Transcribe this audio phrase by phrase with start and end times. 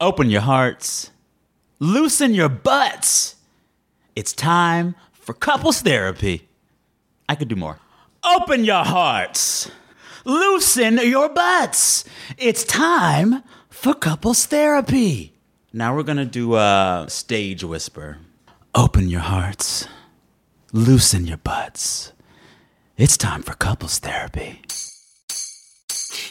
[0.00, 1.10] Open your hearts,
[1.80, 3.34] loosen your butts.
[4.14, 6.48] It's time for couples therapy.
[7.28, 7.78] I could do more.
[8.24, 9.68] Open your hearts,
[10.24, 12.04] loosen your butts.
[12.36, 15.34] It's time for couples therapy.
[15.72, 18.18] Now we're gonna do a stage whisper.
[18.76, 19.88] Open your hearts,
[20.72, 22.12] loosen your butts.
[22.96, 24.62] It's time for couples therapy.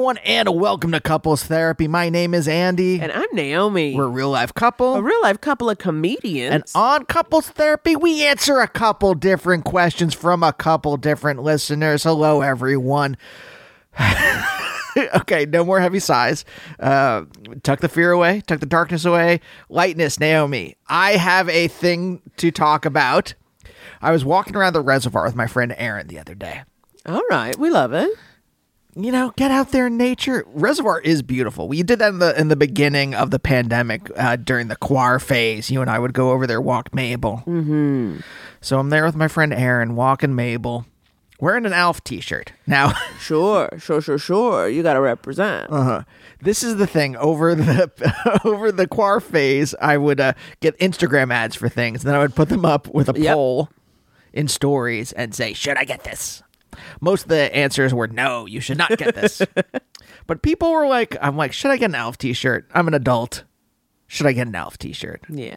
[0.00, 1.86] Everyone, and welcome to Couples Therapy.
[1.86, 2.98] My name is Andy.
[3.02, 3.94] And I'm Naomi.
[3.94, 4.94] We're a real life couple.
[4.94, 6.54] a real life couple of comedians.
[6.54, 12.04] and on Couples Therapy, we answer a couple different questions from a couple different listeners.
[12.04, 13.18] Hello, everyone.
[15.16, 16.46] okay, no more heavy sighs.
[16.78, 17.26] Uh,
[17.62, 19.40] tuck the fear away, tuck the darkness away.
[19.68, 20.78] Lightness, Naomi.
[20.88, 23.34] I have a thing to talk about.
[24.00, 26.62] I was walking around the reservoir with my friend Aaron the other day.
[27.04, 28.08] All right, we love it.
[29.04, 30.44] You know, get out there in nature.
[30.48, 31.68] Reservoir is beautiful.
[31.68, 35.18] We did that in the in the beginning of the pandemic uh, during the quar
[35.18, 35.70] phase.
[35.70, 37.42] You and I would go over there, walk Mabel.
[37.46, 38.18] Mm-hmm.
[38.60, 40.84] So I'm there with my friend Aaron, walking Mabel,
[41.40, 42.52] wearing an Alf T-shirt.
[42.66, 44.68] Now, Sure, sure, sure, sure.
[44.68, 45.70] You got to represent.
[45.70, 46.02] Uh huh.
[46.42, 47.16] this is the thing.
[47.16, 52.08] Over the over the quar phase, I would uh, get Instagram ads for things, and
[52.08, 53.34] then I would put them up with a Yep.
[53.34, 53.68] poll
[54.32, 56.42] in stories and say, "Should I get this?"
[57.00, 59.42] Most of the answers were no, you should not get this.
[60.26, 62.68] but people were like, I'm like, should I get an Alf t-shirt?
[62.74, 63.44] I'm an adult.
[64.06, 65.22] Should I get an Alf t-shirt?
[65.28, 65.54] Yeah.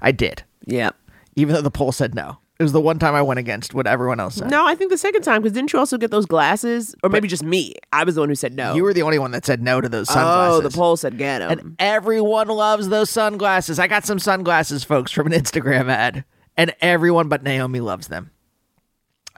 [0.00, 0.42] I did.
[0.66, 0.90] Yeah.
[1.36, 2.38] Even though the poll said no.
[2.58, 4.50] It was the one time I went against what everyone else said.
[4.50, 6.94] No, I think the second time, because didn't you also get those glasses?
[7.02, 7.74] Or maybe just me.
[7.92, 8.74] I was the one who said no.
[8.74, 10.58] You were the only one that said no to those sunglasses.
[10.58, 11.50] oh, the poll said get them.
[11.50, 13.78] And everyone loves those sunglasses.
[13.78, 16.24] I got some sunglasses, folks, from an Instagram ad.
[16.56, 18.30] And everyone but Naomi loves them.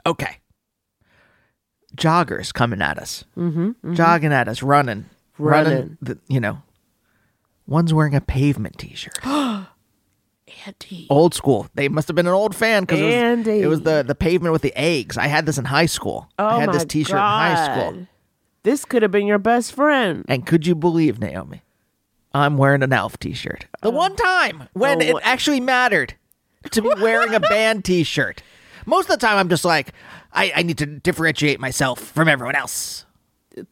[0.05, 0.39] Okay.
[1.99, 3.25] Joggers coming at us.
[3.37, 5.05] Mm-hmm, Jogging at us, running.
[5.37, 5.97] Running.
[6.01, 6.61] the, you know.
[7.67, 9.19] One's wearing a pavement t shirt.
[10.65, 11.05] Andy.
[11.11, 11.67] old school.
[11.75, 13.05] They must have been an old fan because it,
[13.37, 15.17] was- it was the, the pavement with the eggs.
[15.17, 16.27] I had this in high school.
[16.39, 17.91] Oh I had this my t shirt in high school.
[17.91, 18.07] God.
[18.63, 20.25] This could have been your best friend.
[20.27, 21.61] And could you believe, Naomi?
[22.33, 23.67] I'm wearing an Alf t shirt.
[23.81, 26.15] The one time when Oh, it what- actually mattered
[26.71, 28.41] to be wearing a band t shirt.
[28.85, 29.93] Most of the time, I'm just like,
[30.31, 33.05] I, I need to differentiate myself from everyone else.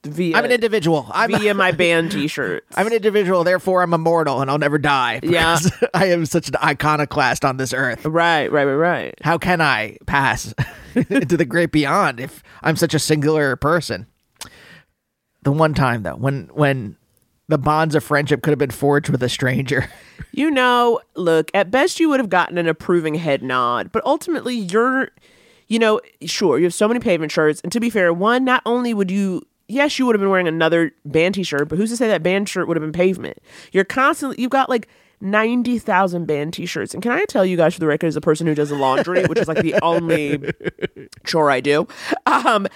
[0.03, 1.07] Via, I'm an individual.
[1.11, 2.65] I'm, via my band t-shirt.
[2.75, 5.19] I'm an individual, therefore I'm immortal and I'll never die.
[5.23, 5.59] Yeah.
[5.93, 8.05] I am such an iconoclast on this earth.
[8.05, 9.15] Right, right, right, right.
[9.21, 10.53] How can I pass
[10.95, 14.07] into the great beyond if I'm such a singular person?
[15.43, 16.97] The one time though, when when
[17.47, 19.89] the bonds of friendship could have been forged with a stranger.
[20.31, 24.55] You know, look, at best you would have gotten an approving head nod, but ultimately
[24.55, 25.09] you're,
[25.67, 27.61] you know, sure, you have so many pavement shirts.
[27.61, 30.47] And to be fair, one, not only would you, yes, you would have been wearing
[30.47, 33.37] another band t shirt, but who's to say that band shirt would have been pavement?
[33.71, 34.87] You're constantly, you've got like
[35.19, 36.93] 90,000 band t shirts.
[36.93, 38.75] And can I tell you guys for the record, as a person who does the
[38.75, 40.51] laundry, which is like the only
[41.25, 41.87] chore I do,
[42.25, 42.67] um,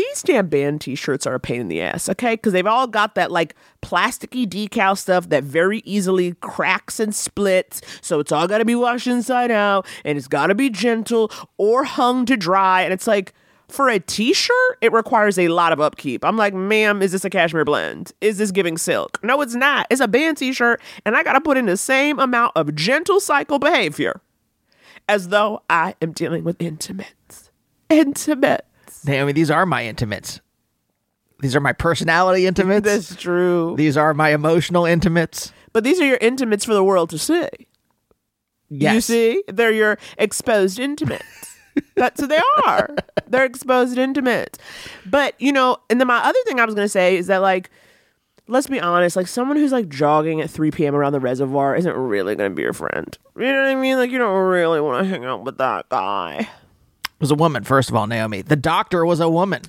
[0.00, 2.34] these damn band t-shirts are a pain in the ass, okay?
[2.34, 7.82] Because they've all got that like plasticky decal stuff that very easily cracks and splits.
[8.00, 11.30] So it's all got to be washed inside out, and it's got to be gentle
[11.58, 12.82] or hung to dry.
[12.82, 13.34] And it's like,
[13.68, 16.24] For a t-shirt, it requires a lot of upkeep.
[16.24, 18.12] I'm like, ma'am, is this a cashmere blend?
[18.20, 19.22] Is this giving silk?
[19.22, 19.86] No, it's not.
[19.90, 23.58] It's a band t-shirt, and I gotta put in the same amount of gentle cycle
[23.60, 24.20] behavior
[25.08, 27.50] as though I am dealing with intimates.
[29.02, 29.06] Intimates.
[29.06, 30.40] Naomi, these are my intimates.
[31.40, 32.84] These are my personality intimates.
[32.84, 33.74] That's true.
[33.76, 35.52] These are my emotional intimates.
[35.72, 37.48] But these are your intimates for the world to see.
[38.68, 38.94] Yes.
[38.94, 39.44] You see?
[39.48, 41.24] They're your exposed intimates.
[41.96, 42.94] That's who they are.
[43.26, 44.58] They're exposed intimates.
[45.06, 47.38] But, you know, and then my other thing I was going to say is that,
[47.38, 47.70] like,
[48.48, 50.94] let's be honest, like, someone who's like jogging at 3 p.m.
[50.94, 53.16] around the reservoir isn't really going to be your friend.
[53.36, 53.96] You know what I mean?
[53.96, 56.48] Like, you don't really want to hang out with that guy.
[57.20, 58.42] Was a woman, first of all, Naomi.
[58.42, 59.62] The doctor was a woman.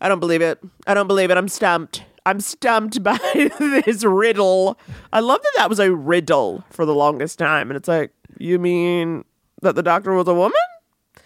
[0.00, 0.58] I don't believe it.
[0.86, 1.36] I don't believe it.
[1.36, 2.04] I'm stumped.
[2.24, 3.18] I'm stumped by
[3.58, 4.78] this riddle.
[5.12, 7.70] I love that that was a riddle for the longest time.
[7.70, 9.24] And it's like, you mean
[9.62, 10.52] that the doctor was a woman?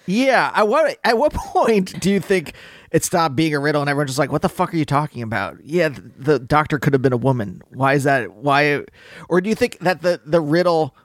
[0.07, 0.51] Yeah.
[0.55, 2.55] At what at what point do you think
[2.91, 5.23] it stopped being a riddle and everyone's just like, "What the fuck are you talking
[5.23, 7.63] about?" Yeah, th- the doctor could have been a woman.
[7.69, 8.33] Why is that?
[8.35, 8.85] Why?
[9.29, 10.97] Or do you think that the the riddle?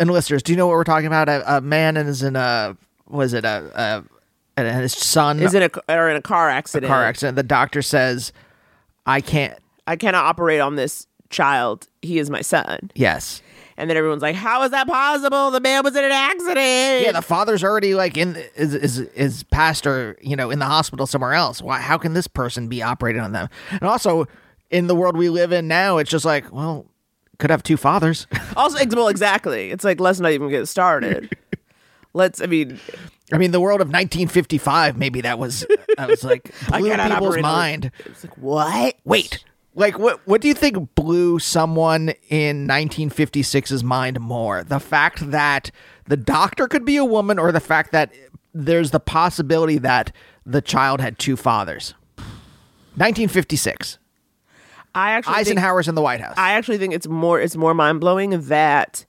[0.00, 1.28] And listeners, do you know what we're talking about?
[1.28, 2.76] A, a man is in a
[3.12, 4.04] was it a, a
[4.56, 6.90] and his son Is in a or in a car a accident?
[6.90, 7.36] car accident.
[7.36, 8.32] The doctor says,
[9.06, 11.88] "I can't." I cannot operate on this child.
[12.02, 12.90] He is my son.
[12.94, 13.42] Yes.
[13.76, 15.50] And then everyone's like, "How is that possible?
[15.50, 19.42] The man was in an accident." Yeah, the father's already like in is is is
[19.44, 21.62] passed or you know in the hospital somewhere else.
[21.62, 21.80] Why?
[21.80, 23.48] How can this person be operating on them?
[23.70, 24.26] And also,
[24.70, 26.86] in the world we live in now, it's just like, well,
[27.38, 28.26] could have two fathers.
[28.56, 29.70] also, well, exactly.
[29.70, 31.34] It's like let's not even get started.
[32.14, 32.40] let's.
[32.40, 32.78] I mean,
[33.32, 35.66] I mean, the world of 1955, maybe that was
[35.96, 37.90] that was like blew cannot people's mind.
[38.04, 38.96] it's like what?
[39.04, 39.44] Wait,
[39.74, 40.20] like what?
[40.26, 44.64] What do you think blew someone in 1956's mind more?
[44.64, 45.70] The fact that
[46.06, 48.12] the doctor could be a woman, or the fact that
[48.54, 50.12] there's the possibility that
[50.44, 51.94] the child had two fathers?
[52.96, 53.98] 1956.
[54.94, 56.34] I actually think- Eisenhower's in the White House.
[56.36, 59.06] I actually think it's more it's more mind blowing that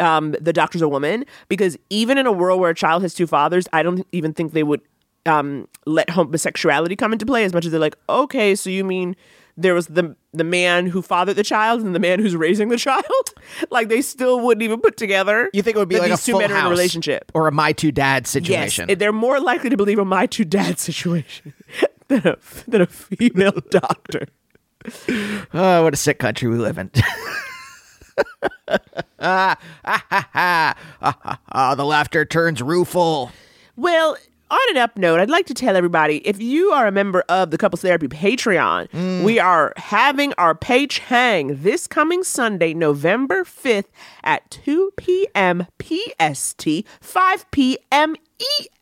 [0.00, 3.26] um, the doctor's a woman because even in a world where a child has two
[3.26, 4.80] fathers, I don't even think they would
[5.26, 9.14] um, let homosexuality come into play as much as they're like, okay, so you mean
[9.56, 12.76] there was the the man who fathered the child and the man who's raising the
[12.78, 13.04] child?
[13.70, 15.50] like they still wouldn't even put together.
[15.52, 17.30] you think it would be like a these two men are in a relationship?
[17.34, 18.44] or a my two dads Yes,
[18.74, 18.98] situation?
[18.98, 21.52] they're more likely to believe a my two dad situation
[22.08, 22.36] than a
[22.66, 24.26] than a female doctor.
[25.52, 26.90] Oh, what a sick country we live in.
[29.20, 33.30] Ah, ah, ah, ah, ah, ah, the laughter turns rueful.
[33.76, 34.16] Well,
[34.50, 37.50] on an up note, I'd like to tell everybody if you are a member of
[37.50, 43.84] the Couples Therapy Patreon, we are having our page hang this coming Sunday, November 5th
[44.24, 45.66] at 2 p.m.
[45.80, 46.68] PST,
[47.00, 48.16] 5 p.m.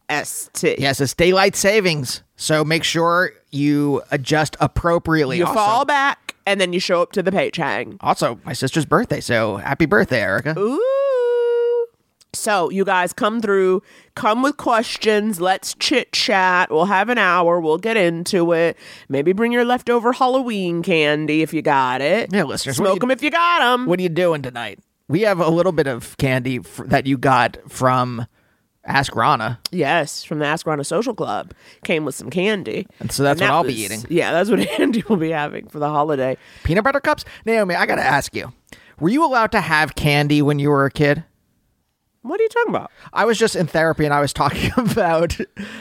[0.09, 0.79] EST.
[0.79, 5.37] Yes, it's daylight savings, so make sure you adjust appropriately.
[5.37, 7.97] You also, fall back and then you show up to the page hang.
[8.01, 10.59] also, my sister's birthday, so happy birthday, Erica.
[10.59, 11.87] Ooh.
[12.35, 13.83] So, you guys come through,
[14.15, 15.41] come with questions.
[15.41, 16.71] Let's chit chat.
[16.71, 17.59] We'll have an hour.
[17.59, 18.77] We'll get into it.
[19.09, 22.31] Maybe bring your leftover Halloween candy if you got it.
[22.33, 23.87] Yeah, listeners, Smoke you- them if you got them.
[23.87, 24.79] What are you doing tonight?
[25.09, 28.27] We have a little bit of candy f- that you got from
[28.89, 29.61] Ask Rana.
[29.71, 31.53] Yes, from the Ask Rana Social Club.
[31.85, 32.87] Came with some candy.
[33.01, 34.05] And so that's And what that I'll be eating.
[34.09, 36.37] Yeah, that's what Andy will be having for the holiday.
[36.65, 37.25] Peanut butter cups?
[37.45, 38.53] Naomi, I gotta ask you.
[38.99, 41.23] Were you allowed to have candy when you were a kid?
[42.23, 42.91] What are you talking about?
[43.13, 45.37] I was just in therapy and I was talking about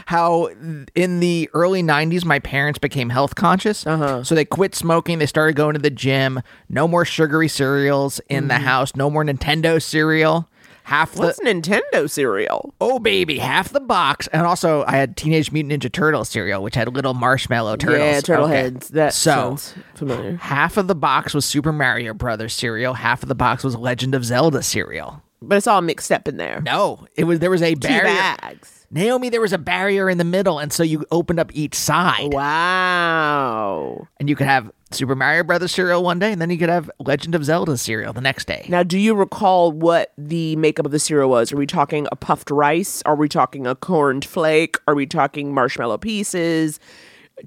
[0.06, 0.50] how
[0.96, 3.88] in the early 90s my parents became health conscious.
[3.88, 4.24] Uh-huh.
[4.24, 8.50] So they quit smoking, they started going to the gym, no more sugary cereals in
[8.50, 10.48] the house, no more Nintendo cereal.
[10.88, 12.74] Half the What's Nintendo cereal?
[12.80, 14.28] Oh baby, half the box.
[14.32, 18.00] And also I had Teenage Mutant Ninja Turtle cereal which had little marshmallow turtles.
[18.00, 18.56] Yeah, turtle Okay.
[18.56, 18.88] heads.
[18.90, 20.38] That so sounds familiar.
[20.38, 24.16] half of the box was Super Mario Brothers cereal, half of the box was Legend
[24.16, 25.22] of Zelda cereal.
[25.42, 26.62] But it's all mixed up in there.
[26.62, 28.86] No, it was there was a Two bags.
[28.90, 32.34] Naomi, there was a barrier in the middle, and so you opened up each side,
[32.34, 34.08] Wow.
[34.22, 36.90] and you could have Super Mario Brothers cereal one day, and then you could have
[37.00, 38.66] Legend of Zelda cereal the next day.
[38.70, 41.52] Now, do you recall what the makeup of the cereal was?
[41.52, 43.02] Are we talking a puffed rice?
[43.06, 44.78] Are we talking a corned flake?
[44.88, 46.80] Are we talking marshmallow pieces?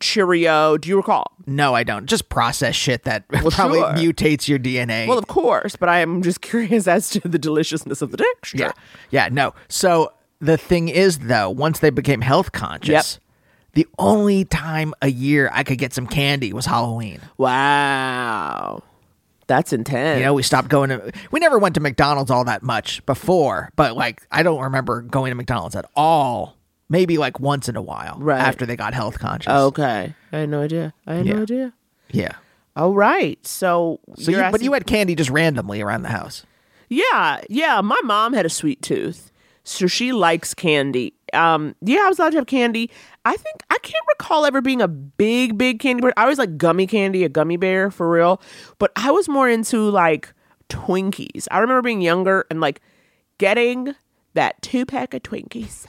[0.01, 0.77] Cheerio?
[0.77, 1.33] Do you recall?
[1.47, 2.07] no, I don't.
[2.07, 3.93] Just process shit that probably sure.
[3.95, 5.09] mutates your DNA.
[5.09, 8.59] Well, of course, but I am just curious as to the deliciousness of the texture.
[8.59, 8.73] yeah,
[9.11, 9.55] yeah, no.
[9.69, 13.19] So the thing is, though, once they became health conscious,
[13.73, 17.21] the only time a year I could get some candy was Halloween.
[17.39, 18.83] Wow.
[19.47, 20.19] That's intense.
[20.21, 21.13] You know, we stopped going to.
[21.33, 25.31] We never went to McDonald's all that much before, but like I don't remember going
[25.31, 26.57] to McDonald's at all
[26.89, 28.41] maybe like once in a while Right.
[28.41, 29.53] after they got health conscious.
[29.53, 30.13] Okay.
[30.33, 30.93] I had no idea.
[31.07, 31.35] I had Yeah.
[31.35, 31.73] no idea.
[32.11, 32.33] yeah.
[32.77, 33.45] All right.
[33.47, 36.45] So, So, you, but you had candy just randomly around the house.
[36.89, 37.81] Yeah, yeah.
[37.81, 39.31] My mom had a sweet tooth,
[39.65, 41.15] so she likes candy.
[41.35, 42.91] Um, yeah, I was allowed to have candy.
[43.25, 46.13] I think I can't recall ever being a big, big candy bear.
[46.17, 48.41] I was like gummy candy, a gummy bear for real.
[48.79, 50.33] But I was more into like
[50.69, 51.47] Twinkies.
[51.51, 52.81] I remember being younger and like
[53.39, 53.95] getting
[54.35, 55.87] that two pack of Twinkies,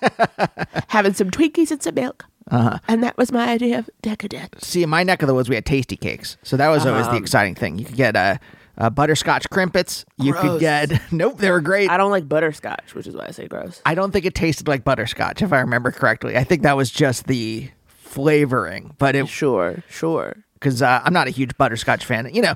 [0.88, 2.80] having some Twinkies and some milk, Uh-huh.
[2.88, 4.66] and that was my idea of decadence.
[4.68, 7.08] See, in my neck of the woods, we had tasty cakes, so that was always
[7.08, 7.78] the exciting thing.
[7.78, 8.38] You could get uh,
[8.78, 10.06] uh, butterscotch crimpets.
[10.18, 11.90] You could get nope, they were great.
[11.90, 13.82] I don't like butterscotch, which is why I say gross.
[13.86, 16.38] I don't think it tasted like butterscotch, if I remember correctly.
[16.38, 20.36] I think that was just the flavoring, but it Sure, sure.
[20.56, 22.30] because uh, I'm not a huge butterscotch fan.
[22.34, 22.56] You know,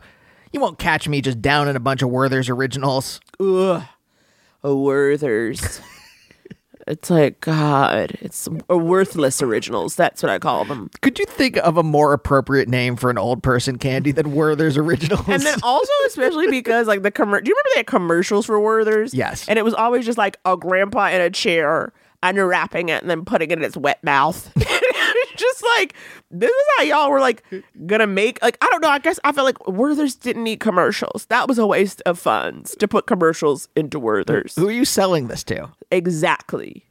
[0.51, 3.19] you won't catch me just down in a bunch of Werther's originals.
[3.39, 3.83] Ugh.
[4.63, 5.79] A Werther's.
[6.87, 8.17] it's like God.
[8.21, 9.95] It's worthless originals.
[9.95, 10.89] That's what I call them.
[11.01, 14.77] Could you think of a more appropriate name for an old person candy than Werther's
[14.77, 15.27] originals?
[15.27, 17.43] And then also, especially because like the commercial.
[17.43, 19.13] do you remember they had commercials for Werther's?
[19.13, 19.47] Yes.
[19.49, 21.91] And it was always just like a grandpa in a chair
[22.29, 24.51] unwrapping it and then putting it in its wet mouth.
[25.35, 25.93] just like
[26.31, 27.43] this is how y'all were like
[27.85, 28.89] gonna make like I don't know.
[28.89, 31.25] I guess I felt like Werther's didn't need commercials.
[31.27, 34.55] That was a waste of funds to put commercials into Werther's.
[34.55, 35.69] who are you selling this to?
[35.91, 36.85] exactly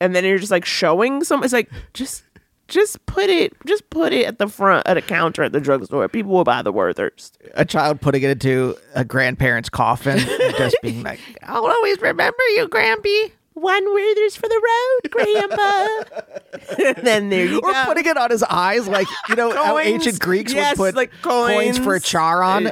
[0.00, 2.22] and then you're just like showing some it's like just
[2.66, 6.08] just put it just put it at the front at a counter at the drugstore
[6.08, 10.76] people will buy the werthers A child putting it into a grandparent's coffin and just
[10.82, 13.32] being like, I'll always remember you, Grampy.
[13.60, 18.42] One werthers for the road grandpa then there you Or go putting it on his
[18.42, 21.78] eyes, like, you know, how ancient Greeks Yes, would put like coins.
[21.78, 22.64] for a charon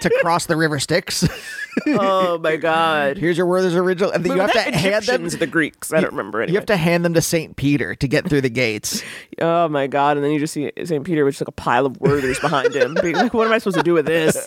[0.00, 1.26] to cross the river Styx.
[1.86, 4.10] oh my god Here's your Werther's original.
[4.10, 4.74] And then you have to that?
[4.74, 5.22] hand them.
[5.24, 5.92] Egyptians, the Greeks.
[5.92, 7.56] I don't remember You have to hand them to St.
[7.56, 9.02] Peter to get through the gates.
[9.40, 10.16] Oh my god!
[10.16, 11.02] And then you just see St.
[11.04, 13.58] Peter with just like a pile of Werthers behind him, being like, "What am I
[13.58, 14.46] supposed to do with this?"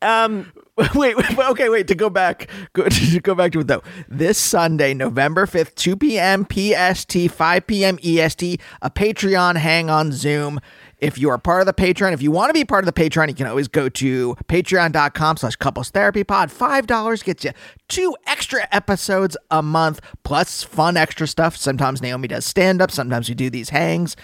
[0.00, 0.50] Um,
[0.94, 1.88] wait, wait, okay, wait.
[1.88, 3.82] To go back, go, to go back to it though.
[4.08, 6.46] This Sunday, November fifth, two p.m.
[6.50, 7.98] PST, five p.m.
[8.02, 10.60] EST, a Patreon hang on Zoom.
[11.00, 13.00] If you are part of the Patreon, if you want to be part of the
[13.00, 16.50] Patreon, you can always go to patreon.com slash couples therapy pod.
[16.50, 17.52] Five dollars gets you
[17.88, 21.56] two extra episodes a month, plus fun extra stuff.
[21.56, 24.16] Sometimes Naomi does stand up, sometimes we do these hangs.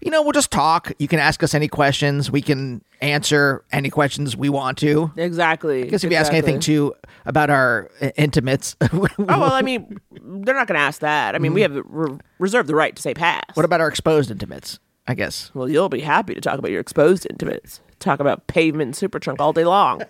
[0.00, 0.92] You know, we'll just talk.
[0.98, 2.30] You can ask us any questions.
[2.30, 5.12] We can answer any questions we want to.
[5.16, 5.88] exactly.
[5.88, 6.94] Guess if you ask anything too
[7.26, 11.34] about our intimates, Oh well, I mean, they're not going to ask that.
[11.34, 11.74] I mean, we mm.
[11.74, 13.42] have re- reserve the right to say pass.
[13.54, 14.78] what about our exposed intimates?
[15.06, 15.50] I guess.
[15.54, 17.80] Well, you'll be happy to talk about your exposed intimates.
[17.98, 20.02] Talk about pavement and Superchunk all day long.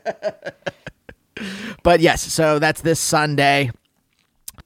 [1.83, 3.71] But yes, so that's this Sunday.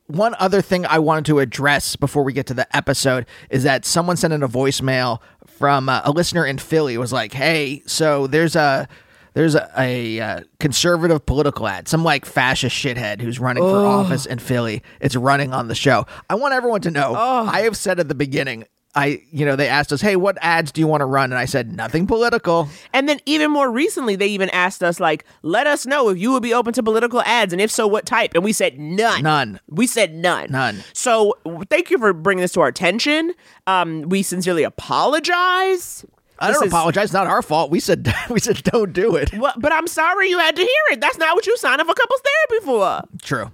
[0.08, 3.84] One other thing I wanted to address before we get to the episode is that
[3.84, 6.94] someone sent in a voicemail from uh, a listener in Philly.
[6.94, 8.88] It was like, "Hey, so there's a
[9.34, 14.26] there's a, a, uh conservative political ad, some like fascist shithead who's running for office
[14.26, 14.82] in Philly.
[15.00, 16.06] It's running on the show.
[16.28, 17.14] I want everyone to know.
[17.14, 18.64] I have said at the beginning."
[18.96, 21.38] I, you know, they asked us, "Hey, what ads do you want to run?" And
[21.38, 25.66] I said, "Nothing political." And then even more recently, they even asked us like, "Let
[25.66, 28.32] us know if you would be open to political ads, and if so, what type?"
[28.34, 29.22] And we said none.
[29.22, 29.60] None.
[29.68, 30.50] We said none.
[30.50, 30.82] None.
[30.94, 31.34] So
[31.68, 33.34] thank you for bringing this to our attention.
[33.66, 36.04] Um, we sincerely apologize.
[36.38, 37.04] I This don't is- apologize.
[37.04, 37.70] It's not our fault.
[37.70, 39.32] We said we said don't do it.
[39.34, 41.00] Well, but I'm sorry you had to hear it.
[41.00, 43.02] That's not what you signed up for couples therapy for.
[43.22, 43.50] True.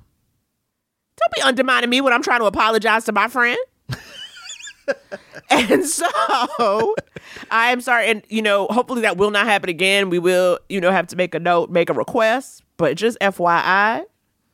[1.17, 3.59] Don't be undermining me when I'm trying to apologize to my friend.
[5.51, 6.07] and so
[7.51, 8.09] I am sorry.
[8.09, 10.11] And, you know, hopefully that will not happen again.
[10.11, 12.63] We will, you know, have to make a note, make a request.
[12.77, 14.05] But just FYI,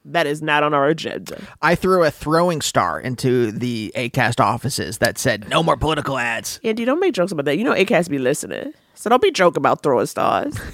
[0.04, 1.40] that is not on our agenda.
[1.62, 6.60] I threw a throwing star into the ACAST offices that said no more political ads.
[6.64, 7.56] Andy, don't make jokes about that.
[7.58, 8.72] You know, ACAST be listening.
[8.94, 10.56] So don't be joking about throwing stars.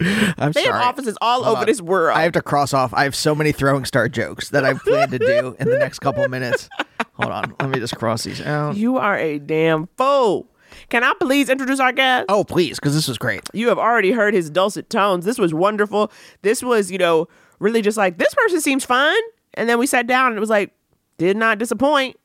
[0.00, 0.74] I'm They sorry.
[0.78, 1.66] have offices all Hold over on.
[1.66, 2.18] this world.
[2.18, 2.92] I have to cross off.
[2.92, 6.00] I have so many throwing star jokes that I plan to do in the next
[6.00, 6.68] couple of minutes.
[7.14, 7.54] Hold on.
[7.60, 8.76] Let me just cross these out.
[8.76, 10.48] you are a damn fool.
[10.88, 12.26] Can I please introduce our guest?
[12.28, 13.42] Oh, please, because this was great.
[13.52, 15.24] You have already heard his dulcet tones.
[15.24, 16.10] This was wonderful.
[16.42, 17.28] This was, you know,
[17.60, 19.16] really just like, this person seems fun.
[19.54, 20.72] And then we sat down and it was like,
[21.16, 22.16] did not disappoint.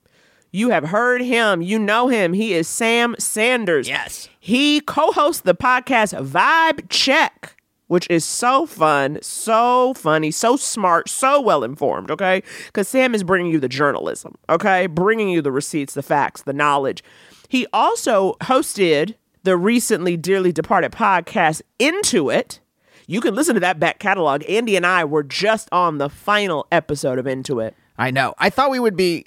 [0.52, 1.62] You have heard him.
[1.62, 2.34] You know him.
[2.34, 3.88] He is Sam Sanders.
[3.88, 4.30] Yes.
[4.40, 7.56] He co hosts the podcast Vibe Check,
[7.90, 12.44] which is so fun, so funny, so smart, so well informed, okay?
[12.68, 14.86] Because Sam is bringing you the journalism, okay?
[14.86, 17.04] Bringing you the receipts, the facts, the knowledge.
[17.50, 22.60] He also hosted the recently dearly departed podcast Into It.
[23.08, 24.44] You can listen to that back catalog.
[24.48, 27.76] Andy and I were just on the final episode of Into It.
[27.98, 28.36] I know.
[28.38, 29.26] I thought we would be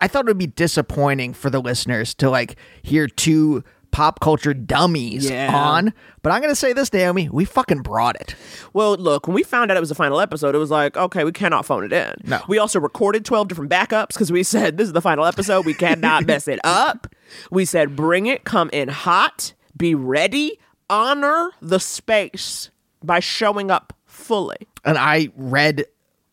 [0.00, 3.62] I thought it would be disappointing for the listeners to like hear two
[3.94, 5.54] pop culture dummies Yeah.
[5.54, 5.94] on.
[6.22, 8.34] But I'm gonna say this, Naomi, we fucking brought it.
[8.72, 11.22] Well, look, when we found out it was the final episode, it was like, okay,
[11.22, 12.12] we cannot phone it in.
[12.24, 12.40] No.
[12.48, 15.64] We also recorded 12 different backups because we said this is the final episode.
[15.64, 17.06] We cannot mess it up.
[17.52, 20.58] We said, bring it, come in hot, be ready,
[20.90, 22.70] honor the space
[23.02, 24.66] by showing up fully.
[24.84, 25.84] And I read,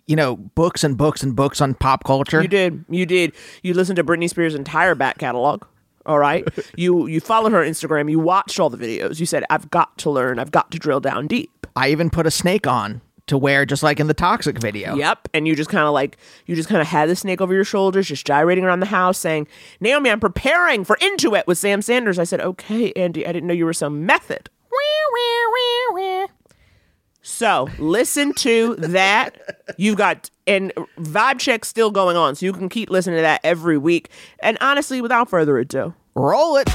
[0.07, 2.41] you know, books and books and books on pop culture.
[2.41, 2.85] You did.
[2.89, 3.33] You did.
[3.61, 5.63] You listened to Britney Spears' entire back catalog.
[6.05, 6.47] All right.
[6.77, 8.09] you you followed her Instagram.
[8.09, 9.19] You watched all the videos.
[9.19, 10.39] You said, I've got to learn.
[10.39, 11.67] I've got to drill down deep.
[11.75, 14.95] I even put a snake on to wear, just like in the Toxic video.
[14.95, 15.29] Yep.
[15.33, 16.17] And you just kind of like,
[16.47, 19.17] you just kind of had the snake over your shoulders, just gyrating around the house,
[19.17, 19.47] saying,
[19.79, 22.19] Naomi, I'm preparing for Into It with Sam Sanders.
[22.19, 24.49] I said, okay, Andy, I didn't know you were so method.
[27.23, 29.37] So listen to that.
[29.77, 32.35] You've got, and vibe check still going on.
[32.35, 34.09] So you can keep listening to that every week.
[34.39, 36.67] And honestly, without further ado, Roll it.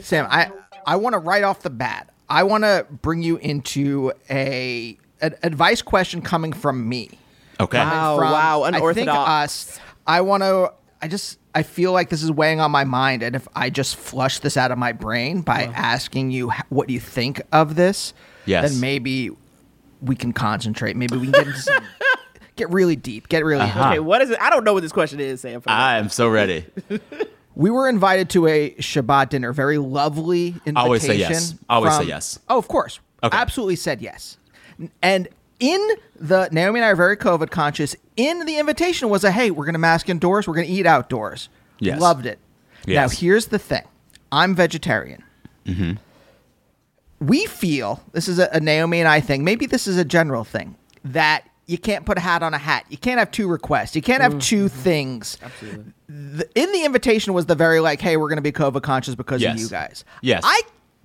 [0.00, 0.50] Sam, I
[0.84, 2.10] I want to right off the bat.
[2.28, 7.10] I want to bring you into a an advice question coming from me.
[7.58, 7.78] Okay.
[7.78, 8.64] Wow.
[8.64, 9.80] From, I think us.
[10.06, 10.72] I want to.
[11.00, 11.38] I just.
[11.58, 14.56] I feel like this is weighing on my mind, and if I just flush this
[14.56, 18.14] out of my brain by asking you h- what you think of this,
[18.46, 18.70] Yes.
[18.70, 19.30] then maybe
[20.00, 20.94] we can concentrate.
[20.96, 21.82] Maybe we can get into some,
[22.56, 23.62] get really deep, get really.
[23.62, 23.78] Uh-huh.
[23.80, 23.90] into it.
[23.94, 24.38] okay, what is it?
[24.40, 25.60] I don't know what this question is, Sam.
[25.66, 26.64] I am so ready.
[27.54, 29.52] We were invited to a Shabbat dinner.
[29.52, 30.76] Very lovely invitation.
[30.76, 31.54] Always say yes.
[31.68, 32.38] Always say yes.
[32.48, 33.00] Oh, of course.
[33.20, 33.36] Okay.
[33.36, 34.36] Absolutely said yes.
[35.02, 35.26] And
[35.60, 35.80] in
[36.18, 37.94] the Naomi and I are very COVID conscious.
[38.16, 40.46] In the invitation was a hey, we're gonna mask indoors.
[40.48, 41.48] We're gonna eat outdoors.
[41.78, 42.00] Yes.
[42.00, 42.38] Loved it.
[42.86, 43.84] Now here's the thing.
[44.32, 45.22] I'm vegetarian.
[45.66, 45.92] Mm-hmm.
[47.20, 49.42] We feel this is a, a Naomi and I thing.
[49.44, 52.86] Maybe this is a general thing that you can't put a hat on a hat.
[52.88, 53.94] You can't have two requests.
[53.96, 54.38] You can't have Mm-hmm.
[54.40, 55.36] two things.
[55.42, 55.92] Absolutely.
[56.08, 59.14] The, in the invitation was the very like, hey, we're going to be COVID conscious
[59.14, 59.56] because Yes.
[59.56, 60.04] of you guys.
[60.22, 60.42] Yes.
[60.46, 60.62] I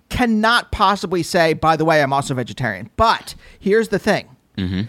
[0.10, 1.53] cannot possibly say.
[1.53, 2.89] By the way, I'm also vegetarian.
[2.96, 4.32] But here's the thing.
[4.57, 4.81] Mm-hmm.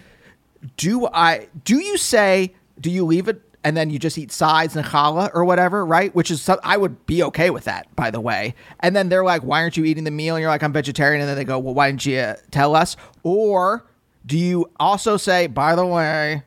[0.77, 1.47] Do I?
[1.63, 2.53] Do you say?
[2.79, 3.41] Do you leave it?
[3.63, 6.13] And then you just eat sides and challah or whatever, right?
[6.13, 8.53] Which is I would be okay with that, by the way.
[8.79, 11.19] And then they're like, "Why aren't you eating the meal?" And you're like, "I'm vegetarian."
[11.21, 13.85] And then they go, "Well, why didn't you tell us?" Or
[14.25, 16.43] do you also say, "By the way,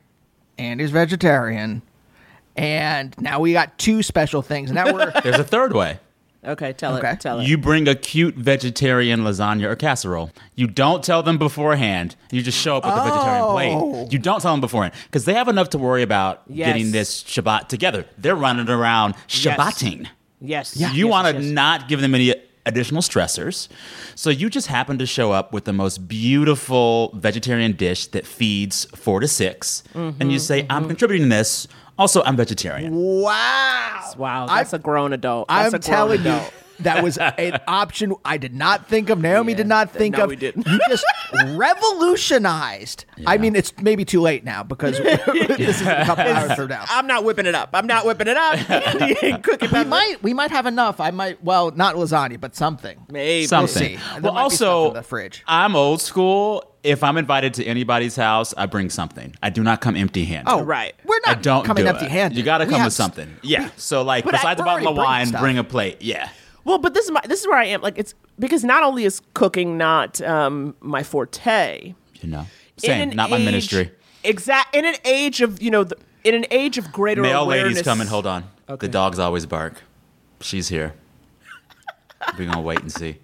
[0.57, 1.81] Andy's vegetarian,"
[2.55, 4.71] and now we got two special things.
[4.71, 5.99] Now we're There's a third way.
[6.45, 7.11] Okay, tell Okay.
[7.11, 7.19] it.
[7.19, 7.47] Tell it.
[7.47, 10.31] You bring a cute vegetarian lasagna or casserole.
[10.55, 12.15] You don't tell them beforehand.
[12.31, 13.51] You just show up with a vegetarian Oh.
[13.51, 14.13] plate.
[14.13, 16.67] You don't tell them beforehand because they have enough to worry about Yes.
[16.67, 18.05] getting this Shabbat together.
[18.17, 20.07] They're running around Shabbating.
[20.39, 20.75] yes.
[20.77, 20.93] Yes.
[20.93, 21.51] You yes, want to yes, yes.
[21.53, 22.33] not give them any
[22.65, 23.67] additional stressors.
[24.15, 28.85] So you just happen to show up with the most beautiful vegetarian dish that feeds
[28.95, 31.67] four to 6 Mm-hmm, and you say, I'm contributing this.
[31.99, 32.95] Also, I'm vegetarian.
[32.95, 35.47] wow, Wow, that's a grown adult.
[35.49, 36.39] That's I'm a grown telling you,
[36.79, 39.19] that was an option I did not think of.
[39.19, 40.29] Naomi did not think no, of.
[40.29, 40.65] we didn't.
[40.65, 41.05] You just
[41.57, 43.05] revolutionized.
[43.27, 46.85] I mean, it's maybe too late now because this is a couple hours from now.
[46.87, 47.69] I'm not whipping it up.
[47.73, 49.43] I'm not whipping it up.
[49.43, 50.99] cooking We might, we might have enough.
[50.99, 53.05] I might, well, not lasagna, but something.
[53.09, 53.45] Maybe.
[53.45, 53.77] Something.
[53.77, 53.95] see.
[53.97, 55.43] There Well, might be stuff also, in the fridge.
[55.47, 56.63] I'm old school.
[56.81, 59.35] If I'm invited to anybody's house, I bring something.
[59.43, 60.49] I do not come empty handed.
[60.51, 60.93] Oh, Right.
[61.03, 62.37] We're not I don't coming do empty-handed.
[62.37, 63.35] You got to come with something.
[63.41, 63.69] Yeah.
[63.75, 65.41] So like, besides a bottle of wine, stuff.
[65.41, 66.01] bring a plate.
[66.01, 66.29] Yeah.
[66.63, 67.81] Well, but this is my this is where I am.
[67.81, 71.95] Like it's because not only is cooking not um, my forte.
[72.21, 72.45] You know,
[72.77, 73.09] same.
[73.11, 73.91] Not my age- ministry.
[74.23, 74.75] Exact.
[74.75, 77.73] In an age of you know, the, in an age of greater Male awareness.
[77.75, 78.07] ladies coming.
[78.07, 78.43] Hold on.
[78.69, 78.85] Okay.
[78.87, 79.81] The dogs always bark.
[80.41, 80.93] She's here.
[82.37, 83.17] We're gonna wait and see.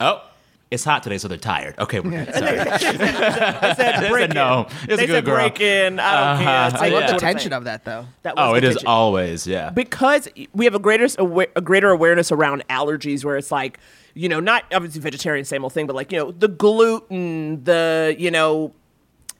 [0.00, 0.22] Oh,
[0.70, 1.76] it's hot today, so they're tired.
[1.78, 2.32] Okay, we're good.
[2.34, 2.56] Sorry.
[2.58, 4.66] They said It's a break no.
[4.70, 4.76] in.
[4.76, 5.34] It's they a good said girl.
[5.34, 5.98] break in.
[5.98, 6.42] I don't uh-huh.
[6.42, 6.58] care.
[6.58, 7.58] I Say love what the you tension think.
[7.58, 8.06] of that, though.
[8.22, 8.86] That was Oh, the it is tension.
[8.88, 9.46] always.
[9.46, 9.70] Yeah.
[9.70, 13.78] because we have a greater awa- a greater awareness around allergies where it's like
[14.14, 18.14] you know not obviously vegetarian same old thing but like you know the gluten the
[18.18, 18.72] you know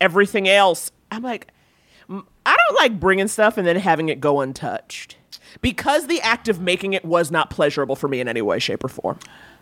[0.01, 1.49] everything else i'm like
[2.09, 5.17] i don't like bringing stuff and then having it go untouched
[5.61, 8.85] because the act of making it was not pleasurable for me in any way shape
[8.85, 9.19] or form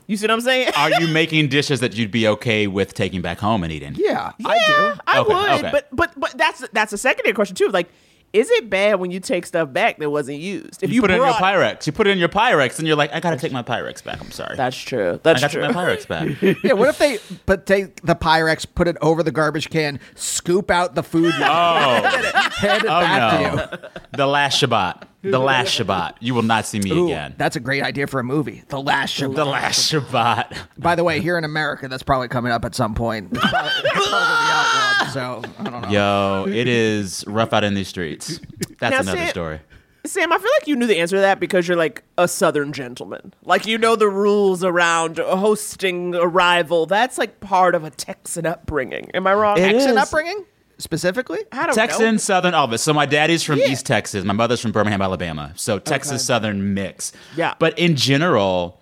[0.08, 3.22] you see what i'm saying Are you making dishes that you'd be okay with taking
[3.22, 3.94] back home and eating?
[3.96, 5.00] Yeah, I do.
[5.06, 5.70] I Okay, would, okay.
[5.70, 7.68] but but but that's that's a secondary question too.
[7.68, 7.88] Like,
[8.32, 10.82] is it bad when you take stuff back that wasn't used?
[10.82, 11.86] If You, put it in your Pyrex.
[11.86, 14.20] You put it in your Pyrex, and you're like, I gotta take my Pyrex back.
[14.20, 14.54] I'm sorry.
[14.56, 15.14] That's true.
[15.14, 15.66] I That's got to true.
[15.66, 16.58] take my Pyrex back.
[16.64, 20.70] Yeah, what if they but take the Pyrex, put it over the garbage can, scoop
[20.70, 21.40] out the food, Oh,
[22.58, 23.78] hand it oh back to no.
[23.82, 23.88] you?
[24.16, 25.04] The last Shabbat.
[25.22, 26.14] The last Shabbat.
[26.20, 27.34] You will not see me Ooh, again.
[27.36, 28.62] That's a great idea for a movie.
[28.68, 29.34] The Last Shabbat.
[29.34, 30.56] The last Shabbat.
[30.78, 33.30] By the way, here in America, that's probably coming up at some point.
[33.32, 35.88] It's probably, it's probably outlawed, so I don't know.
[35.88, 38.38] Yo, it is rough out in these streets.
[38.78, 39.60] That's Now, another Sam- story.
[40.06, 42.72] Sam, I feel like you knew the answer to that because you're like a Southern
[42.72, 43.34] gentleman.
[43.42, 46.86] Like you know the rules around hosting a rival.
[46.86, 49.10] That's like part of a Texan upbringing.
[49.12, 49.58] Am I wrong?
[49.58, 49.96] It Texan is.
[49.96, 50.44] upbringing
[50.78, 51.40] specifically.
[51.52, 52.18] I don't Texan, know.
[52.18, 52.80] Southern, all of.
[52.80, 54.24] So my daddy's from East Texas.
[54.24, 55.52] My mother's from Birmingham, Alabama.
[55.56, 57.12] So Texas Southern mix.
[57.36, 57.54] Yeah.
[57.58, 58.80] But in general,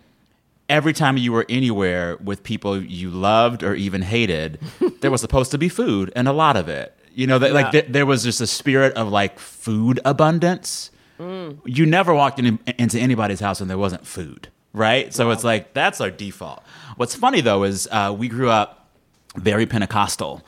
[0.69, 4.61] every time you were anywhere with people you loved or even hated,
[5.01, 6.97] there was supposed to be food and a lot of it.
[7.15, 10.91] You know, that like th- there was just a spirit of like food abundance.
[11.19, 15.15] You never walked in, into anybody's house and there wasn't food, right?
[15.15, 16.63] So it's like that's our default.
[16.97, 18.91] What's funny though is uh, we grew up
[19.35, 20.43] very Pentecostal,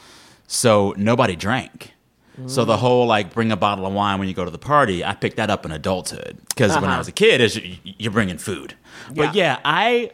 [0.49, 1.93] so nobody drank.
[2.47, 5.05] So the whole like bring a bottle of wine when you go to the party,
[5.05, 6.99] I picked that up in adulthood because when I uh-huh.
[6.99, 8.75] was a kid, is you- you're bringing food.
[9.13, 10.13] But yeah, I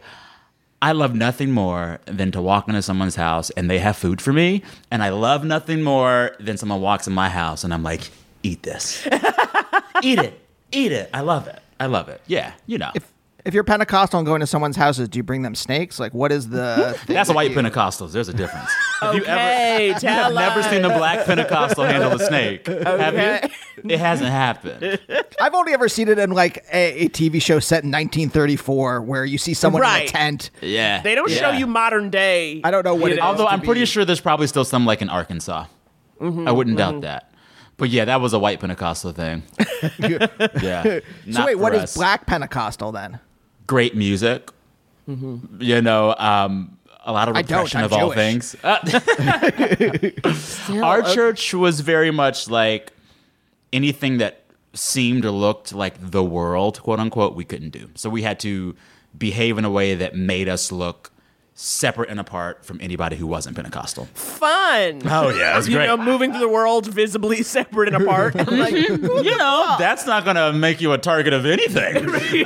[0.81, 4.33] I love nothing more than to walk into someone's house and they have food for
[4.33, 8.09] me, and I love nothing more than someone walks in my house and I'm like,
[8.41, 9.05] eat this,
[10.01, 10.39] eat it,
[10.71, 11.11] eat it.
[11.13, 11.59] I love it.
[11.79, 12.21] I love it.
[12.25, 12.89] Yeah, you know.
[12.95, 13.11] If
[13.45, 15.99] if you're Pentecostal and going to someone's houses, do you bring them snakes?
[15.99, 16.95] Like, what is the?
[17.05, 18.11] thing That's that white you- Pentecostals.
[18.11, 18.69] There's a difference.
[19.01, 19.99] Have you Okay, ever?
[19.99, 22.65] tell I've never seen a black Pentecostal handle a snake.
[22.67, 23.49] Have Okay.
[23.83, 23.89] you?
[23.91, 24.99] It hasn't happened.
[25.39, 29.23] I've only ever seen it in like a, a TV show set in 1934, where
[29.25, 30.49] you see someone in a tent.
[30.61, 31.01] Yeah.
[31.01, 32.61] They don't show you modern day.
[32.63, 34.85] I don't know what you it Although I'm pretty be- sure there's probably still some
[34.85, 35.65] like in Arkansas.
[36.19, 37.31] Mm-hmm, I wouldn't doubt that.
[37.77, 39.43] But yeah, that was a white Pentecostal thing.
[39.99, 40.27] yeah.
[40.83, 41.93] So Not wait, what for is.
[41.93, 43.19] Black Pentecostal then?
[43.67, 44.49] Great music.
[45.07, 48.55] You know, um, a lot of repression of all things.
[48.63, 48.79] Uh,
[50.83, 52.91] Our church was very much like
[53.71, 57.89] anything that seemed or looked like the world, quote unquote, we couldn't do.
[57.95, 58.75] So we had to
[59.17, 61.11] behave in a way that made us look
[61.57, 64.05] separate and apart from anybody who wasn't Pentecostal.
[64.13, 65.01] Fun.
[65.05, 65.87] Oh yeah, it was you great.
[65.87, 68.35] know, moving through the world visibly separate and apart.
[68.51, 72.09] like, you know, that's not going to make you a target of anything.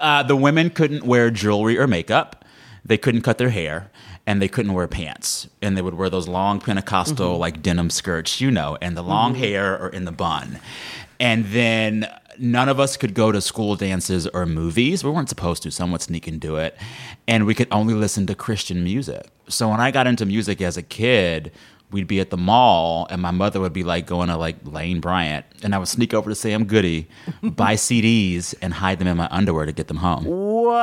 [0.00, 2.44] uh, the women couldn't wear jewelry or makeup.
[2.84, 3.90] They couldn't cut their hair,
[4.26, 5.46] and they couldn't wear pants.
[5.60, 9.34] And they would wear those long Pentecostal like denim skirts, you know, and the long
[9.34, 10.58] hair or in the bun.
[11.20, 12.10] And then
[12.40, 15.04] none of us could go to school dances or movies.
[15.04, 15.70] We weren't supposed to.
[15.70, 16.76] Some would sneak and do it.
[17.28, 19.28] And we could only listen to Christian music.
[19.48, 21.52] So when I got into music as a kid,
[21.90, 25.00] we'd be at the mall and my mother would be like going to like Lane
[25.00, 27.08] Bryant and I would sneak over to Sam Goody,
[27.42, 30.24] buy CDs and hide them in my underwear to get them home.
[30.24, 30.80] what?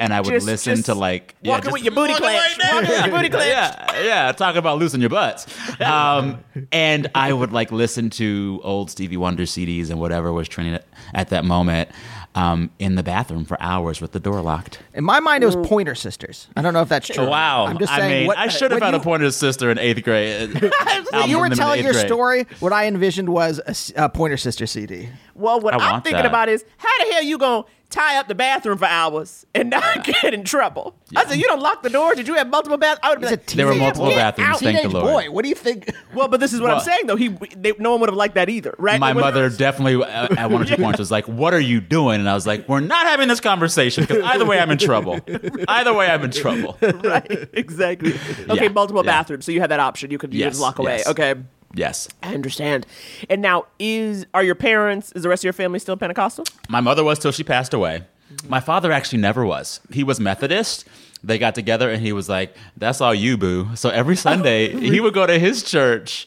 [0.00, 2.58] And I would Just- listen just to like yeah, walking just- with your booty clenched.
[2.62, 5.46] right booty yeah, yeah, talking about losing your butts.
[5.84, 6.38] Um,
[6.72, 10.78] and I would like listen to old Stevie Wonder CDs and whatever was trending
[11.12, 11.90] at that moment
[12.34, 14.80] um, in the bathroom for hours with the door locked.
[14.92, 16.48] In my mind, it was Pointer Sisters.
[16.56, 17.26] I don't know if that's true.
[17.28, 19.78] Wow, I'm just I mean, what, I should have when had a pointer sister in
[19.78, 20.70] eighth grade.
[21.26, 22.06] You were from them in telling your grade.
[22.06, 23.60] story, what I envisioned was
[23.96, 25.08] a Pointer Sister CD.
[25.34, 26.26] Well, what I I'm thinking that.
[26.26, 30.04] about is how the hell you gonna tie up the bathroom for hours and not
[30.04, 30.96] get in trouble?
[31.14, 32.14] I said, you don't lock the door.
[32.14, 33.00] Did you have multiple bathrooms?
[33.04, 35.04] I would be like, There were multiple bathrooms, thank the Lord.
[35.06, 35.30] boy.
[35.30, 35.90] What do you think?
[36.14, 37.16] well, but this is what I'm saying though.
[37.16, 38.98] He, they, no one would have liked that either, right?
[38.98, 42.18] My mother definitely uh, at one or two points was like, "What are you doing?"
[42.20, 45.20] And I was like, "We're not having this conversation because either way, I'm in trouble.
[45.68, 47.48] Either way, I'm in trouble." right?
[47.52, 48.14] Exactly.
[48.48, 49.10] Okay, Yeah, multiple yeah.
[49.12, 50.10] bathrooms, so you had that option.
[50.10, 50.96] You could you Yes, just lock away.
[50.98, 51.08] yes.
[51.08, 51.34] Okay.
[51.74, 52.86] Yes, I understand.
[53.28, 55.12] And now, is are your parents?
[55.12, 56.44] Is the rest of your family still Pentecostal?
[56.68, 58.04] my mother was till she passed away.
[58.48, 59.80] My father actually never was.
[59.90, 60.86] He was Methodist.
[61.22, 65.00] They got together and he was like, "That's all you, boo." So every Sunday he
[65.00, 66.26] would go to his church,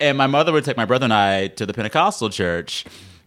[0.00, 2.84] and my mother would take my brother and I to the Pentecostal church.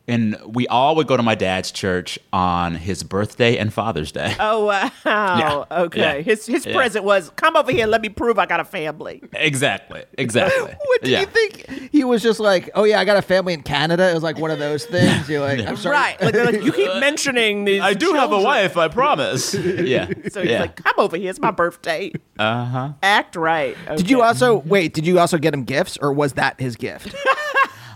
[0.07, 4.35] And we all would go to my dad's church on his birthday and Father's Day.
[4.39, 5.67] Oh wow.
[5.71, 5.99] Okay.
[5.99, 6.21] Yeah.
[6.21, 6.73] His his Yeah.
[6.75, 7.85] present was come over here.
[7.87, 9.21] Let me prove I got a family.
[9.33, 10.03] Exactly.
[10.17, 10.73] Exactly.
[10.91, 11.21] What do yeah.
[11.21, 11.89] you think?
[11.91, 14.09] He was just like, oh yeah, I got a family in Canada.
[14.09, 15.29] It was like one of those things.
[15.29, 15.95] You're like, I'm sorry.
[15.95, 16.21] Right.
[16.21, 17.81] Like, like you keep mentioning these.
[17.81, 19.53] I do have a wife, I promise.
[19.53, 20.07] yeah.
[20.29, 20.61] So he's yeah.
[20.61, 21.29] like, come over here.
[21.29, 22.11] It's my birthday.
[22.37, 22.93] Uh huh.
[23.03, 23.77] Act right.
[23.95, 24.93] Did you also wait?
[24.93, 27.15] Did you also get him gifts, or was that his gift?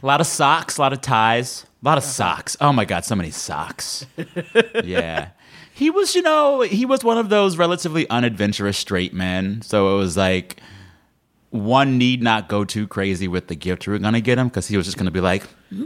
[0.01, 2.11] a lot of socks, a lot of ties, a lot of uh-huh.
[2.11, 2.57] socks.
[2.59, 4.07] Oh my God, so many socks.
[4.83, 5.29] yeah.
[5.73, 9.61] He was, you know, he was one of those relatively unadventurous straight men.
[9.61, 10.61] So it was like,
[11.63, 14.67] one need not go too crazy with the gift we were gonna get him because
[14.67, 15.43] he was just gonna be like,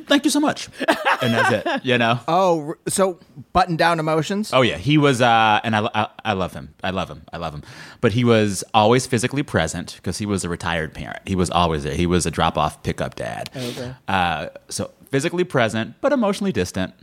[0.07, 0.67] "Thank you so much,"
[1.21, 1.85] and that's it.
[1.85, 2.19] You know.
[2.27, 3.19] Oh, so
[3.53, 4.51] button down emotions.
[4.53, 6.73] Oh yeah, he was, uh, and I, I, I love him.
[6.83, 7.23] I love him.
[7.31, 7.63] I love him.
[8.01, 11.19] But he was always physically present because he was a retired parent.
[11.25, 11.95] He was always there.
[11.95, 13.49] He was a drop off pickup dad.
[13.55, 13.93] Okay.
[14.07, 16.93] Uh, so physically present, but emotionally distant,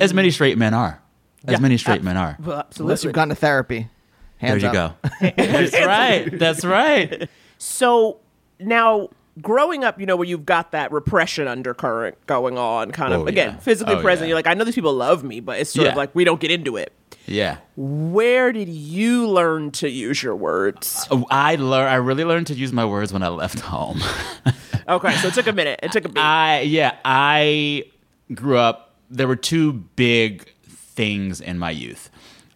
[0.00, 1.00] as many straight men are.
[1.46, 2.36] As many straight men are.
[2.38, 3.88] Well, Unless you've gone to therapy.
[4.40, 4.72] There you up.
[4.72, 5.08] go.
[5.36, 6.38] That's right.
[6.38, 7.28] That's right.
[7.64, 8.18] So
[8.58, 9.08] now,
[9.40, 13.26] growing up, you know, where you've got that repression undercurrent going on, kind of Oh,
[13.26, 13.56] again yeah.
[13.58, 14.26] physically Oh, present.
[14.26, 14.30] yeah.
[14.30, 16.40] You're like, I know these people love me, but it's sort of like we don't
[16.40, 16.92] get into it.
[17.26, 17.58] Yeah.
[17.76, 21.06] Where did you learn to use your words?
[21.08, 21.88] Oh, I learned.
[21.90, 24.00] I really learned to use my words when I left home.
[24.88, 25.78] Okay, so it took a minute.
[25.80, 26.20] It took a beat.
[26.20, 27.84] I yeah, I
[28.34, 32.10] grew up there were two big things in my youth.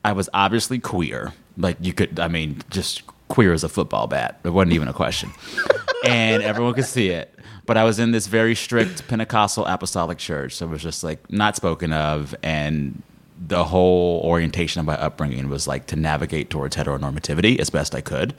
[0.04, 1.32] I was obviously queer.
[1.56, 4.40] Like you could I mean just queer as a football bat.
[4.44, 5.30] It wasn't even a question.
[6.04, 7.32] and everyone could see it.
[7.66, 11.30] But I was in this very strict Pentecostal apostolic church, so it was just like
[11.30, 13.02] not spoken of and
[13.38, 18.00] the whole orientation of my upbringing was like to navigate towards heteronormativity as best I
[18.00, 18.34] could,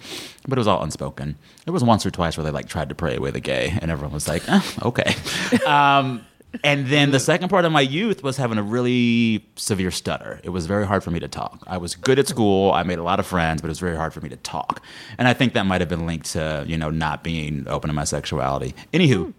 [0.48, 1.38] but it was all unspoken.
[1.66, 3.92] There was once or twice where they like tried to pray away the gay, and
[3.92, 5.16] everyone was like, eh, "Okay."
[5.68, 6.26] um,
[6.64, 10.40] and then the second part of my youth was having a really severe stutter.
[10.44, 11.64] It was very hard for me to talk.
[11.68, 12.72] I was good at school.
[12.72, 14.82] I made a lot of friends, but it was very hard for me to talk.
[15.18, 17.94] And I think that might have been linked to you know not being open to
[17.94, 18.74] my sexuality.
[18.94, 19.34] Anywho,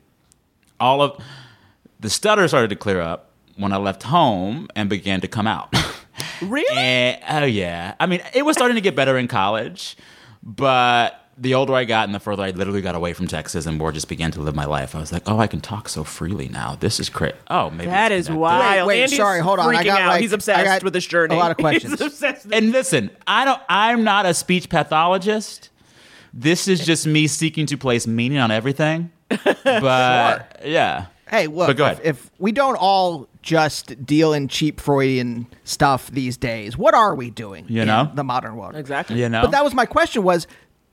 [0.79, 1.23] all of
[2.01, 5.75] the stutter started to clear up when I left home and began to come out.
[6.43, 6.77] really?
[6.77, 9.97] And, oh yeah, I mean, it was starting to get better in college,
[10.43, 13.79] but the older I got and the further I literally got away from Texas and
[13.79, 16.03] more just began to live my life, I was like, oh, I can talk so
[16.05, 16.75] freely now.
[16.75, 17.35] This is great.
[17.49, 18.41] Oh, maybe that is it's is connected.
[18.41, 18.87] wild.
[18.89, 19.75] Wait, wait, Andy's sorry, hold on.
[19.75, 20.09] I freaking got, out.
[20.09, 21.35] like- He's I obsessed got with this journey.
[21.35, 21.93] a lot of questions.
[21.93, 23.61] He's obsessed And listen, I don't.
[23.69, 25.71] I'm not a speech pathologist.
[26.35, 29.11] This is just me seeking to place meaning on everything.
[29.65, 31.07] But yeah.
[31.31, 36.11] Hey, look, But go if, if we don't all just deal in cheap Freudian stuff
[36.11, 38.11] these days, what are we doing You in know?
[38.15, 38.75] the modern world?
[38.77, 39.21] Exactly.
[39.21, 39.43] You know.
[39.43, 40.47] But that was my question was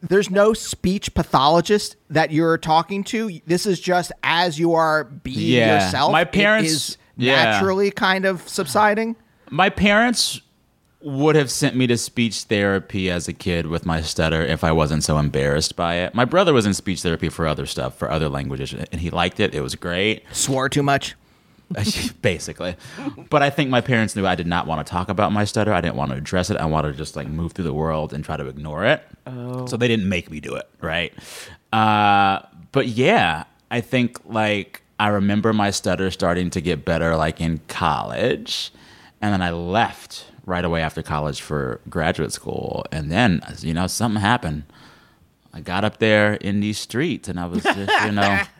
[0.09, 3.39] there's no speech pathologist that you're talking to.
[3.45, 5.83] This is just as you are being Yeah.
[5.85, 6.11] yourself.
[6.11, 7.43] My parents- is yeah.
[7.43, 9.15] naturally kind of subsiding.
[9.49, 10.41] My parents
[11.01, 14.71] would have sent me to speech therapy as a kid with my stutter if I
[14.71, 16.15] wasn't so embarrassed by it.
[16.15, 19.39] My brother was in speech therapy for other stuff, for other languages, and he liked
[19.39, 19.53] it.
[19.53, 21.15] It was great, Swore too much.
[22.21, 22.75] basically.
[23.29, 25.73] But I think my parents knew I did not want to talk about my stutter.
[25.73, 26.57] I didn't want to address it.
[26.57, 29.03] I wanted to just like move through the world and try to ignore it.
[29.67, 31.13] So they didn't make me do it, right?
[31.73, 37.41] Uh, but yeah, I think like I remember my stutter starting to get better like
[37.41, 38.71] in college,
[39.21, 43.87] and then I left right away after college for graduate school, and then you know
[43.87, 44.63] something happened.
[45.53, 48.41] I got up there in these streets, and I was just you know.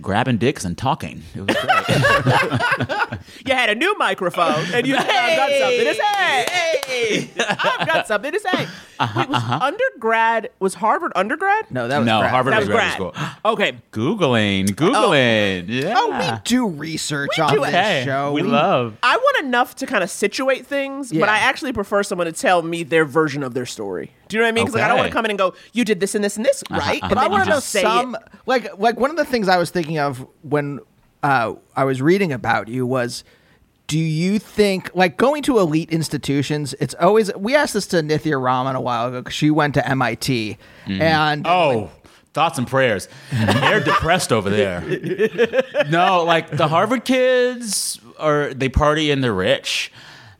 [0.00, 1.22] Grabbing dicks and talking.
[1.34, 3.20] It was great.
[3.46, 8.06] You had a new microphone, and you said, "I've got something to say." I've got
[8.06, 8.66] something to say.
[8.98, 11.70] Uh-huh, Wait, was undergrad was Harvard undergrad?
[11.70, 12.30] No, that was no, crap.
[12.30, 12.94] Harvard that was was grad.
[12.94, 13.14] school.
[13.44, 15.64] Okay, Googling, Googling.
[15.68, 15.94] Yeah.
[15.96, 18.32] Oh, we do research We on do this Okay, show.
[18.32, 18.96] we love.
[19.02, 21.20] I want enough to kind of situate things, Yeah.
[21.20, 24.12] but I actually prefer someone to tell me their version of their story.
[24.28, 24.64] Do you know what I mean?
[24.64, 26.36] Because like, I don't want to come in and go, "You did this and this
[26.36, 27.06] and this, right?" uh-huh.
[27.06, 28.22] And But I want to know just say some it.
[28.46, 30.80] like like one of the things I was thinking of when
[31.22, 33.24] uh, I was reading about you was.
[33.88, 38.42] Do you think, like going to elite institutions, it's always, we asked this to Nithya
[38.42, 40.58] Raman a while ago because she went to MIT.
[40.88, 41.92] And Oh,
[42.34, 43.06] thoughts and prayers.
[43.30, 44.80] They're depressed over there.
[45.88, 49.92] No, like the Harvard kids are they party and they're rich.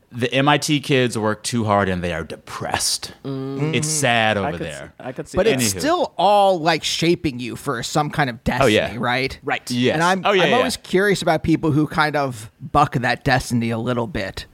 [0.09, 3.13] The MIT kids work too hard and they are depressed.
[3.23, 3.75] Mm.
[3.75, 4.93] It's sad over I could, there.
[4.99, 5.55] I could see, but that.
[5.55, 5.79] it's Anywho.
[5.79, 8.95] still all like shaping you for some kind of oh, destiny, yeah.
[8.97, 9.37] right?
[9.43, 9.69] right.
[9.69, 9.95] Yes.
[9.95, 10.57] And I'm, oh, yeah, I'm yeah.
[10.57, 14.45] always curious about people who kind of buck that destiny a little bit,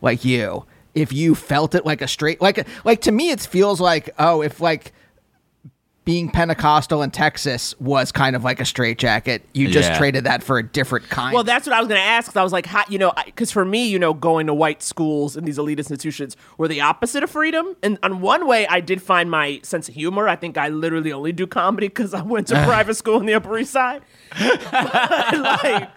[0.00, 0.64] like you.
[0.94, 4.42] If you felt it like a straight, like like to me, it feels like oh,
[4.42, 4.92] if like
[6.06, 9.98] being Pentecostal in Texas was kind of like a straitjacket, you just Yeah.
[9.98, 11.34] traded that for a different kind.
[11.34, 12.28] Well, that's what I was going to ask.
[12.28, 14.82] 'cause I was like, how, you know, because for me, you know, going to white
[14.82, 17.76] schools and these elite institutions were the opposite of freedom.
[17.82, 20.26] And on one way, I did find my sense of humor.
[20.26, 23.34] I think I literally only do comedy because I went to private school on the
[23.34, 24.00] Upper East Side.
[24.40, 25.90] like,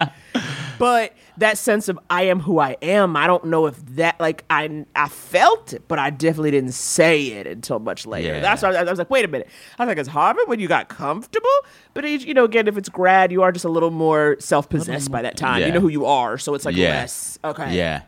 [0.78, 4.44] but that sense of I am who I am, I don't know if that like
[4.50, 8.34] I I felt it, but I definitely didn't say it until much later.
[8.34, 8.40] Yeah.
[8.40, 9.48] That's why I, I was like, wait a minute.
[9.78, 11.48] I was like, it's Harvard when you got comfortable?
[11.92, 15.10] But you know, again, if it's grad, you are just a little more self possessed
[15.10, 15.62] by that time.
[15.62, 16.90] You know who you are, so it's like Yeah.
[16.90, 17.38] less.
[17.44, 17.74] Okay.
[17.74, 18.02] Yeah.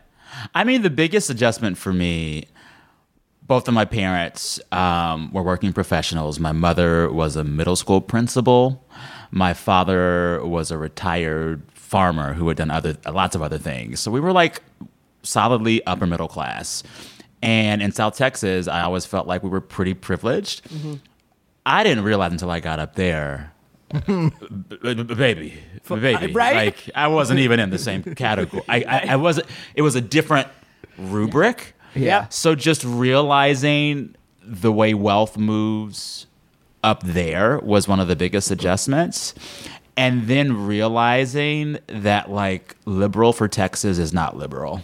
[0.53, 2.45] I mean, the biggest adjustment for me
[3.47, 6.37] both of my parents um, were working professionals.
[6.37, 8.85] My mother was a middle school principal.
[9.31, 14.01] My father was a retired farmer who had done other lots of other things.
[14.01, 14.61] So we were like
[15.23, 16.83] solidly upper middle class.
[17.41, 20.65] And in South Texas, I always felt like we were pretty privileged.
[20.65, 20.95] Mm-hmm.
[21.65, 23.53] I didn't realize until I got up there,
[23.93, 23.99] b-
[24.69, 25.53] b- baby,
[25.89, 26.55] uh, baby, right?
[26.55, 28.63] like I wasn't even in the same category.
[28.67, 29.47] I, I, I wasn't.
[29.75, 30.47] It was a different
[30.97, 31.73] rubric.
[31.95, 32.27] Yeah.
[32.29, 36.27] So just realizing the way wealth moves
[36.83, 39.33] up there was one of the biggest adjustments.
[39.97, 44.83] And then realizing that like liberal for Texas is not liberal.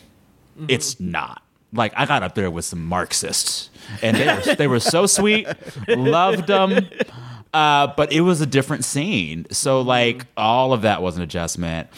[0.67, 1.43] It's not.
[1.71, 3.69] Like I got up there with some Marxists,
[4.01, 5.47] and they were, they were so sweet,
[5.87, 6.87] loved them,
[7.53, 9.47] uh, but it was a different scene.
[9.51, 11.89] So like all of that was an adjustment,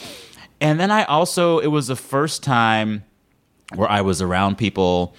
[0.60, 3.04] and then I also it was the first time
[3.74, 5.14] where I was around people.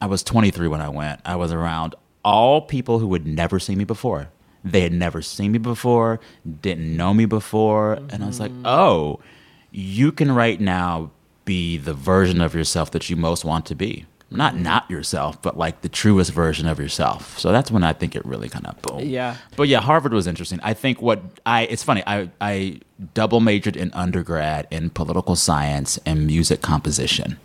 [0.00, 1.20] I was 23 when I went.
[1.24, 4.28] I was around all people who had never seen me before.
[4.66, 6.18] They had never seen me before,
[6.60, 8.66] didn't know me before, and I was like, mm-hmm.
[8.66, 9.20] "Oh,
[9.70, 11.12] you can right now
[11.44, 14.06] be the version of yourself that you most want to be.
[14.28, 14.64] Not mm-hmm.
[14.64, 18.26] not yourself, but like the truest version of yourself." So that's when I think it
[18.26, 19.00] really kind of boom.
[19.00, 19.36] Yeah.
[19.54, 20.58] But yeah, Harvard was interesting.
[20.64, 22.02] I think what I it's funny.
[22.06, 22.80] I I
[23.14, 27.38] double majored in undergrad in political science and music composition.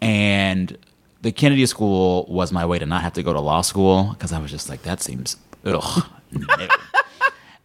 [0.00, 0.78] And
[1.22, 4.32] the Kennedy School was my way to not have to go to law school because
[4.32, 6.04] I was just like, that seems ugh.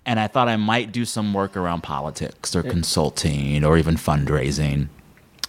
[0.06, 4.88] And I thought I might do some work around politics or consulting or even fundraising.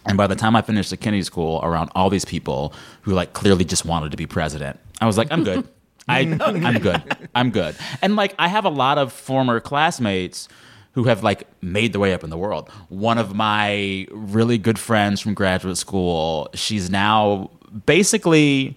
[0.06, 3.34] And by the time I finished the Kennedy School, around all these people who like
[3.34, 5.68] clearly just wanted to be president, I was like, I'm good.
[6.08, 7.28] I, I'm good.
[7.34, 7.76] I'm good.
[8.00, 10.48] And like, I have a lot of former classmates
[10.92, 12.70] who have like made their way up in the world.
[12.88, 17.50] One of my really good friends from graduate school, she's now
[17.86, 18.76] basically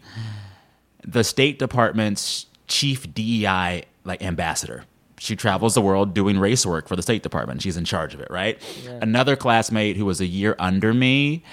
[1.07, 4.85] the State Department's chief DEI like ambassador.
[5.19, 7.61] She travels the world doing race work for the State Department.
[7.61, 8.59] She's in charge of it, right?
[9.01, 11.43] Another classmate who was a year under me,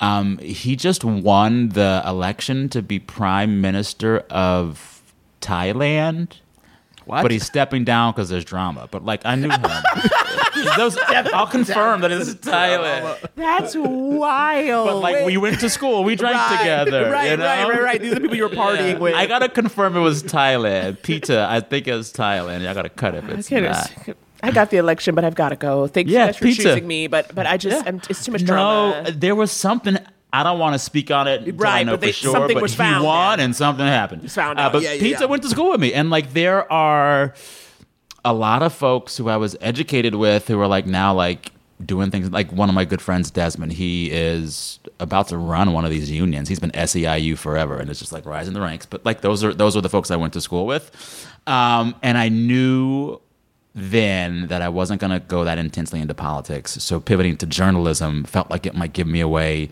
[0.00, 5.02] um, he just won the election to be prime minister of
[5.40, 6.32] Thailand.
[7.06, 7.22] What?
[7.22, 8.88] But he's stepping down because there's drama.
[8.90, 9.62] But like I knew him.
[10.76, 13.28] Those, I'll confirm that it's Thailand.
[13.36, 14.88] That's wild.
[14.88, 17.10] But like we went to school, we drank Right, together.
[17.10, 17.44] Right, you know?
[17.44, 18.00] right, right, right.
[18.00, 19.14] These are the people you were partying with.
[19.14, 21.02] I gotta confirm it was Thailand.
[21.02, 22.66] Pita, I think it was Thailand.
[22.66, 23.24] I gotta cut it.
[23.24, 24.16] If it's Okay, not.
[24.42, 25.86] I got the election, but I've got to go.
[25.86, 26.62] Thank you Yeah, guys for pizza.
[26.64, 28.46] choosing me, but but I just I'm, it's too much No,
[28.92, 29.10] drama.
[29.12, 29.96] there was something.
[30.32, 31.40] I don't want to speak on it.
[31.42, 32.32] until I Right, know but they- for sure.
[32.32, 34.30] something but was he found won, and something happened.
[34.30, 34.72] found Uh, out.
[34.72, 35.26] but Yeah, yeah, Pita yeah.
[35.26, 37.32] went to school with me, and like there are
[38.26, 41.52] a lot of folks who I was educated with who are like now like
[41.84, 42.28] doing things.
[42.30, 43.72] Like one of my good friends, Desmond.
[43.72, 46.48] He is about to run one of these unions.
[46.48, 48.84] He's been SEIU forever, and it's just like rising the ranks.
[48.84, 50.90] But like those are those are the folks I went to school with,
[51.46, 53.20] um, and I knew
[53.76, 56.82] then that I wasn't going to go that intensely into politics.
[56.82, 59.68] So pivoting to journalism felt like it might give me a way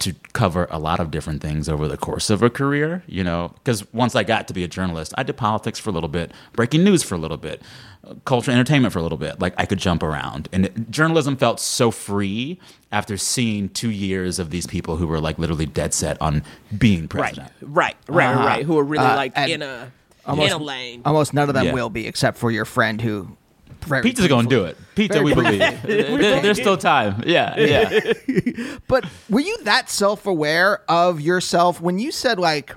[0.00, 3.52] to cover a lot of different things over the course of a career, you know,
[3.54, 6.30] because once I got to be a journalist, I did politics for a little bit,
[6.52, 7.62] breaking news for a little bit,
[8.06, 9.40] uh, culture entertainment for a little bit.
[9.40, 10.48] Like I could jump around.
[10.52, 12.60] And it, journalism felt so free
[12.92, 16.44] after seeing two years of these people who were like literally dead set on
[16.78, 17.50] being president.
[17.60, 18.46] right, right, Uh-huh.
[18.46, 18.64] right.
[18.64, 19.90] Who are really Uh, like in a
[20.26, 21.02] almost- in a lane.
[21.04, 21.72] Almost none of them Yeah.
[21.72, 23.36] will be, except for your friend who.
[23.84, 24.76] Very Pita's going to do it.
[24.94, 25.58] Pizza, we believe.
[25.82, 27.22] There- There's still time.
[27.26, 28.76] Yeah, yeah.
[28.86, 32.74] But were you that self aware of yourself when you said like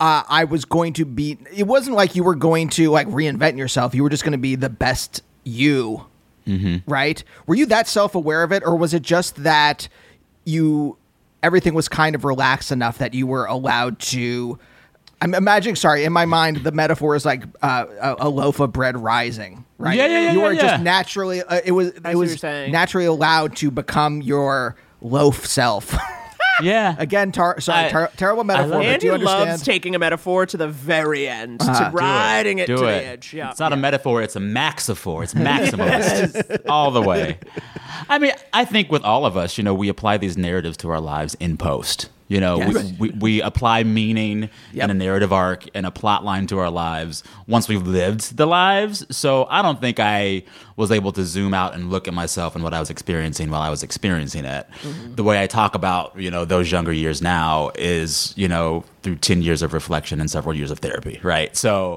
[0.00, 3.56] uh, I was going to be it wasn't like you were going to like reinvent
[3.58, 3.94] yourself.
[3.94, 6.06] You were just going to be the best you.
[6.46, 6.90] Mm-hmm.
[6.90, 7.22] Right?
[7.46, 9.88] Were you that self aware of it or was it just that
[10.44, 10.96] you
[11.42, 14.58] everything was kind of relaxed enough that you were allowed to
[15.20, 18.72] I'm imagining, sorry, in my mind, the metaphor is like uh, a, a loaf of
[18.72, 19.96] bread rising, right?
[19.96, 20.60] Yeah, yeah, yeah, You yeah, were yeah.
[20.62, 22.72] just naturally, uh, it was, it what you're was saying.
[22.72, 25.94] naturally allowed to become your loaf self.
[26.60, 26.94] Yeah.
[26.98, 29.48] Again, tar- sorry, I- terrible metaphor, love but Andy do you understand?
[29.50, 31.88] loves taking a metaphor to the very end, Uh-huh.
[31.90, 32.86] to riding it Do to it.
[33.00, 33.32] the edge.
[33.34, 35.22] Yeah, It's not a metaphor, it's a maxiphor.
[35.24, 35.32] It's
[35.82, 36.60] maximalist.
[36.68, 37.38] All the way.
[38.08, 40.90] I mean, I think with all of us, you know, we apply these narratives to
[40.90, 42.10] our lives in post.
[42.32, 42.92] You know, Yes.
[42.98, 44.82] we, we, we apply meaning Yep.
[44.82, 48.46] and a narrative arc and a plot line to our lives once we've lived the
[48.46, 49.04] lives.
[49.14, 50.44] So I don't think I
[50.76, 53.60] was able to zoom out and look at myself and what I was experiencing while
[53.60, 54.66] I was experiencing it.
[54.82, 55.14] Mm-hmm.
[55.16, 59.16] The way I talk about, you know, those younger years now is, you know, through
[59.16, 61.54] 10 years of reflection and several years of therapy, right?
[61.54, 61.96] So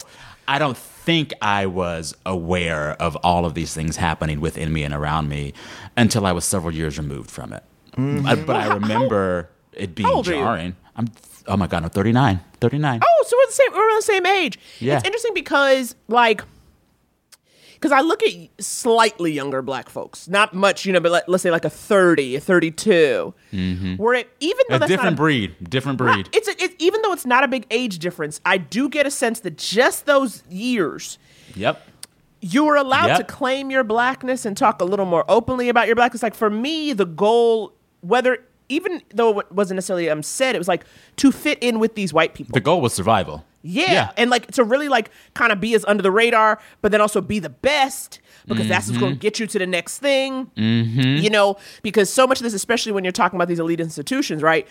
[0.50, 4.94] I don't think I was aware of all of these things happening within me and
[4.94, 5.54] around me
[5.96, 7.64] until I was several years removed from it.
[7.96, 8.26] Mm-hmm.
[8.28, 10.40] I- but I remember it being old are you?
[10.40, 10.76] jarring.
[10.96, 11.08] I'm
[11.48, 12.40] oh my god, I'm 39.
[12.62, 13.02] 39.
[13.04, 13.72] Oh, so we're the same.
[13.74, 14.60] We're around the same age.
[14.80, 14.98] Yeah.
[14.98, 16.42] It's interesting because like.
[17.74, 21.44] Because I look at slightly younger black folks, not much, you know, but let, let's
[21.44, 23.96] say like a 30, a 32, mm-hmm.
[23.98, 25.56] where it, even though a that's different not a, breed.
[25.70, 26.30] Different breed.
[26.32, 29.12] It's, a, it's even though it's not a big age difference, I do get a
[29.12, 31.20] sense that just those years,
[31.56, 31.80] Yep.
[32.42, 33.18] you were allowed Yep.
[33.18, 36.24] to claim your blackness and talk a little more openly about your blackness.
[36.24, 38.40] Like for me, the goal, whether
[38.70, 40.86] even though it wasn't necessarily um, said, it was like
[41.18, 42.54] to fit in with these white people.
[42.54, 43.46] The goal was survival.
[43.62, 43.92] Yeah.
[43.92, 44.10] Yeah.
[44.18, 47.22] And like to really like kind of be as under the radar, but then also
[47.22, 49.00] be the best because that's what's Mm-hmm.
[49.00, 50.46] going to get you to the next thing.
[50.56, 51.24] Mm-hmm.
[51.24, 54.44] You know, because so much of this, especially when you're talking about these elite institutions,
[54.44, 54.68] right?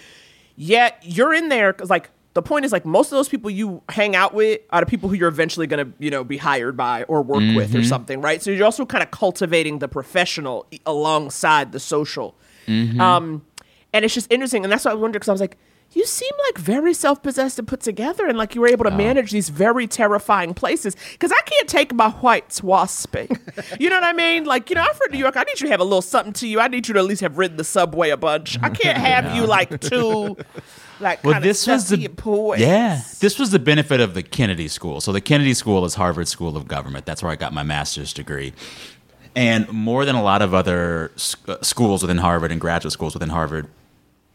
[0.57, 3.83] Yeah, you're in there because like the point is like most of those people you
[3.89, 6.77] hang out with are the people who you're eventually going to you know be hired
[6.77, 7.79] by or work with Mm-hmm.
[7.79, 8.41] or something, right?
[8.43, 12.37] So you're also kind of cultivating the professional alongside the social.
[12.69, 13.01] Mm-hmm.
[13.01, 13.45] Um,
[13.95, 15.57] and it's just interesting, and that's what I wonder because I was like,
[15.93, 18.97] you seem like very self-possessed and put together, and like you were able to Oh.
[18.97, 20.97] manage these very terrifying places.
[21.13, 23.29] Because I can't take my whites wasping.
[23.79, 24.45] you know what I mean?
[24.45, 25.37] Like you know, I'm from New York.
[25.37, 26.59] I need you to have a little something to you.
[26.59, 28.59] I need you to at least have ridden the subway a bunch.
[28.63, 30.37] I can't have you like too,
[31.01, 32.61] like Well, this was the and poised.
[32.63, 33.01] yeah.
[33.21, 35.01] This was the benefit of the Kennedy School.
[35.01, 37.07] So the Kennedy School is Harvard School of Government.
[37.07, 38.53] That's where I got my master's degree.
[39.37, 43.69] And more than a lot of other schools within Harvard and graduate schools within Harvard,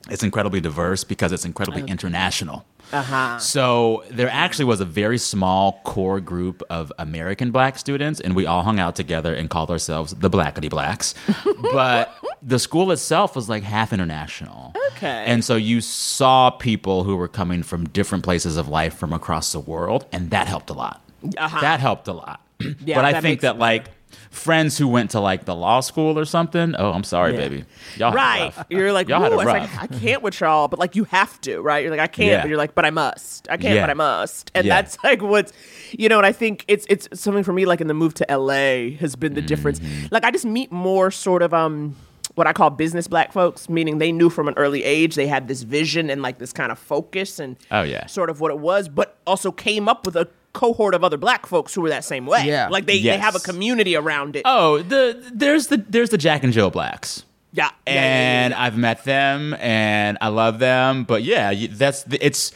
[0.09, 2.65] it's incredibly diverse because it's incredibly international.
[2.91, 3.37] Uh-huh.
[3.37, 8.45] So there actually was a very small core group of American black students, and we
[8.45, 11.13] all hung out together and called ourselves the Blackety Blacks.
[11.71, 14.73] but the school itself was like half international.
[14.93, 15.25] Okay.
[15.27, 19.51] And so you saw people who were coming from different places of life from across
[19.51, 21.01] the world, and that helped a lot.
[21.37, 21.61] Uh-huh.
[21.61, 22.41] That helped a lot.
[22.85, 23.85] Yeah, but I think that like
[24.29, 26.75] friends who went to like the law school or something.
[26.77, 27.37] Oh, I'm sorry, Yeah.
[27.39, 27.65] baby.
[27.97, 28.65] Y'all had enough.
[28.69, 29.69] You're like, Y'all had like.
[29.81, 31.81] I can't with y'all, but like you have to, right?
[31.81, 32.41] You're like, I can't, Yeah.
[32.41, 33.47] but you're like, but I must.
[33.49, 33.83] I can't, Yeah.
[33.83, 34.51] but I must.
[34.53, 35.51] And that's like what's
[35.91, 38.25] you know, and I think it's it's something for me, like in the move to
[38.29, 39.79] LA has been the difference.
[39.79, 40.07] Mm-hmm.
[40.11, 41.95] Like I just meet more sort of um
[42.35, 45.47] what I call business black folks, meaning they knew from an early age they had
[45.47, 48.05] this vision and like this kind of focus and Oh, yeah.
[48.05, 51.45] sort of what it was, but also came up with a cohort of other black
[51.45, 52.45] folks who were that same way.
[52.45, 52.69] Yeah.
[52.69, 54.43] Like they, they have a community around it.
[54.45, 57.23] Oh, the there's the there's the Jack and Jill Blacks.
[57.53, 57.71] yeah.
[57.85, 58.61] yeah, yeah, yeah, and yeah.
[58.63, 61.03] I've met them and I love them.
[61.03, 62.51] But yeah, that's it's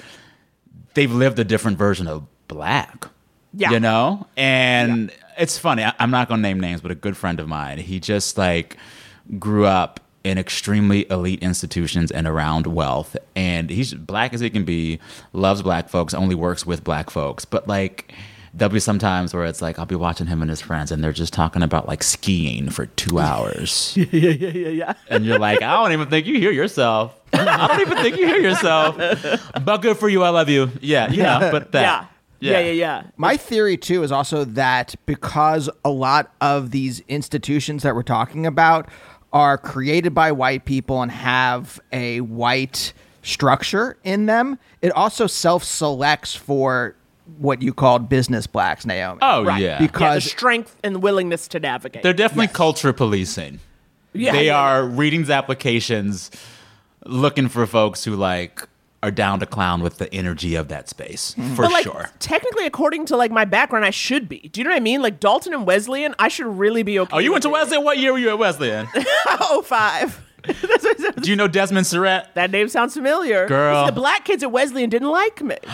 [0.93, 3.07] they've lived a different version of black.
[3.55, 3.69] Yeah.
[3.69, 5.83] you know, and it's funny.
[5.83, 8.77] I, I'm not gonna name names, but a good friend of mine, he just like
[9.37, 14.63] grew up in extremely elite institutions and around wealth, and he's black as he can
[14.63, 14.99] be.
[15.33, 18.13] Loves black folks, only works with black folks, but like.
[18.55, 21.03] There'll be some times where it's like I'll be watching him and his friends, and
[21.03, 24.93] they're just talking about like skiing for two hours yeah, yeah, yeah, yeah.
[25.09, 27.19] and you're like, I don't even think you hear yourself.
[27.33, 28.95] I don't even think you hear yourself.
[29.65, 30.21] But good for you.
[30.21, 30.69] I love you.
[30.81, 31.81] Yeah, you know, but that.
[31.81, 32.05] yeah.
[32.51, 33.03] Yeah, yeah, yeah.
[33.17, 38.45] My theory too is also that because a lot of these institutions that we're talking
[38.45, 38.87] about
[39.33, 46.35] are created by white people and have a white structure in them, it also self-selects
[46.35, 46.95] for
[47.37, 49.19] what you called business blacks, Naomi.
[49.21, 49.61] Oh Right.
[49.61, 52.03] yeah, yeah, the Because strength and willingness to navigate.
[52.03, 52.55] they're definitely Yes.
[52.55, 53.59] culture policing.
[54.13, 56.29] Yeah, they yeah, are reading the applications,
[57.05, 58.67] looking for folks who like
[59.03, 61.53] are down to clown with the energy of that space hmm.
[61.55, 62.09] for But like sure.
[62.19, 64.39] technically, according to like my background, I should be.
[64.39, 65.01] Do you know what I mean?
[65.01, 67.15] Like Dalton and Wesleyan, I should really be okay.
[67.15, 67.49] Oh, you went to.
[67.49, 67.83] Wesleyan.
[67.83, 68.87] What year were you at Wesleyan?
[69.27, 70.23] Oh five.
[71.21, 72.33] Do you know Desmond Surratt?
[72.35, 73.47] That name sounds familiar.
[73.47, 73.85] Girl.
[73.85, 75.57] The black kids at Wesleyan didn't like me.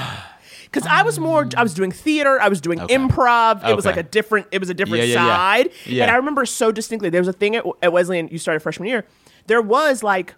[0.71, 2.95] Because I was more, I was doing theater, I was doing Okay.
[2.95, 3.67] improv.
[3.67, 5.35] It was like a different, it was a different yeah, yeah.
[5.35, 5.69] side.
[5.87, 6.03] Yeah.
[6.03, 8.87] And I remember so distinctly, there was a thing at, at Wesleyan, you started freshman
[8.87, 9.03] year,
[9.47, 10.35] there was like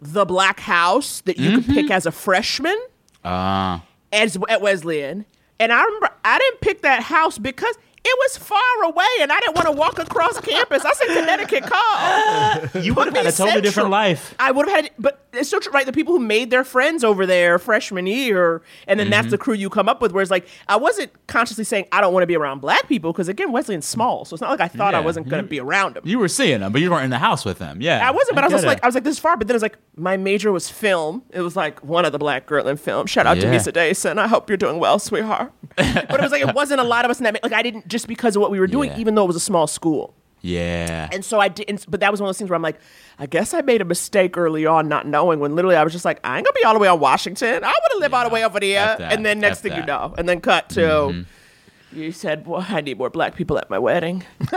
[0.00, 1.74] the black house that you could Mm-hmm.
[1.74, 2.78] pick as a freshman
[3.24, 3.84] Ah.
[4.12, 5.26] as at Wesleyan.
[5.58, 9.38] And I remember I didn't pick that house because it was far away and I
[9.40, 10.84] didn't want to walk across campus.
[10.84, 12.82] I said Connecticut call.
[12.82, 14.34] you would have had a totally different life.
[14.38, 15.86] I would have had, but it's so true, right?
[15.86, 19.10] The people who made their friends over there freshman year, and then Mm-hmm.
[19.12, 20.12] that's the crew you come up with.
[20.12, 23.28] Whereas, like, I wasn't consciously saying I don't want to be around black people because
[23.28, 25.94] again, Wesleyan's small, so it's not like I thought I wasn't going to be around
[25.94, 26.02] them.
[26.06, 27.80] You were seeing them, but you weren't in the house with them.
[27.82, 29.36] Yeah, I wasn't, but I, was just like, I was like, this is far.
[29.36, 31.22] But then it was like, my major was film.
[31.30, 33.06] It was like one of the black girl in film.
[33.06, 33.50] Shout out Yeah.
[33.50, 34.18] to Misa Dason.
[34.18, 35.52] I hope you're doing well, sweetheart.
[35.76, 37.42] but it was like, it wasn't a lot of us in that.
[37.42, 38.98] Like, I didn't just because of what we were doing, Yeah.
[38.98, 40.14] even though it was a small school.
[40.40, 41.08] yeah.
[41.12, 42.78] And so I didn't, but that was one of those things where I'm like,
[43.18, 46.06] I guess I made a mistake early on, not knowing when literally I was just
[46.06, 47.62] like, I ain't gonna be all the way on Washington.
[47.62, 48.96] I want to live all the way over there.
[49.00, 51.22] And then next F thing you know, and then cut to, mm-hmm.
[51.92, 54.22] You said, "Well, I need more black people at my wedding."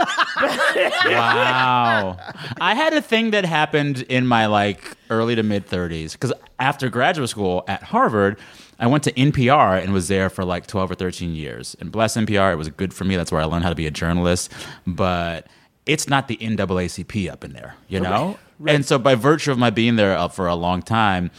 [0.76, 2.16] Wow.
[2.60, 6.88] I had a thing that happened in my like early to mid 30s because after
[6.88, 8.38] graduate school at Harvard,
[8.78, 11.76] I went to NPR and was there for like 12 or 13 years.
[11.80, 13.16] And bless NPR, it was good for me.
[13.16, 14.52] That's where I learned how to be a journalist.
[14.86, 15.46] But
[15.86, 18.38] it's not the NAACP up in there, you know?
[18.66, 21.30] And so by virtue of my being there uh, for a long time,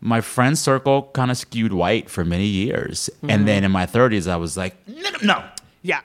[0.00, 3.10] my friend circle kind of skewed white for many years.
[3.28, 5.44] And then in my 30s, I was like, no, no, no.
[5.82, 6.00] Yeah.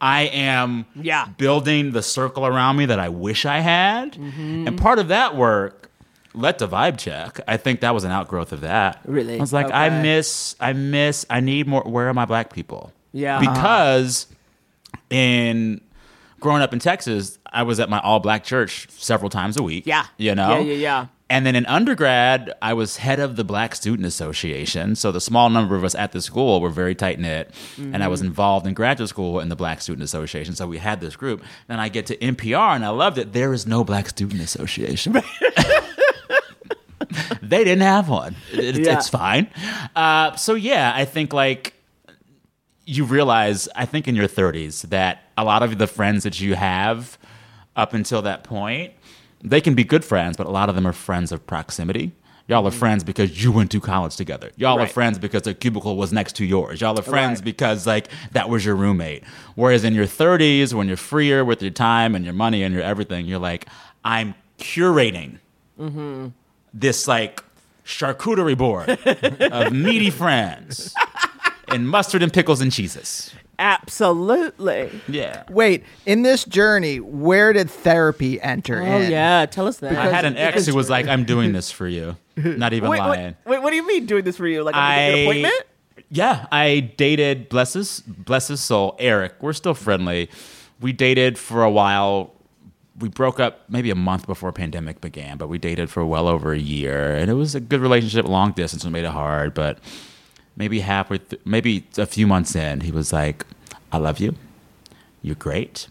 [0.00, 1.26] I am Yeah.
[1.38, 4.12] building the circle around me that I wish I had.
[4.14, 4.68] Mm-hmm.
[4.68, 5.87] And part of that work
[6.34, 7.40] led the vibe check.
[7.48, 9.00] I think that was an outgrowth of that.
[9.04, 9.36] Really?
[9.36, 11.82] I was like, I miss, I miss, I need more.
[11.82, 12.92] Where are my black people?
[13.12, 13.38] Yeah.
[13.38, 13.52] Uh-huh.
[13.52, 14.26] Because
[15.10, 15.80] in
[16.40, 19.86] growing up in Texas, I was at my all black church several times a week.
[19.86, 20.06] Yeah.
[20.16, 20.58] You know?
[20.58, 21.06] Yeah, yeah, yeah.
[21.30, 24.96] And then in undergrad, I was head of the Black Student Association.
[24.96, 27.54] So the small number of us at the school were very tight knit.
[27.76, 28.28] And I was mm-hmm.
[28.28, 30.54] involved in graduate school in the Black Student Association.
[30.54, 31.44] So we had this group.
[31.66, 33.34] Then I get to NPR and I loved it.
[33.34, 35.16] There is no Black Student Association.
[37.42, 38.36] they didn't have one.
[38.52, 38.96] It- Yeah.
[38.98, 39.48] It's fine.
[39.96, 41.74] Uh, so yeah, I think like
[42.86, 46.54] you realize, I think in your 30s, that a lot of the friends that you
[46.54, 47.18] have
[47.76, 48.92] up until that point,
[49.42, 52.12] they can be good friends, but a lot of them are friends of proximity.
[52.46, 54.50] Y'all are friends because you went to college together.
[54.56, 56.80] Y'all are friends because their cubicle was next to yours.
[56.80, 57.44] Y'all are friends Right.
[57.44, 59.22] because like that was your roommate.
[59.54, 62.82] Whereas in your 30s, when you're freer with your time and your money and your
[62.82, 63.66] everything, you're like,
[64.02, 65.40] I'm curating
[66.80, 67.42] this like
[67.84, 68.88] charcuterie board
[69.52, 70.94] of meaty friends
[71.68, 73.32] and mustard and pickles and cheeses.
[73.58, 74.90] Absolutely.
[75.08, 75.42] Yeah.
[75.50, 79.10] Wait, in this journey, where did therapy enter Oh in?
[79.10, 79.96] yeah, tell us that.
[79.96, 82.16] I had an ex who was like, I'm doing this for you.
[82.36, 83.36] Not even wait, lying.
[83.44, 84.62] wait, wait, what do you mean doing this for you?
[84.62, 85.62] Like I'm gonna an appointment?
[86.10, 89.34] Yeah, I dated bless his bless his soul, Eric.
[89.40, 90.30] We're still friendly.
[90.80, 92.32] We dated for a while.
[93.00, 96.52] We broke up maybe a month before pandemic began, but we dated for well over
[96.52, 98.26] a year, and it was a good relationship.
[98.26, 99.78] Long distance we made it hard, but
[100.56, 103.46] maybe halfway, th- maybe a few months in, he was like,
[103.92, 104.34] "I love you.
[105.22, 105.88] You're great.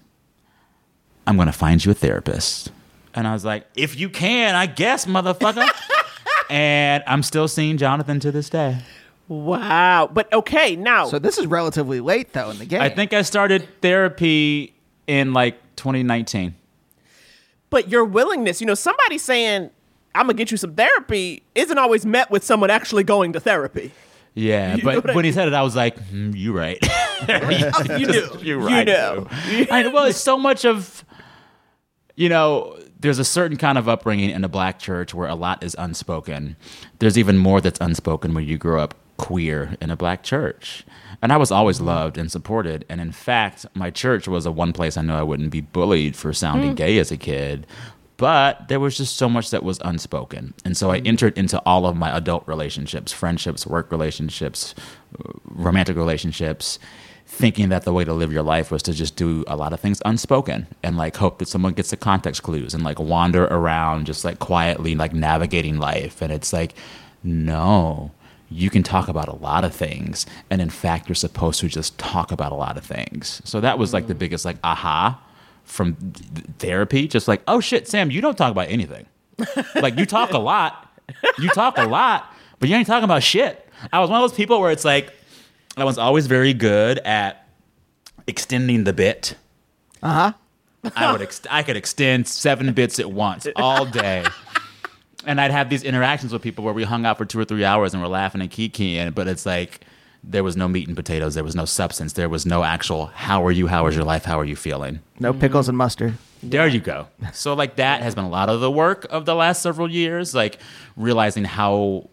[1.26, 2.72] I'm gonna find you a therapist."
[3.14, 5.68] And I was like, "If you can, I guess, motherfucker."
[6.49, 8.80] and I'm still seeing Jonathan to this day.
[9.28, 10.10] Wow.
[10.12, 12.82] But okay, now So this is relatively late though in the game.
[12.82, 14.74] I think I started therapy
[15.05, 16.55] in like 2019.
[17.70, 19.70] But your willingness, you know, somebody saying
[20.15, 23.91] I'm gonna get you some therapy isn't always met with someone actually going to therapy.
[24.34, 26.80] Yeah, know but what I when he said it, I was like, mm, "You right.
[27.99, 28.38] You do.
[28.41, 29.28] You're You know.
[29.72, 29.91] I know.
[29.91, 31.03] Well, it's so much of,
[32.15, 35.63] you know, there's a certain kind of upbringing in a black church where a lot
[35.63, 36.55] is unspoken.
[36.99, 40.86] There's even more that's unspoken when you grow up queer in a black church.
[41.22, 42.86] And I was always loved and supported.
[42.89, 46.15] And in fact, my church was a one place I know I wouldn't be bullied
[46.15, 46.78] for sounding mm.
[46.78, 47.65] gay as a kid.
[48.18, 50.53] But there was just so much that was unspoken.
[50.65, 51.07] And so I mm.
[51.07, 54.76] entered into all of my adult relationships, friendships, work relationships,
[55.20, 56.80] uh, romantic relationships
[57.28, 59.80] thinking that the way to live your life was to just do a lot of
[59.82, 64.05] things unspoken and like hope that someone gets the context clues and like wander around
[64.05, 66.74] just like quietly like navigating life and it's like
[67.24, 68.09] no
[68.49, 71.97] you can talk about a lot of things and in fact you're supposed to just
[71.97, 75.21] talk about a lot of things so that was like the biggest like aha
[75.63, 79.05] from th- therapy just like oh shit sam you don't talk about anything
[79.75, 80.89] like you talk a lot
[81.39, 84.37] you talk a lot but you ain't talking about shit i was one of those
[84.37, 85.13] people where it's like
[85.77, 87.47] I was always very good at
[88.25, 89.35] extending the bit.
[90.01, 90.33] Uh
[90.83, 90.91] huh.
[90.95, 94.25] I would ex- I could extend seven bits at once all day.
[95.26, 97.65] And I'd have these interactions with people where we hung out for two or three
[97.65, 99.82] hours and we're laughing and kikiing, but it's like
[100.24, 103.45] there was no meat and potatoes, there was no substance, there was no actual how
[103.45, 104.99] are you, how is your life, how are you feeling?
[105.20, 105.41] No mm-hmm.
[105.41, 106.18] pickles and mustard.
[106.43, 107.07] There you go.
[107.34, 110.36] So like that has been a lot of the work of the last several years,
[110.36, 110.59] like
[110.95, 112.09] realizing how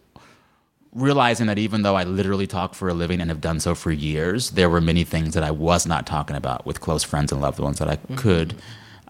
[0.93, 3.91] realizing that even though I literally talk for a living and have done so for
[3.91, 7.41] years, there were many things that I was not talking about with close friends and
[7.41, 8.15] loved ones that I mm-hmm.
[8.15, 8.55] could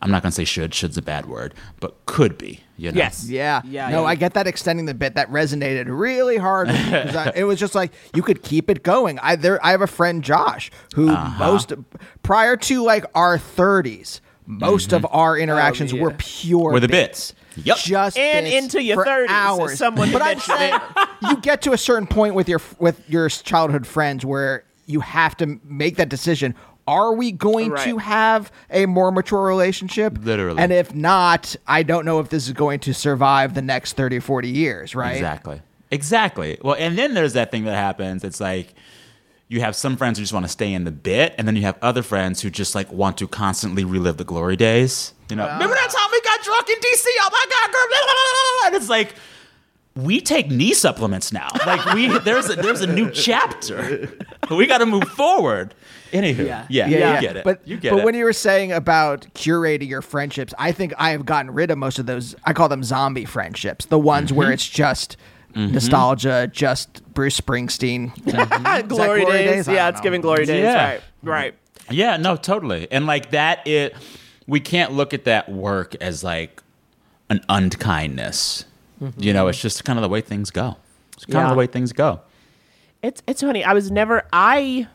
[0.02, 2.98] I'm not going to say should, should's a bad word, but could be, you know.
[2.98, 3.28] Yes.
[3.30, 3.62] Yeah.
[3.66, 4.08] Yeah, No, yeah.
[4.08, 6.68] I get that extending the bit that resonated really hard.
[6.68, 9.20] with me 'cause I- it was just like you could keep it going.
[9.20, 11.38] I there I have a friend Josh who Uh-huh.
[11.46, 11.74] most
[12.24, 16.02] prior to like our 30s, most of our interactions Oh, yeah.
[16.04, 17.32] were pure Were the bits.
[17.32, 17.66] bits.
[17.66, 17.78] Yep.
[17.78, 19.78] Just And into your 30s, hours.
[19.78, 20.80] someone but I'm mentioned saying
[21.30, 25.36] you get to a certain point with your with your childhood friends where you have
[25.38, 26.54] to make that decision.
[26.88, 30.20] Are we going to have a more mature relationship?
[30.22, 30.62] Literally.
[30.62, 34.20] And if not, I don't know if this is going to survive the next 30
[34.20, 35.16] 40 years, right?
[35.16, 35.62] Exactly.
[35.92, 36.58] Exactly.
[36.62, 38.24] Well, and then there's that thing that happens.
[38.24, 38.74] It's like
[39.48, 41.62] you have some friends who just want to stay in the bit, and then you
[41.64, 45.14] have other friends who just like want to constantly relive the glory days.
[45.30, 47.06] You know, remember that time we got drunk in DC?
[47.22, 47.88] Oh my god, girl!
[47.90, 48.68] Blah, blah, blah, blah.
[48.68, 49.16] And it's like
[49.96, 51.48] we take knee supplements now.
[51.66, 54.10] Like we there's a, there's a new chapter.
[54.52, 55.74] We got to move forward.
[56.12, 56.86] Anywho, yeah, yeah,
[57.16, 57.44] you get it.
[57.44, 58.06] But you get but it.
[58.06, 61.78] when you were saying about curating your friendships, I think I have gotten rid of
[61.78, 62.36] most of those.
[62.46, 64.38] I call them zombie friendships, the ones Mm-hmm.
[64.38, 65.18] where it's just
[65.56, 68.16] nostalgia, just Bruce Springsteen.
[68.28, 68.50] Is that
[68.88, 69.66] glory, Glory days.
[69.66, 69.76] Days?
[69.76, 70.04] Yeah, it's know.
[70.04, 70.62] giving glory days.
[70.64, 70.86] Yeah.
[70.92, 71.02] Right.
[71.24, 71.56] Right.
[71.90, 72.88] Yeah, no, totally.
[72.92, 73.96] And like that it
[74.48, 76.62] we can't look at that work as like
[77.30, 78.66] an unkindness.
[79.18, 80.78] You know, it's just kind of the way things go.
[81.14, 82.22] It's kind of the way things go.
[83.02, 83.64] It's it's funny.
[83.64, 84.88] I was never I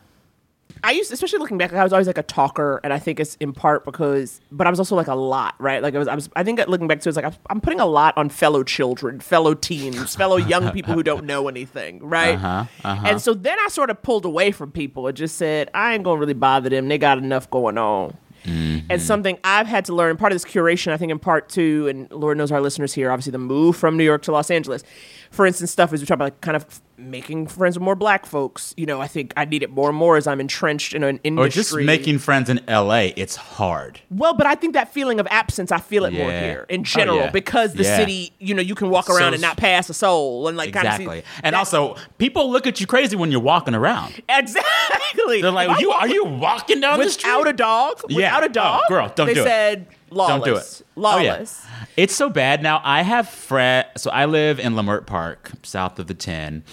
[0.83, 3.35] I used especially looking back, I was always like a talker, and I think it's
[3.35, 5.81] in part because but I was also like a lot, right?
[5.83, 7.61] Like I was I was I think looking back to it, it's like I'm- I'm
[7.61, 11.99] putting a lot on fellow children, fellow teens, fellow young people who don't know anything,
[11.99, 12.35] right?
[12.35, 13.07] Uh-huh, uh-huh.
[13.07, 16.03] And so then I sort of pulled away from people and just said, I ain't
[16.03, 16.87] gonna really bother them.
[16.87, 18.15] They got enough going on.
[18.45, 18.87] Mm-hmm.
[18.89, 21.87] And something I've had to learn, part of this curation, I think in part two,
[21.87, 24.83] and Lord knows our listeners here, obviously the move from New York to Los Angeles.
[25.29, 28.25] For instance, stuff as we talk about like kind of making friends with more black
[28.25, 28.73] folks.
[28.77, 31.19] You know, I think I need it more and more as I'm entrenched in an
[31.23, 31.45] industry.
[31.45, 33.99] Or just making friends in LA, it's hard.
[34.09, 36.83] Well, but I think that feeling of absence, I feel it more here in Oh,
[36.83, 37.31] general yeah.
[37.31, 37.97] because the Yeah.
[37.97, 40.73] city, you know, you can walk So around and not pass a soul and like
[40.73, 41.21] kind of exactly.
[41.21, 44.21] see and also, people look at you crazy when you're walking around.
[44.29, 45.41] exactly.
[45.41, 48.01] They're like, "You are you walking down the street without a dog?
[48.09, 48.15] Yeah.
[48.17, 48.81] Without a Oh, dog?
[48.87, 49.45] girl, don't they do it.
[49.45, 50.29] said lawless.
[50.29, 50.81] Don't do it.
[50.95, 51.61] Lawless.
[51.63, 51.85] Oh, yeah.
[51.97, 52.81] It's so bad now.
[52.83, 53.87] I have friends.
[53.97, 56.63] So I live in Leimert Park, south of the 10.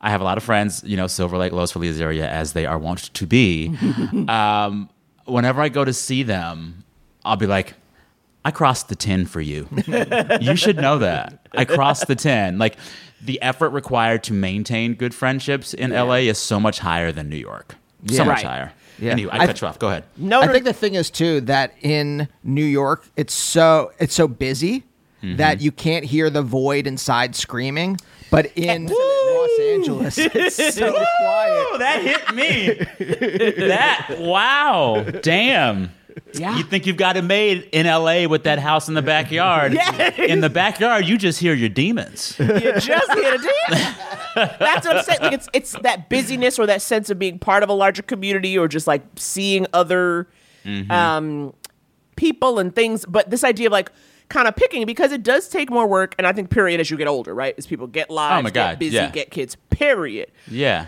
[0.00, 2.66] I have a lot of friends, you know, Silver Lake, Los Feliz area, as they
[2.66, 3.76] are wont to be.
[4.28, 4.88] um,
[5.26, 6.84] whenever I go to see them,
[7.24, 7.74] I'll be like,
[8.44, 9.68] I crossed the 10 for you.
[10.40, 11.46] you should know that.
[11.52, 12.58] I crossed the 10.
[12.58, 12.76] Like,
[13.20, 17.36] the effort required to maintain good friendships in LA is so much higher than New
[17.36, 17.74] York.
[18.06, 18.44] So much Right.
[18.46, 18.72] higher.
[19.00, 19.10] Yeah.
[19.12, 19.78] Anyway, I, I- cut you off.
[19.80, 20.04] Go ahead.
[20.16, 24.14] No, I no, think the thing is too that in New York it's so it's
[24.14, 24.84] so busy
[25.20, 25.36] Mm-hmm.
[25.38, 27.96] that you can't hear the void inside screaming,
[28.30, 28.86] but in
[29.58, 31.78] Los Angeles it's so quiet.
[31.78, 33.66] That hit me.
[33.68, 35.90] that wow, damn.
[36.34, 36.56] Yeah.
[36.56, 39.72] You think you've got it made in LA with that house in the backyard.
[39.78, 40.18] Yes.
[40.18, 42.34] In the backyard, you just hear your demons.
[42.38, 43.78] you just hit a deal.
[44.58, 45.18] That's what I'm saying.
[45.22, 48.58] Like it's it's that busyness or that sense of being part of a larger community
[48.58, 50.28] or just like seeing other
[50.64, 50.90] Mm-hmm.
[50.90, 51.54] um,
[52.16, 53.06] people and things.
[53.06, 53.90] But this idea of like
[54.28, 56.14] kind of picking because it does take more work.
[56.18, 57.54] And I think period as you get older, right?
[57.56, 59.10] As people get lives, Oh my get busy, yeah.
[59.10, 59.56] get kids.
[59.70, 60.30] Period.
[60.46, 60.86] Yeah.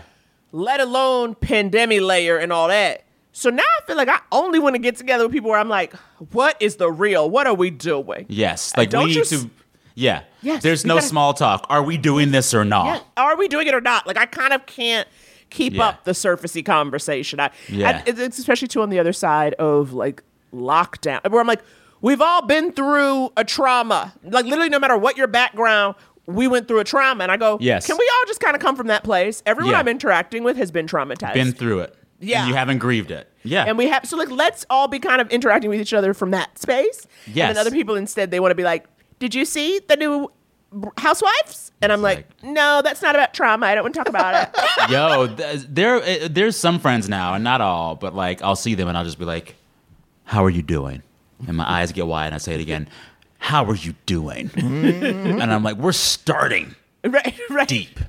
[0.51, 3.03] Let alone pandemic layer and all that.
[3.33, 5.69] So now I feel like I only want to get together with people where I'm
[5.69, 5.93] like,
[6.33, 7.29] what is the real?
[7.29, 8.25] What are we doing?
[8.27, 8.75] Yes.
[8.75, 9.49] Like don't we you need s- to.
[9.95, 10.23] Yeah.
[10.41, 11.65] Yes, There's no gotta- small talk.
[11.69, 12.85] Are we doing this or not?
[12.85, 13.01] Yeah.
[13.23, 14.05] Are we doing it or not?
[14.07, 15.07] Like I kind of can't
[15.49, 15.87] keep Yeah.
[15.87, 17.39] up the surfacey conversation.
[17.39, 18.03] I, Yeah.
[18.05, 20.21] it's especially too on the other side of like
[20.53, 21.61] lockdown, where I'm like,
[22.01, 24.13] we've all been through a trauma.
[24.23, 25.95] Like literally, no matter what your background,
[26.25, 27.23] we went through a trauma.
[27.23, 27.87] And I go, Yes.
[27.87, 29.41] can we all just kind of come from that place?
[29.45, 29.79] Everyone Yeah.
[29.79, 31.33] I'm interacting with has been traumatized.
[31.33, 31.95] Been through it.
[32.19, 32.41] Yeah.
[32.41, 33.27] And you haven't grieved it.
[33.43, 33.63] Yeah.
[33.65, 36.29] and we have so like let's all be kind of interacting with each other from
[36.31, 37.07] that space.
[37.25, 38.85] And then other people instead they want to be like,
[39.17, 40.31] did you see the new
[40.97, 41.71] Housewives?
[41.81, 43.65] And I'm like, no, that's not about trauma.
[43.65, 44.89] I don't want to talk about it.
[44.91, 48.75] Yo, th- there, uh, there's some friends now, and not all, but like I'll see
[48.75, 49.55] them and I'll just be like,
[50.23, 51.03] "How are you doing?"
[51.47, 52.87] And my eyes get wide, and I say it again,
[53.39, 55.41] "How are you doing?" Mm-hmm.
[55.41, 57.67] and I'm like, "We're starting right, right.
[57.67, 57.99] deep.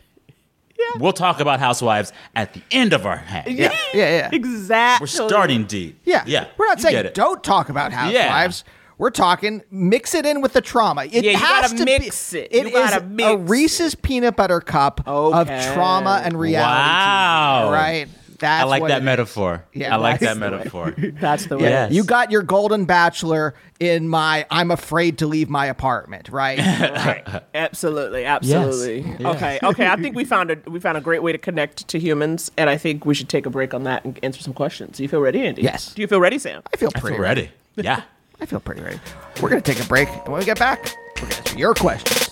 [0.99, 3.57] We'll talk about housewives at the end of our hang.
[3.57, 4.29] Yeah, Yeah, yeah.
[4.33, 5.05] exactly.
[5.05, 5.99] We're starting deep.
[6.05, 6.25] Yeah.
[6.27, 6.49] yeah.
[6.59, 7.15] We're not you saying it.
[7.15, 8.65] don't talk about housewives.
[8.99, 11.05] We're talking mix it in with the trauma.
[11.05, 12.49] It Yeah, you has gotta to mix be, it.
[12.53, 16.61] It You gotta a mix Reese's peanut butter cup of trauma and reality.
[16.69, 17.69] Wow.
[17.69, 18.09] TV, right?
[18.43, 19.05] That's I like what that it is.
[19.05, 19.65] metaphor.
[19.73, 20.93] Yeah, I like that metaphor.
[21.21, 21.63] That's the way.
[21.63, 21.85] Yeah.
[21.85, 21.93] Yes.
[21.93, 26.59] You got your golden bachelor in my I'm afraid to leave my apartment, right?
[27.55, 29.05] Absolutely, absolutely.
[29.25, 29.87] Okay, okay.
[29.87, 32.69] I think we found a we found a great way to connect to humans, and
[32.69, 34.97] I think we should take a break on that and answer some questions.
[34.97, 35.63] Do you feel ready, Andy?
[35.63, 35.95] Yes.
[35.95, 36.63] Do you feel ready, Sam?
[36.75, 37.51] I feel I pretty feel ready.
[37.77, 38.03] Yeah.
[38.41, 38.99] I feel pretty ready.
[39.41, 42.32] We're gonna take a break, and when we get back, we're gonna answer your questions.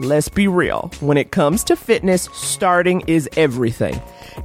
[0.00, 0.90] let's be real.
[1.00, 4.00] When it comes to fitness, starting is everything.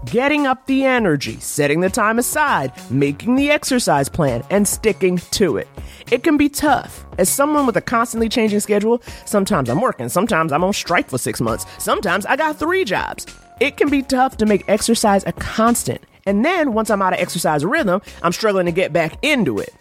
[0.05, 5.57] Getting up the energy, setting the time aside, making the exercise plan, and sticking to
[5.57, 5.67] it.
[6.11, 7.05] It can be tough.
[7.17, 11.17] As someone with a constantly changing schedule, sometimes I'm working, sometimes I'm on strike for
[11.17, 13.25] six months, sometimes I got three jobs.
[13.59, 16.01] It can be tough to make exercise a constant.
[16.25, 19.73] And then once I'm out of exercise rhythm, I'm struggling to get back into it.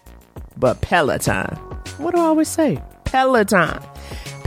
[0.57, 1.57] But Peloton,
[1.99, 2.83] what do I always say?
[3.05, 3.81] Peloton.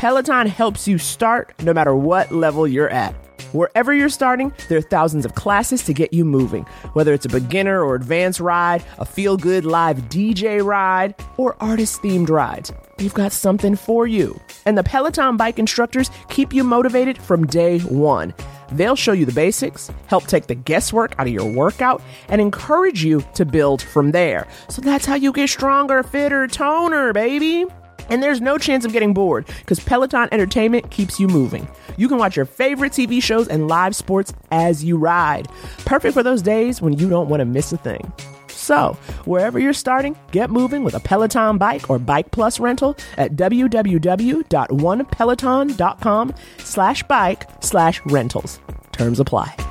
[0.02, 3.14] Peloton helps you start no matter what level you're at.
[3.54, 6.64] Wherever you're starting, there are thousands of classes to get you moving.
[6.94, 12.02] Whether it's a beginner or advanced ride, a feel good live DJ ride, or artist
[12.02, 14.42] themed rides, we've got something for you.
[14.66, 18.34] And the Peloton bike instructors keep you motivated from day one.
[18.72, 23.04] They'll show you the basics, help take the guesswork out of your workout, and encourage
[23.04, 24.48] you to build from there.
[24.68, 27.68] So that's how you get stronger, fitter, toner, baby.
[28.12, 31.68] And there's no chance of getting bored because Peloton Entertainment keeps you moving.
[31.98, 35.48] You can watch your favorite TV shows and live sports as you ride.
[35.86, 38.12] Perfect for those days when you don't want to miss a thing.
[38.48, 43.36] So, wherever you're starting, get moving with a Peloton bike or Bike Plus rental at
[43.36, 48.60] www.onepeloton.com slash bike slash rentals.
[48.92, 49.71] Terms apply.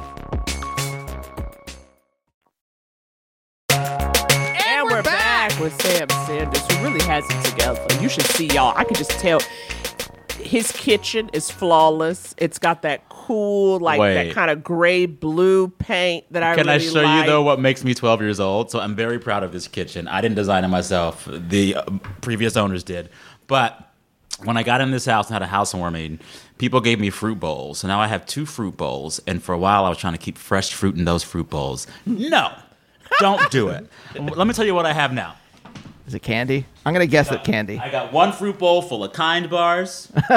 [5.61, 7.87] With Sam Sanders, who really has it together.
[8.01, 8.73] You should see y'all.
[8.77, 9.41] I can just tell
[10.39, 12.35] his kitchen is flawless.
[12.39, 16.77] It's got that cool, like that kind of gray blue paint that I Can I
[16.77, 17.25] really show like.
[17.25, 18.71] you though what makes me 12 years old?
[18.71, 20.09] So I'm very proud of this kitchen.
[20.09, 21.29] I didn't design it myself.
[21.31, 21.83] The uh,
[22.23, 23.11] previous owners did.
[23.47, 23.87] But
[24.45, 26.21] when I got in this house and had a housewarming,
[26.57, 27.81] people gave me fruit bowls.
[27.81, 29.21] So now I have two fruit bowls.
[29.27, 31.87] And for a while, I was trying to keep fresh fruit in those fruit bowls.
[32.07, 32.51] No,
[33.19, 33.87] don't do it.
[34.19, 35.37] Let me tell you what I have now.
[36.11, 36.67] Is it candy?
[36.85, 37.79] I'm gonna guess it candy.
[37.79, 40.11] I got one fruit bowl full of kind bars.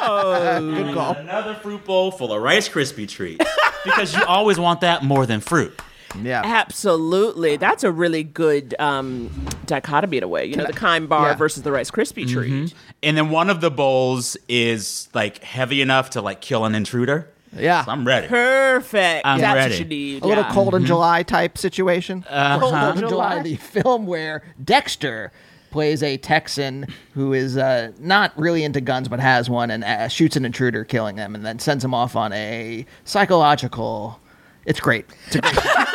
[0.00, 1.16] Oh, Good call.
[1.16, 3.44] Another fruit bowl full of Rice Krispie treats.
[3.84, 5.78] because you always want that more than fruit.
[6.22, 6.40] Yeah.
[6.42, 7.58] Absolutely.
[7.58, 9.28] That's a really good um,
[9.66, 10.46] dichotomy in a way.
[10.46, 11.34] You know, the kind bar yeah.
[11.34, 12.72] versus the Rice Krispie treat.
[13.02, 17.28] And then one of the bowls is like heavy enough to like kill an intruder.
[17.56, 17.84] Yeah.
[17.84, 18.28] So I'm ready.
[18.28, 19.26] Perfect.
[19.26, 19.74] I'm That's ready.
[19.74, 20.22] what you need.
[20.22, 20.52] a little yeah.
[20.52, 22.24] cold in July type situation.
[22.28, 22.58] Uh-huh.
[22.60, 25.32] Cold in July, the film where Dexter
[25.70, 30.08] plays a Texan who is uh, not really into guns but has one and uh,
[30.08, 34.20] shoots an intruder, killing them, and then sends him off on a psychological.
[34.64, 35.06] It's great.
[35.26, 35.54] It's a great.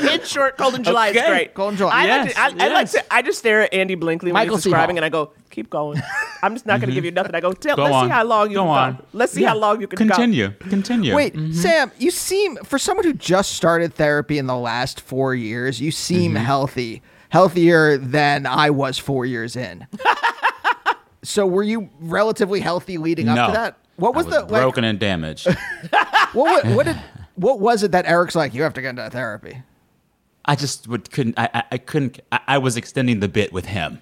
[0.12, 1.54] in short, Cold in July is great.
[1.54, 1.92] Cold Golden July.
[2.06, 3.04] I, like to, I, I like to.
[3.14, 6.00] I just stare at Andy Blinkley when Michael he's describing, and I go, "Keep going."
[6.42, 7.34] I'm just not going to give you nothing.
[7.34, 8.06] I go, Tell, Go let's on.
[8.06, 8.96] see how long you Go can on.
[8.96, 9.04] go.
[9.14, 9.48] Let's see Yeah.
[9.48, 10.48] how long you can Continue.
[10.48, 10.68] go.
[10.68, 11.14] Continue.
[11.14, 15.80] Wait, Sam, you seem for someone who just started therapy in the last four years,
[15.80, 16.44] you seem Mm-hmm.
[16.44, 19.86] healthy, healthier than I was four years in.
[21.22, 23.78] so, were you relatively healthy leading up to that?
[23.96, 25.46] What was, I the was like, broken and damaged.
[26.32, 26.96] what, what, what did
[27.36, 28.54] what was it that Eric's like?
[28.54, 29.62] You have to get into therapy.
[30.46, 31.38] I just would couldn't.
[31.38, 32.20] I, I, I couldn't.
[32.32, 34.00] I, I was extending the bit with him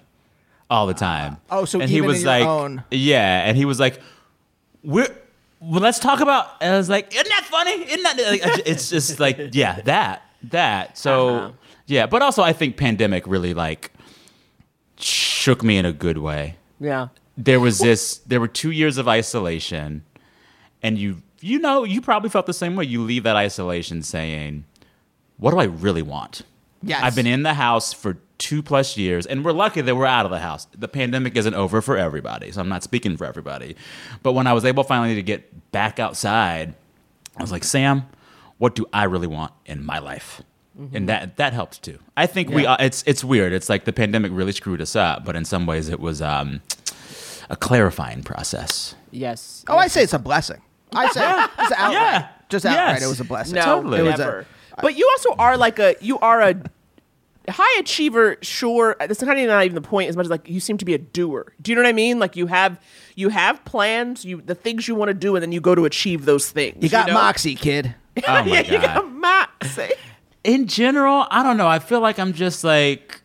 [0.69, 1.37] all the time.
[1.49, 3.99] Oh, so and he was like, own- yeah, and he was like,
[4.83, 5.07] we're.
[5.59, 6.47] Well, let's talk about.
[6.61, 7.71] And I was like, isn't that funny?
[7.89, 8.17] Isn't that?
[8.17, 10.97] Like, it's just like, yeah, that, that.
[10.97, 11.51] So, Uh-huh.
[11.87, 13.91] yeah, but also I think pandemic really like
[14.97, 16.57] shook me in a good way.
[16.79, 17.07] Yeah.
[17.37, 20.03] there was this there were two years of isolation
[20.83, 24.65] and you you know you probably felt the same way you leave that isolation saying
[25.37, 26.41] what do i really want
[26.81, 27.01] Yes.
[27.03, 30.25] i've been in the house for two plus years and we're lucky that we're out
[30.25, 33.75] of the house the pandemic isn't over for everybody so i'm not speaking for everybody
[34.23, 36.73] but when i was able finally to get back outside
[37.37, 38.03] i was like sam
[38.57, 40.41] what do i really want in my life
[40.93, 43.93] and that that helped too i think we uh, it's it's weird it's like the
[43.93, 46.61] pandemic really screwed us up but in some ways it was um
[47.47, 48.95] a clarifying process.
[49.11, 49.63] Yes.
[49.67, 50.63] Oh, I say it's a blessing.
[50.93, 51.21] I say
[51.63, 51.91] it's outright.
[51.93, 52.27] Yeah.
[52.49, 53.03] Just outright, Yes.
[53.03, 53.53] it was a blessing.
[53.53, 53.99] No, Totally.
[53.99, 54.45] It was a- never.
[54.81, 56.55] But you also are like a you are a
[57.49, 58.37] high achiever.
[58.41, 60.09] Sure, that's kind of not even the point.
[60.09, 61.53] As much as like you seem to be a doer.
[61.61, 62.19] Do you know what I mean?
[62.19, 62.79] Like you have
[63.15, 65.85] you have plans, you the things you want to do, and then you go to
[65.85, 66.81] achieve those things.
[66.81, 67.13] You got know?
[67.13, 67.95] moxie, kid.
[68.25, 69.11] Oh my yeah, you got god.
[69.11, 69.93] moxie.
[70.45, 71.67] In general, I don't know.
[71.67, 73.21] I feel like I'm just like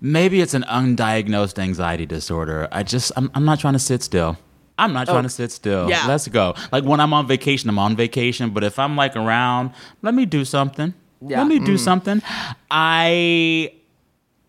[0.00, 2.68] maybe it's an undiagnosed anxiety disorder.
[2.70, 4.38] I just I'm, I'm not trying to sit still.
[4.78, 5.88] I'm not trying to sit still.
[5.88, 6.06] Yeah.
[6.06, 6.54] Let's go.
[6.70, 8.50] Like when I'm on vacation, I'm on vacation.
[8.50, 10.94] But if I'm like around, let me do something.
[11.20, 11.38] Yeah.
[11.38, 11.78] Let me do mm.
[11.78, 12.22] something.
[12.70, 13.72] I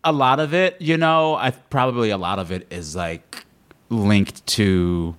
[0.02, 3.46] a lot of it, you know, I probably a lot of it is like
[3.88, 5.16] linked to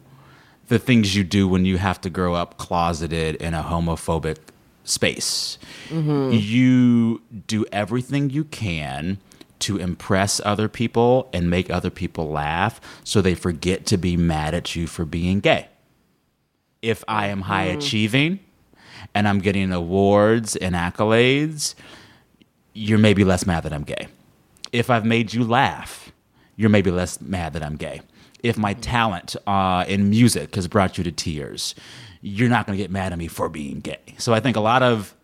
[0.67, 4.37] the things you do when you have to grow up closeted in a homophobic
[4.83, 5.57] space.
[5.89, 6.31] Mm-hmm.
[6.33, 9.19] You do everything you can
[9.65, 14.53] to impress other people and make other people laugh so they forget to be mad
[14.53, 15.67] at you for being gay.
[16.83, 18.39] If I am high achieving
[19.15, 21.73] and I'm getting awards and accolades,
[22.73, 24.07] you're maybe less mad that I'm gay.
[24.71, 26.11] If I've made you laugh,
[26.55, 28.01] you're maybe less mad that I'm gay.
[28.43, 31.73] If my talent uh, in music has brought you to tears,
[32.21, 34.13] you're not going to get mad at me for being gay.
[34.17, 35.15] So I think a lot of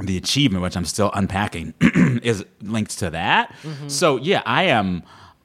[0.00, 1.74] the achievement, which I'm still unpacking,
[2.22, 3.54] is linked to that.
[3.62, 3.88] Mm-hmm.
[3.88, 5.02] So yeah, I am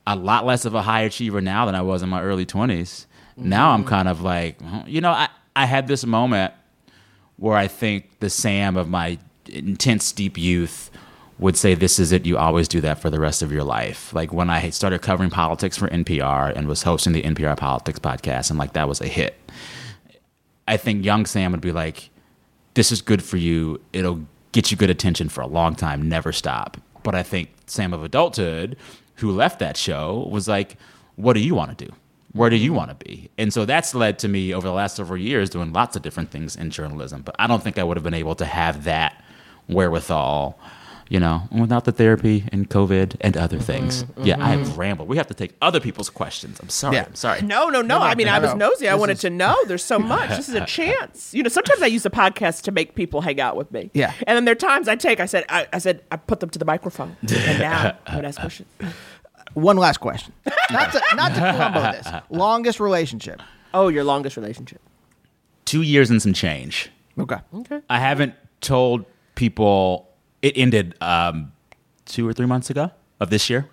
[0.08, 3.06] a lot less of a high achiever now than I was in my early 20s.
[3.38, 3.90] Now I'm mm-hmm.
[3.90, 6.54] kind of like, you know, I, I had this moment
[7.38, 10.92] where I think the Sam of my intense, deep youth
[11.40, 12.26] would say, This is it.
[12.26, 14.14] You always do that for the rest of your life.
[14.14, 18.50] Like when I started covering politics for NPR and was hosting the NPR Politics podcast,
[18.50, 19.36] and like that was a hit.
[20.68, 22.10] I think young Sam would be like,
[22.74, 23.80] This is good for you.
[23.94, 26.08] It'll get you good attention for a long time.
[26.08, 26.78] Never stop.
[27.04, 28.78] But I think Sam of adulthood,
[29.16, 30.78] who left that show, was like,
[31.16, 31.92] What do you want to do?
[32.34, 33.30] Where do you want to be?
[33.38, 36.30] And so that's led to me over the last several years doing lots of different
[36.30, 37.24] things in journalism.
[37.24, 39.24] But I don't think I would have been able to have that
[39.68, 40.60] wherewithal,
[41.10, 44.04] you know, without the therapy and COVID and other mm-hmm, things.
[44.04, 44.26] Mm-hmm.
[44.26, 45.10] Yeah, I have rambled.
[45.10, 46.60] We have to take other people's questions.
[46.60, 46.98] I'm sorry.
[46.98, 47.06] Yeah.
[47.08, 47.42] I'm sorry.
[47.42, 47.98] No, no, no.
[47.98, 48.70] I mean, no, I was no.
[48.70, 48.88] nosy.
[48.88, 49.58] I wanted is- to know.
[49.66, 50.30] There's so much.
[50.30, 51.34] This is a chance.
[51.34, 53.90] You know, sometimes I use the podcast to make people hang out with me.
[53.94, 54.14] Yeah.
[54.28, 55.20] And then there are times I take.
[55.20, 55.46] I said.
[55.50, 56.04] I, I said.
[56.12, 57.18] I put them to the microphone.
[57.50, 58.68] And now I'm gonna ask questions.
[59.54, 60.34] One last question.
[60.72, 62.08] Not to not to Columbo this.
[62.30, 63.42] Longest relationship.
[63.74, 64.82] Oh, your longest relationship.
[65.66, 66.92] Two years and some change.
[67.18, 67.38] Okay.
[67.54, 67.82] Okay.
[67.90, 69.06] I haven't told
[69.36, 70.09] people
[70.42, 71.52] it ended um,
[72.06, 73.68] two or three months ago of this year.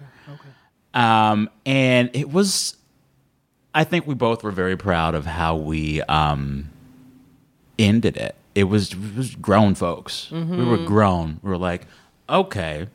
[0.95, 2.77] Um, and it was,
[3.75, 6.71] I think we both were very proud of how we um,
[7.79, 8.35] ended it.
[8.55, 10.31] It was, it was grown folks.
[10.31, 11.41] We were grown.
[11.43, 11.87] We were like,
[12.29, 12.87] okay,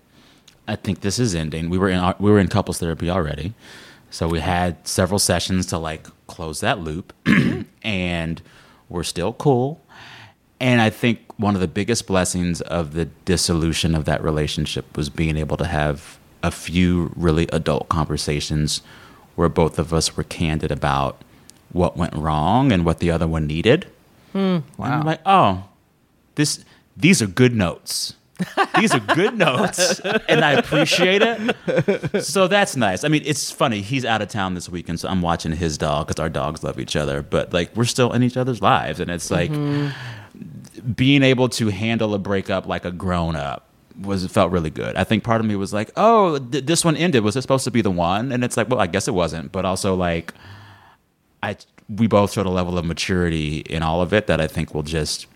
[0.68, 1.70] I think this is ending.
[1.70, 3.54] We were in our- we were in couples therapy already,
[4.10, 7.14] so we had several sessions to like close that loop,
[7.84, 8.42] and
[8.90, 9.81] we're still cool.
[10.62, 15.09] And I think one of the biggest blessings of the dissolution of that relationship was
[15.09, 18.84] being able to have a few really adult conversations
[19.36, 21.24] where both of us were candid about
[21.72, 23.88] what went wrong and what the other one needed.
[24.34, 24.59] Hmm.
[24.78, 24.99] Wow.
[24.99, 25.64] I'm like, oh,
[26.36, 26.64] this
[26.95, 28.14] these are good notes.
[28.80, 32.24] These are good notes, and I appreciate it.
[32.24, 33.03] So that's nice.
[33.03, 33.82] I mean, it's funny.
[33.82, 36.80] He's out of town this weekend, so I'm watching his dog because our dogs love
[36.80, 37.22] each other.
[37.22, 39.89] But like, we're still in each other's lives, and it's like mm-hmm.
[40.96, 43.68] Being able to handle a breakup like a grown up
[44.00, 44.96] was felt really good.
[44.96, 47.24] I think part of me was like, oh, th- this one ended.
[47.24, 48.32] Was it supposed to be the one?
[48.32, 49.52] And it's like, well, I guess it wasn't.
[49.52, 50.34] But also like,
[51.44, 51.58] I
[51.90, 54.84] we both showed a level of maturity in all of it that I think will
[54.84, 55.28] just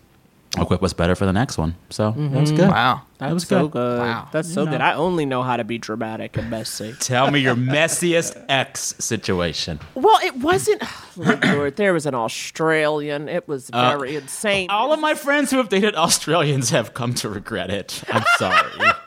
[0.58, 1.76] equip us better for the next one.
[1.90, 2.34] So mm-hmm.
[2.34, 2.68] that was good.
[2.68, 3.02] Wow.
[3.18, 3.72] that was so good.
[3.72, 4.00] good.
[4.00, 4.28] Wow.
[4.32, 4.80] That's so good.
[4.80, 6.94] I only know how to be dramatic and messy.
[7.00, 9.80] Tell me your messiest ex situation.
[9.94, 10.82] Well, it wasn't.
[11.16, 13.28] Lord, Lord, there was an Australian.
[13.28, 14.70] It was uh, very insane.
[14.70, 18.02] All of my friends who have dated Australians have come to regret it.
[18.08, 18.90] I'm sorry.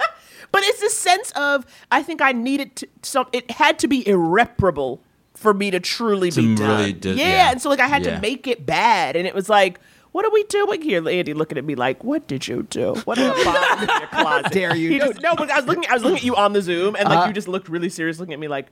[0.52, 3.28] But it's the sense of I think I needed to some.
[3.32, 5.04] It had to be irreparable
[5.36, 6.68] for me to truly To be done.
[6.68, 7.28] really do- yeah.
[7.28, 7.52] yeah.
[7.52, 8.16] and so like I had Yeah.
[8.16, 9.80] to make it bad, and it was like,
[10.12, 11.34] what are we doing here, Andy?
[11.34, 12.96] Looking at me like, what did you do?
[13.06, 14.52] What did I find in your closet?
[14.52, 14.90] dare you.
[14.92, 15.86] He just, no, but I was looking.
[15.90, 17.28] I was looking at you on the Zoom, and like Uh-huh.
[17.28, 18.68] you just looked really serious, looking at me like,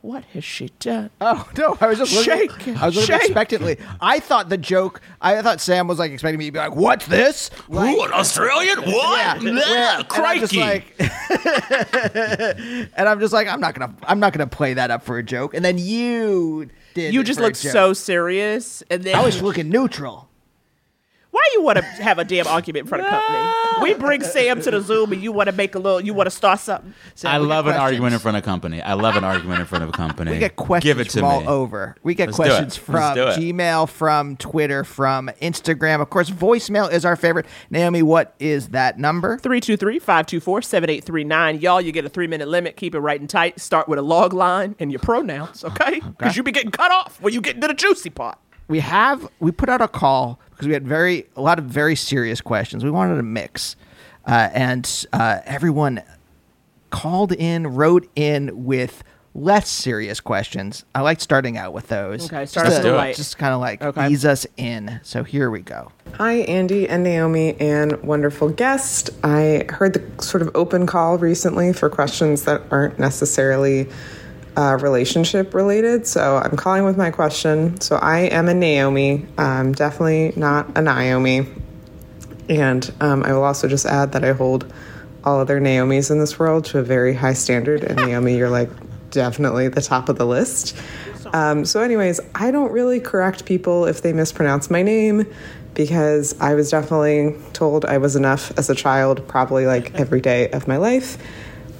[0.00, 1.10] what has she done?
[1.20, 1.76] Oh no!
[1.80, 2.48] I was just looking.
[2.48, 3.22] Shake, I was looking shake.
[3.24, 3.78] expectantly.
[4.00, 5.00] I thought the joke.
[5.20, 8.12] I thought Sam was like expecting me to be like, "What's this?" Like, Who, an
[8.12, 8.78] Australian?
[8.82, 9.18] What?
[9.18, 10.60] Yeah, Blah, where- and I'm just crikey.
[10.60, 10.94] like-
[12.96, 15.22] and I'm just like, I'm not gonna, I'm not gonna play that up for a
[15.22, 15.54] joke.
[15.54, 17.12] And then you did.
[17.12, 20.27] You just for looked so serious, and then I was looking neutral.
[21.30, 23.38] Why you want to have a damn argument in front of company?
[23.82, 26.00] We bring Sam to the Zoom, and you want to make a little.
[26.00, 26.94] You want to start something.
[27.14, 27.90] Sam, I we get love an questions.
[27.92, 28.80] argument in front of company.
[28.82, 30.30] I love an argument in front of a company.
[30.32, 31.46] We get questions Give it to from all me.
[31.46, 31.96] over.
[32.02, 32.46] We get Let's do it.
[32.46, 33.36] questions Let's from do it.
[33.54, 36.00] Gmail, from Twitter, from Instagram.
[36.00, 37.44] Of course, voicemail is our favorite.
[37.70, 39.36] Naomi, what is that number?
[39.38, 41.60] 323-524-7839.
[41.60, 42.76] Y'all, you get a three-minute limit.
[42.76, 43.60] Keep it right and tight.
[43.60, 46.00] Start with a log line and your pronouns, okay?
[46.02, 48.38] Oh, because you be getting cut off when you get into the juicy part.
[48.68, 51.96] We have we put out a call because we had very a lot of very
[51.96, 52.84] serious questions.
[52.84, 53.76] We wanted a mix,
[54.26, 56.02] uh, and uh, everyone
[56.90, 59.02] called in, wrote in with
[59.34, 60.84] less serious questions.
[60.94, 62.26] I like starting out with those.
[62.26, 63.14] Okay, Just start us to- light.
[63.16, 64.08] Just kind of like Okay.
[64.08, 64.98] ease us in.
[65.02, 65.92] So here we go.
[66.14, 69.10] Hi, Andy and Naomi, and wonderful guest.
[69.22, 73.88] I heard the sort of open call recently for questions that aren't necessarily
[74.58, 76.04] uh, relationship related.
[76.06, 77.80] So I'm calling with my question.
[77.80, 81.46] So I am a Naomi, um, definitely not a Naomi.
[82.48, 84.72] And um, I will also just add that I hold
[85.22, 87.84] all other Naomis in this world to a very high standard.
[87.84, 88.70] And Naomi, you're like
[89.10, 90.76] definitely the top of the list.
[91.32, 95.26] Um, so, anyways, I don't really correct people if they mispronounce my name
[95.74, 100.50] because I was definitely told I was enough as a child, probably like every day
[100.50, 101.16] of my life.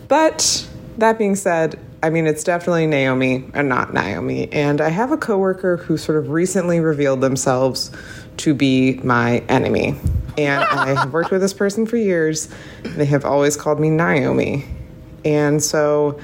[0.06, 0.68] But
[0.98, 4.52] that being said, I mean, it's definitely Naomi and not Naomi.
[4.52, 7.90] And I have a coworker who sort of recently revealed themselves
[8.38, 9.96] to be my enemy.
[10.36, 12.48] And I have worked with this person for years.
[12.84, 14.64] And they have always called me Naomi.
[15.24, 16.20] And so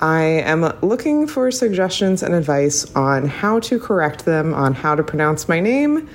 [0.00, 5.02] I am looking for suggestions and advice on how to correct them, on how to
[5.02, 6.08] pronounce my name,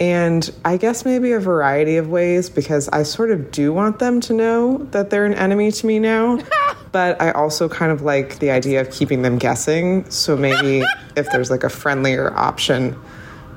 [0.00, 4.20] and I guess maybe a variety of ways because I sort of do want them
[4.22, 6.38] to know that they're an enemy to me now.
[6.92, 10.08] but I also kind of like the idea of keeping them guessing.
[10.10, 10.82] So maybe
[11.16, 12.96] if there's like a friendlier option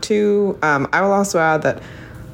[0.02, 0.58] too.
[0.62, 1.82] Um, I will also add that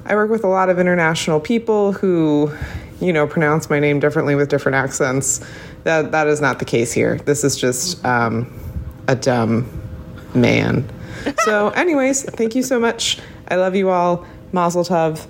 [0.05, 2.51] I work with a lot of international people who,
[2.99, 5.45] you know, pronounce my name differently with different accents.
[5.83, 7.17] That that is not the case here.
[7.19, 8.51] This is just um,
[9.07, 9.69] a dumb
[10.33, 10.89] man.
[11.45, 13.19] So, anyways, thank you so much.
[13.47, 14.25] I love you all.
[14.51, 15.27] Mazel tov.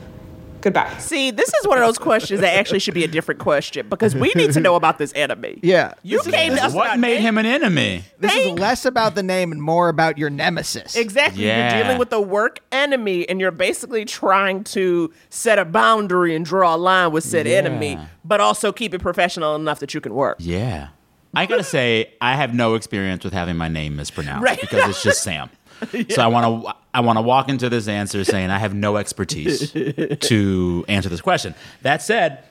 [0.62, 0.94] Goodbye.
[0.98, 4.16] See, this is one of those questions that actually should be a different question because
[4.16, 5.60] we need to know about this enemy.
[5.70, 5.94] Yeah.
[6.04, 8.04] You came to us What about made name- him an enemy?
[8.18, 10.96] This is less about the name and more about your nemesis.
[10.96, 11.46] Exactly.
[11.46, 11.76] Yeah.
[11.76, 16.44] You're dealing with a work enemy and you're basically trying to set a boundary and
[16.46, 20.14] draw a line with said enemy, but also keep it professional enough that you can
[20.14, 20.38] work.
[20.40, 20.90] Yeah.
[21.36, 24.60] I gotta say, I have no experience with having my name mispronounced Right.
[24.60, 25.52] because it's just Sam.
[26.10, 28.98] So I want to I want to walk into this answer saying I have no
[28.98, 29.72] expertise
[30.20, 31.54] to answer this question.
[31.84, 32.44] That said,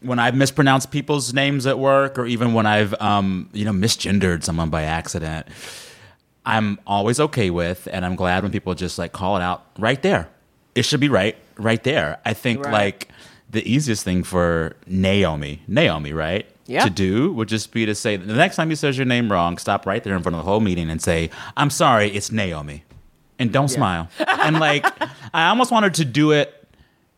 [0.00, 4.44] when I've mispronounced people's names at work, or even when I've um, you know misgendered
[4.44, 5.46] someone by accident,
[6.44, 10.00] I'm always okay with, and I'm glad when people just like call it out right
[10.02, 10.28] there.
[10.74, 12.18] It should be right, right there.
[12.24, 12.72] I think Right.
[12.72, 13.08] like
[13.50, 16.46] the easiest thing for Naomi, Naomi, right?
[16.66, 16.84] Yeah.
[16.84, 19.56] To do would just be to say the next time he says your name wrong,
[19.56, 22.82] stop right there in front of the whole meeting and say, "I'm sorry, it's Naomi,"
[23.38, 24.08] and don't smile.
[24.26, 24.84] and like,
[25.32, 26.66] I almost want her to do it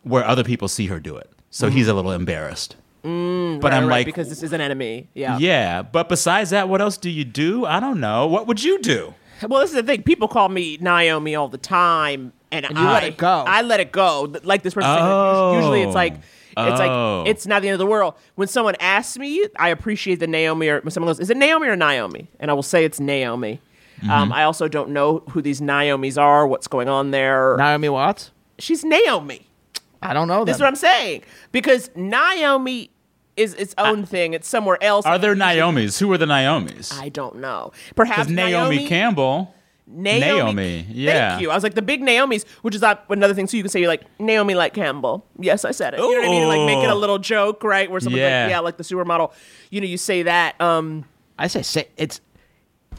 [0.03, 2.75] where other people see her do it, so he's a little embarrassed.
[3.01, 3.59] but Mm-hmm.
[3.65, 5.07] Right, I'm right, like, because this is an enemy.
[5.13, 5.37] Yeah.
[5.39, 5.81] yeah.
[5.81, 7.65] But besides that, what else do you do?
[7.65, 8.27] I don't know.
[8.27, 9.15] What would you do?
[9.47, 10.03] Well, this is the thing.
[10.03, 13.43] People call me Naomi all the time, and, you I let it go.
[13.47, 14.33] I let it go.
[14.43, 14.91] Like this person.
[14.93, 15.55] Oh.
[15.55, 16.15] Usually, it's like
[16.57, 17.23] it's Oh.
[17.23, 18.13] like it's not the end of the world.
[18.35, 20.67] When someone asks me, I appreciate the Naomi.
[20.69, 23.59] Or when someone goes, "Is it Naomi or Naomi?" and I will say it's Naomi.
[24.01, 24.09] Mm-hmm.
[24.11, 26.47] Um, I also don't know who these Naomis are.
[26.47, 27.55] What's going on there?
[27.57, 28.31] Naomi Watts?
[28.57, 29.45] She's Naomi.
[30.01, 30.45] I don't know.
[30.45, 32.91] This is what I'm saying because Naomi
[33.35, 34.33] is its own thing.
[34.33, 35.05] It's somewhere else.
[35.05, 35.99] Are there Naomis?
[35.99, 36.97] Who are the Naomis?
[36.99, 37.71] I don't know.
[37.95, 39.53] Perhaps Because Naomi, Campbell.
[39.91, 40.19] Naomi.
[40.19, 41.29] Naomi, yeah.
[41.31, 41.51] Thank you.
[41.51, 43.47] I was like the big Naomi's, which is not another thing.
[43.47, 45.25] So you can say you're like Naomi like Campbell.
[45.39, 45.99] Yes, I said it.
[45.99, 46.47] You know what I mean?
[46.47, 47.89] Like make it a little joke, right?
[47.89, 48.43] Where someone's Yeah.
[48.43, 49.31] like, yeah, like the supermodel.
[49.71, 50.59] You know, you say that.
[50.61, 51.05] Um,
[51.37, 52.21] I say, say it's.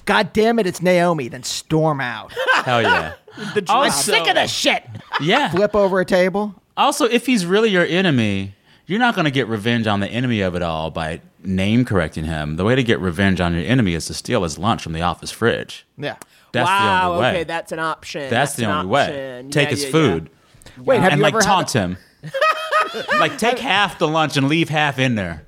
[0.06, 0.66] God damn it!
[0.66, 1.28] It's Naomi.
[1.28, 2.32] Then storm out.
[2.64, 3.14] Hell yeah.
[3.54, 4.84] the Also- I'm sick of this shit.
[5.20, 5.50] Yeah.
[5.50, 6.54] Flip over a table.
[6.76, 8.54] Also, if he's really your enemy,
[8.86, 12.24] you're not going to get revenge on the enemy of it all by name correcting
[12.24, 12.56] him.
[12.56, 15.02] The way to get revenge on your enemy is to steal his lunch from the
[15.02, 15.86] office fridge.
[15.98, 16.16] Yeah.
[16.52, 17.00] That's wow.
[17.02, 17.30] the only way.
[17.30, 18.30] Okay, that's an option.
[18.30, 19.44] That's, the an only way.
[19.50, 19.92] Take Yeah, his yeah, yeah.
[19.92, 20.30] food.
[20.78, 21.96] Wait, have and you like ever had taunt him.
[23.18, 25.44] like take half the lunch and leave half in there.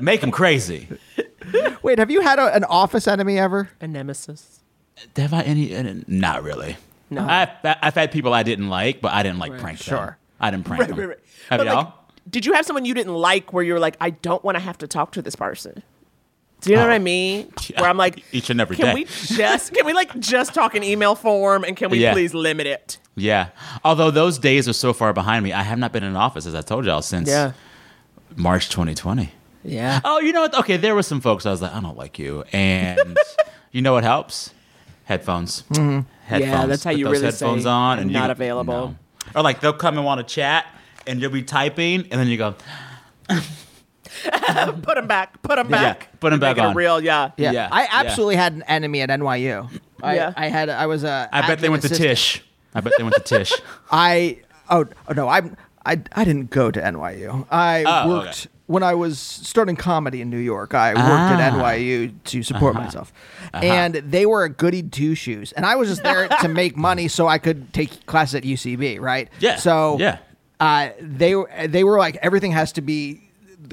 [0.00, 0.88] Make him crazy.
[1.82, 3.70] wait, have you had a, an office enemy ever?
[3.80, 4.60] A nemesis.
[5.16, 5.72] Have I any?
[5.72, 6.76] any- Not really.
[7.10, 7.26] No.
[7.26, 9.96] I've, I've had people I didn't like, but I didn't like prank them.
[9.96, 10.18] Sure.
[10.40, 10.98] I didn't prank Right, them.
[10.98, 11.18] right, right.
[11.50, 11.76] Have But, y'all?
[11.76, 11.92] like,
[12.30, 14.60] did you have someone you didn't like where you were like, I don't want to
[14.60, 15.82] have to talk to this person?
[16.60, 16.86] Do you know Oh.
[16.86, 17.00] what I oh.
[17.00, 17.52] mean?
[17.68, 17.80] Yeah.
[17.82, 18.94] Where I'm like, Each and every can day.
[18.94, 22.12] we just can we like just talk in email form and can we Yeah.
[22.14, 22.98] please limit it?
[23.14, 23.48] Yeah.
[23.84, 26.46] Although those days are so far behind me, I have not been in an office,
[26.46, 27.30] as I told y'all, since
[28.36, 29.32] March 2020.
[29.64, 30.00] Yeah.
[30.04, 30.54] Oh, you know what?
[30.60, 32.44] Okay, there were some folks I was like, I don't like you.
[32.52, 33.18] And
[33.72, 34.54] you know what helps?
[35.04, 35.64] Headphones.
[35.68, 36.06] Headphones.
[36.30, 38.96] Yeah, that's how Put you really headphones say, on and not go- available." no.
[39.34, 40.66] Or like they'll come and want to chat
[41.06, 42.54] and you'll be typing and then you go,
[44.82, 45.40] Put them back.
[45.42, 46.74] Put them Yeah, put put 'em back Make it on.
[46.76, 47.00] real.
[47.00, 47.30] Yeah.
[47.36, 47.52] Yeah.
[47.52, 47.88] Yeah, I yeah.
[47.92, 49.68] absolutely had an enemy at NYU.
[50.02, 50.32] I, Yeah.
[50.36, 50.68] I had.
[50.68, 51.28] I was a.
[51.32, 51.88] I bet they admin went to.
[51.94, 52.42] Tisch.
[52.74, 53.52] I bet they went to Tisch.
[53.90, 54.38] I.
[54.70, 55.28] Oh, oh no!
[55.28, 55.56] I'm.
[55.86, 57.46] I I didn't go to NYU.
[57.50, 58.48] I Oh, worked okay.
[58.66, 60.74] when I was starting comedy in New York.
[60.74, 61.40] I worked Ah.
[61.40, 62.84] at NYU to support Uh-huh.
[62.84, 63.12] myself,
[63.54, 65.52] and they were a goody two shoes.
[65.52, 69.00] And I was just there to make money so I could take classes at UCB.
[69.00, 69.30] Right?
[69.40, 70.18] Yeah, So yeah.
[70.60, 71.34] uh, they
[71.66, 73.22] they were like everything has to be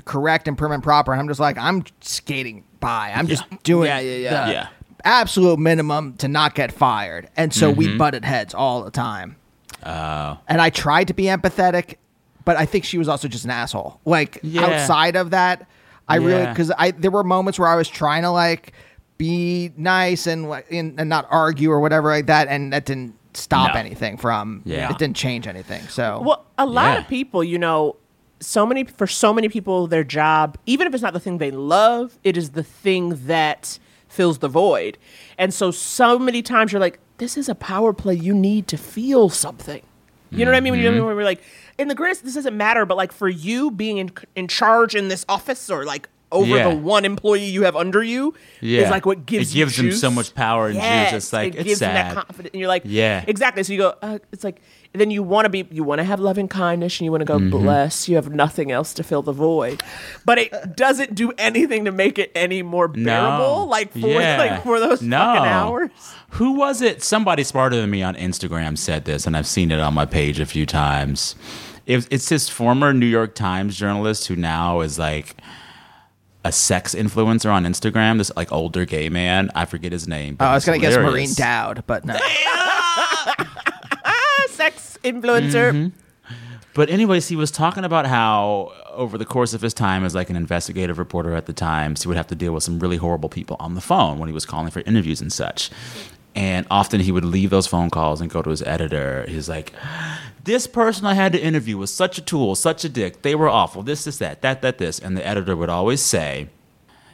[0.05, 1.11] correct and prim and proper.
[1.11, 3.11] And I'm just like I'm skating by.
[3.15, 4.45] I'm just doing Yeah, yeah, yeah.
[4.47, 4.67] the Yeah.
[5.03, 7.29] absolute minimum to not get fired.
[7.37, 7.77] And so Mm-hmm.
[7.79, 9.37] we butted heads all the time.
[9.85, 10.39] Oh.
[10.47, 11.95] And I tried to be empathetic,
[12.43, 13.99] but I think she was also just an asshole.
[14.05, 14.65] Like Yeah.
[14.65, 15.67] outside of that,
[16.07, 18.73] I really because I there were moments where I was trying to like
[19.17, 23.73] be nice and and, and not argue or whatever like that, and that didn't stop
[23.73, 23.79] No.
[23.79, 24.61] anything from.
[24.65, 24.89] Yeah.
[24.91, 25.81] it didn't change anything.
[25.89, 26.99] So Well, a lot Yeah.
[26.99, 27.95] of people, you know,
[28.39, 31.51] so many for so many people, their job, even if it's not the thing they
[31.51, 34.97] love, it is the thing that fills the void.
[35.37, 38.15] And so, so many times you're like, "This is a power play.
[38.15, 39.81] You need to feel something."
[40.31, 40.71] You know what I mean?
[40.73, 40.95] When Mm-hmm.
[40.97, 41.41] you're, when we're like,
[41.77, 45.07] in the grand, this doesn't matter, but like for you being in in charge in
[45.07, 46.69] this office or like over Yeah.
[46.69, 48.81] the one employee you have under you Yeah.
[48.81, 51.13] is like what gives It gives them so much power and juice.
[51.13, 53.23] It's like, it it's gives them that confidence, and you're like, Yeah.
[53.27, 53.63] exactly.
[53.63, 54.61] So you go, uh, it's like,
[54.93, 57.25] then you want to be, you want to have loving kindness, and you want to
[57.25, 57.49] go, Mm-hmm.
[57.49, 58.07] bless.
[58.07, 59.81] You have nothing else to fill the void,
[60.25, 63.65] but it doesn't do anything to make it any more bearable.
[63.67, 64.37] Like for Yeah.
[64.37, 65.17] like for those No.
[65.17, 65.89] fucking hours.
[66.31, 67.01] Who was it?
[67.03, 70.39] Somebody smarter than me on Instagram said this, and I've seen it on my page
[70.39, 71.35] a few times.
[71.85, 75.35] It, it's this former New York Times journalist who now is like
[76.45, 78.19] a sex influencer on Instagram.
[78.19, 79.49] This like older gay man.
[79.55, 80.35] I forget his name.
[80.35, 81.33] but Oh, I was gonna guess Maureen.
[81.33, 82.13] Dowd, but no.
[84.47, 85.71] Sex influencer.
[85.73, 85.87] Mm-hmm.
[86.75, 90.29] But anyways, he was talking about how over the course of his time as like
[90.29, 93.29] an investigative reporter at the Times, he would have to deal with some really horrible
[93.29, 95.71] people on the phone when he was calling for interviews and such.
[96.35, 99.25] And often he would leave those phone calls and go to his editor.
[99.27, 99.71] He's like,
[100.45, 103.21] "This person I had to interview was such a tool, such a dick.
[103.21, 103.83] They were awful.
[103.83, 106.47] This, this, that, that, that, this." And the editor would always say,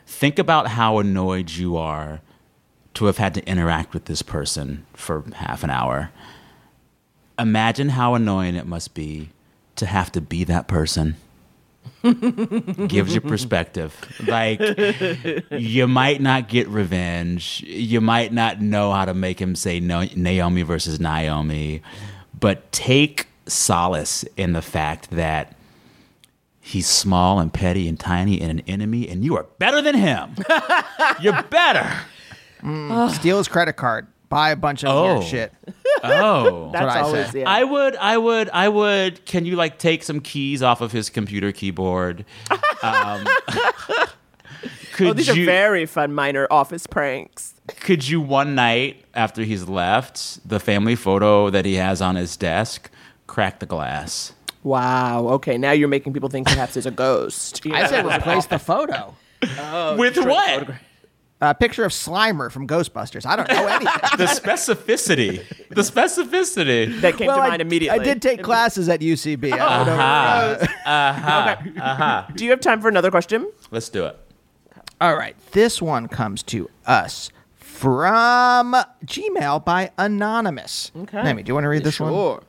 [0.05, 2.21] "Think about how annoyed you are
[2.93, 6.11] to have had to interact with this person for half an hour."
[7.41, 9.29] imagine how annoying it must be
[9.75, 11.15] to have to be that person.
[12.87, 13.95] Gives you perspective.
[14.27, 14.59] Like,
[15.51, 17.63] you might not get revenge.
[17.65, 21.81] You might not know how to make him say no, Naomi versus Naomi,
[22.41, 25.55] but take solace in the fact that
[26.59, 30.35] he's small and petty and tiny and an enemy, and you are better than him.
[31.21, 31.89] You're better.
[33.13, 35.13] Steal his credit card, buy a bunch of Oh.
[35.19, 35.53] weird shit.
[36.03, 36.71] Oh.
[36.71, 37.41] That's what I always say.
[37.41, 37.49] yeah.
[37.49, 39.23] I would, I would, I would.
[39.25, 42.25] Can you like take some keys off of his computer keyboard?
[42.83, 43.27] Um,
[44.93, 45.43] could oh, these you?
[45.43, 47.53] are very fun minor office pranks.
[47.67, 52.37] could you one night after he's left, the family photo that he has on his
[52.37, 52.89] desk,
[53.27, 54.33] crack the glass?
[54.63, 55.27] Wow.
[55.29, 57.65] Okay, now you're making people think perhaps there's a ghost.
[57.71, 59.15] I said replace the photo.
[59.97, 60.69] With what?
[61.43, 63.25] A picture of Slimer from Ghostbusters.
[63.25, 63.87] I don't know anything.
[64.17, 65.43] The specificity.
[65.69, 67.01] The specificity.
[67.01, 67.99] that came well, to I, mind immediately.
[67.99, 69.51] I did take classes at UCB.
[69.53, 70.67] I don't know.
[71.81, 72.27] Uh-huh.
[72.35, 73.51] Do you have time for another question?
[73.71, 74.19] Let's do it.
[75.01, 75.35] All right.
[75.51, 80.91] This one comes to us from Gmail by Anonymous.
[80.95, 81.23] Okay.
[81.23, 82.13] Naomi, do you want to read this one?
[82.13, 82.43] Sure.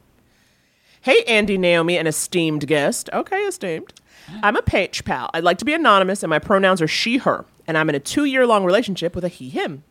[1.01, 3.09] Hey, Andy, Naomi, an esteemed guest.
[3.11, 3.95] Okay, esteemed.
[4.43, 5.31] I'm a page pal.
[5.33, 8.01] I'd like to be anonymous, and my pronouns are she, her, and I'm in a
[8.01, 9.83] two year long relationship with a he, him.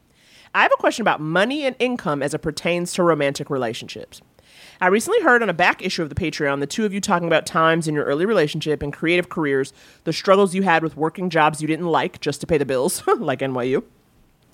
[0.54, 4.22] I have a question about money and income as it pertains to romantic relationships.
[4.82, 7.28] I recently heard on a back issue of the Patreon the two of you talking
[7.28, 9.74] about times in your early relationship and creative careers,
[10.06, 13.04] the struggles you had with working jobs you didn't like just to pay the bills,
[13.20, 13.84] like NYU,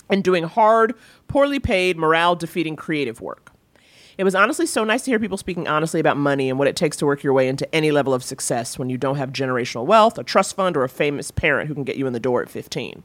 [0.10, 0.96] and doing hard,
[1.30, 3.54] poorly paid, morale defeating creative work.
[4.18, 6.76] It was honestly so nice to hear people speaking honestly about money and what it
[6.76, 9.86] takes to work your way into any level of success when you don't have generational
[9.86, 12.42] wealth, a trust fund, or a famous parent who can get you in the door
[12.42, 13.02] at 15.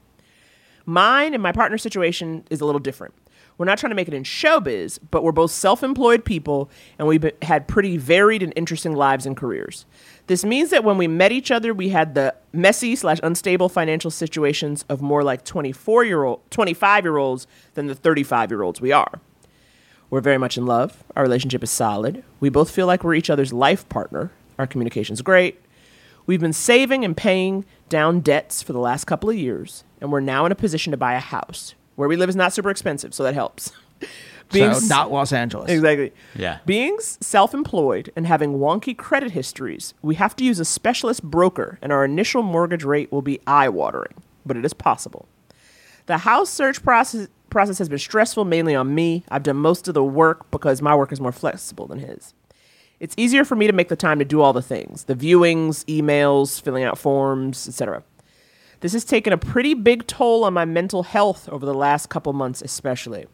[0.87, 3.15] Mine and my partner's situation is a little different.
[3.59, 7.07] We're not trying to make it in showbiz, but we're both self employed people and
[7.07, 9.87] we've had pretty varied and interesting lives and careers.
[10.27, 14.11] This means that when we met each other, we had the messy slash unstable financial
[14.11, 18.81] situations of more like 24 year old, 25 year olds than the 35 year olds
[18.81, 19.21] we are.
[20.11, 21.03] We're very much in love.
[21.17, 22.23] Our relationship is solid.
[22.39, 24.31] We both feel like we're each other's life partner.
[24.59, 25.59] Our communication's great.
[26.27, 30.21] We've been saving and paying down debts for the last couple of years, and we're
[30.21, 31.75] now in a position to buy a house.
[32.03, 33.71] Where we live is not super expensive, so that helps.
[34.51, 35.71] So, not Los Angeles.
[35.71, 36.13] Exactly.
[36.35, 36.59] Yeah.
[36.67, 41.79] Being self employed and having wonky credit histories, we have to use a specialist broker,
[41.81, 44.13] and our initial mortgage rate will be eye watering,
[44.45, 45.27] but it is possible.
[46.05, 49.25] The house search process, process has been stressful mainly on me.
[49.31, 52.35] I've done most of the work because my work is more flexible than his.
[53.01, 55.83] It's easier for me to make the time to do all the things the viewings,
[55.87, 58.03] emails, filling out forms, etc.
[58.83, 62.33] This has taken a pretty big toll on my mental health over the last couple
[62.33, 63.27] months, especially.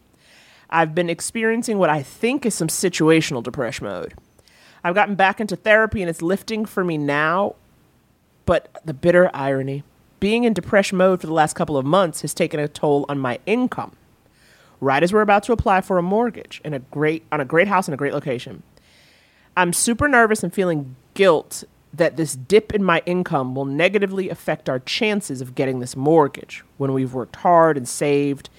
[0.69, 4.13] I've been experiencing what I think is some situational depression mode.
[4.85, 7.57] I've gotten back into therapy and it's lifting for me now,
[8.45, 9.85] but the bitter irony
[10.21, 13.19] being in depression mode for the last couple of months has taken a toll on
[13.19, 13.93] my income.
[14.81, 17.69] Right as we're about to apply for a mortgage in a great on a great
[17.69, 18.63] house in a great location.
[19.57, 24.69] I'm super nervous and feeling guilt that this dip in my income will negatively affect
[24.69, 28.51] our chances of getting this mortgage when we've worked hard and saved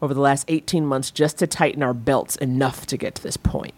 [0.00, 3.36] over the last 18 months just to tighten our belts enough to get to this
[3.36, 3.74] point.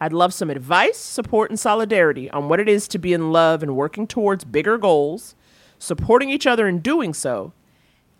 [0.00, 3.62] I'd love some advice, support, and solidarity on what it is to be in love
[3.62, 5.36] and working towards bigger goals,
[5.78, 7.52] supporting each other in doing so,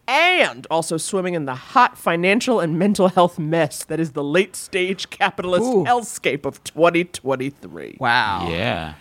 [0.07, 4.55] and also swimming in the hot financial and mental health mess that is the late
[4.55, 5.85] stage capitalist Ooh.
[5.85, 7.97] hellscape of 2023.
[7.99, 8.49] Wow.
[8.49, 8.95] Yeah.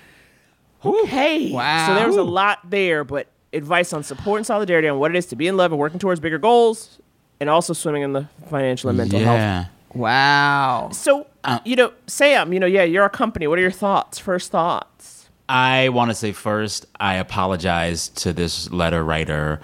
[0.83, 1.51] Okay.
[1.51, 1.87] Wow.
[1.87, 5.17] So there was a lot there, but advice on support and solidarity on what it
[5.17, 6.99] is to be in love and working towards bigger goals,
[7.39, 9.37] and also swimming in the financial and mental health.
[9.37, 9.65] yeah.
[9.93, 10.89] Wow.
[10.93, 13.47] So, uh, you know, Sam, you know, yeah, you're a company.
[13.47, 14.19] What are your thoughts?
[14.19, 15.29] First thoughts?
[15.49, 19.59] I want to say first, I apologize to this letter writer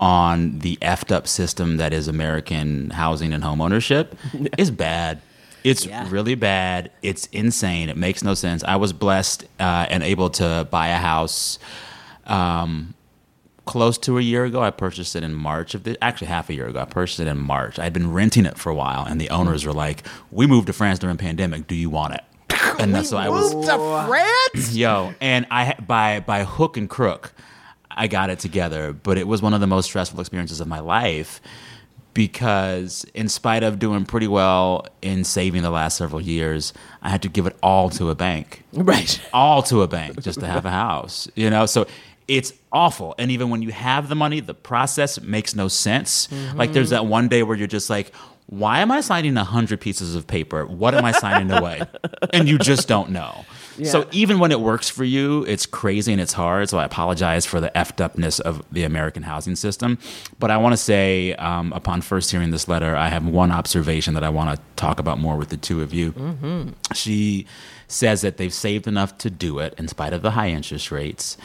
[0.00, 4.16] on the effed up system that is American housing and home ownership.
[4.58, 5.20] It's bad.
[5.64, 6.90] It's really bad.
[7.02, 7.88] It's insane.
[7.88, 8.62] It makes no sense.
[8.64, 11.58] I was blessed uh, and able to buy a house
[12.26, 12.94] um,
[13.64, 14.62] close to a year ago.
[14.62, 16.80] I purchased it in March of the actually half a year ago.
[16.80, 17.78] I purchased it in March.
[17.78, 20.72] I'd been renting it for a while, and the owners were like, "We moved to
[20.72, 21.66] France during pandemic.
[21.66, 22.20] Do you want it?"
[22.78, 24.74] And that's so I was to France?
[24.74, 27.32] yo, and I by by hook and crook,
[27.90, 28.92] I got it together.
[28.92, 31.40] But it was one of the most stressful experiences of my life
[32.18, 37.22] because, in spite of doing pretty well in saving the last several years, I had
[37.22, 39.20] to give it all to a bank, Right.
[39.32, 41.30] all to a bank just to have a house.
[41.36, 41.86] You know, so.
[42.26, 43.14] It's awful.
[43.16, 46.30] And even when you have the money, the process makes no sense.
[46.30, 46.74] Like mm-hmm.
[46.74, 48.12] there's that one day where you're just like,
[48.44, 50.66] why am I signing 100 pieces of paper?
[50.66, 51.80] What am I signing away?
[52.34, 53.46] And you just don't know.
[53.86, 56.68] So even when it works for you, it's crazy and it's hard.
[56.68, 59.98] So I apologize for the effed upness of the American housing system.
[60.38, 64.14] But I want to say, um, upon first hearing this letter, I have one observation
[64.14, 66.74] that I want to talk about more with the two of you.
[66.94, 67.46] She
[67.86, 71.36] says that they've saved enough to do it in spite of the high interest rates.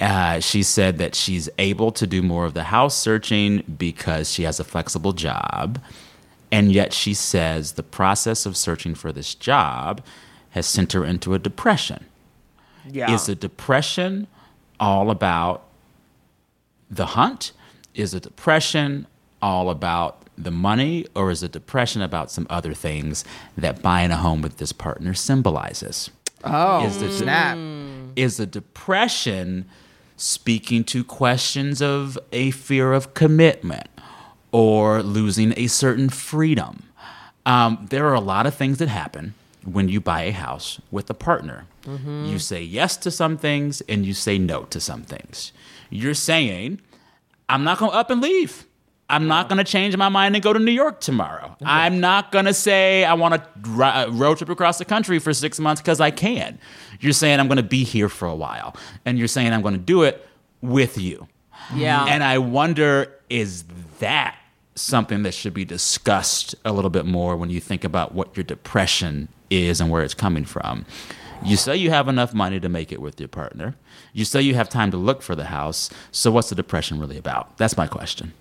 [0.00, 4.42] Uh, she said that she's able to do more of the house searching because she
[4.42, 5.80] has a flexible job.
[6.50, 10.02] And yet she says the process of searching for this job
[10.52, 12.06] has sent her into a depression.
[12.88, 13.12] Yeah.
[13.12, 14.26] Is the depression
[14.80, 15.62] all about
[16.90, 17.52] the hunt?
[17.94, 19.06] Is the depression
[19.40, 21.06] all about the money?
[21.14, 23.24] Or is the depression about some other things
[23.56, 26.10] that buying a home with this partner symbolizes?
[26.44, 27.58] Oh, Is the de- snap.
[28.16, 29.64] is the depression
[30.16, 33.86] speaking to questions of a fear of commitment
[34.50, 36.82] or losing a certain freedom?
[37.46, 41.08] Um, there are a lot of things that happen when you buy a house with
[41.10, 41.66] a partner.
[41.84, 42.26] Mm-hmm.
[42.26, 45.52] You say yes to some things and you say no to some things.
[45.90, 46.80] You're saying,
[47.48, 48.66] I'm not going to up and leave.
[49.10, 51.54] I'm not going to change my mind and go to New York tomorrow.
[51.62, 55.18] I'm not going to say I want to ri- uh, road trip across the country
[55.18, 56.58] for six months because I can.
[56.98, 58.74] You're saying I'm going to be here for a while.
[59.04, 60.26] And you're saying I'm going to do it
[60.62, 61.28] with you.
[61.74, 62.06] Yeah.
[62.06, 63.64] And I wonder is
[63.98, 64.36] that
[64.74, 68.44] something that should be discussed a little bit more when you think about what your
[68.44, 70.84] depression is and where it's coming from?
[71.44, 73.74] You say you have enough money to make it with your partner.
[74.12, 75.90] You say you have time to look for the house.
[76.12, 77.56] So what's the depression really about?
[77.58, 78.32] That's my question.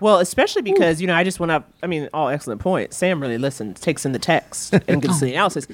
[0.00, 1.70] Well, especially because you know, I just went up.
[1.82, 2.96] I mean, all excellent points.
[2.96, 5.66] Sam really listens, takes in the text, and gets the analysis.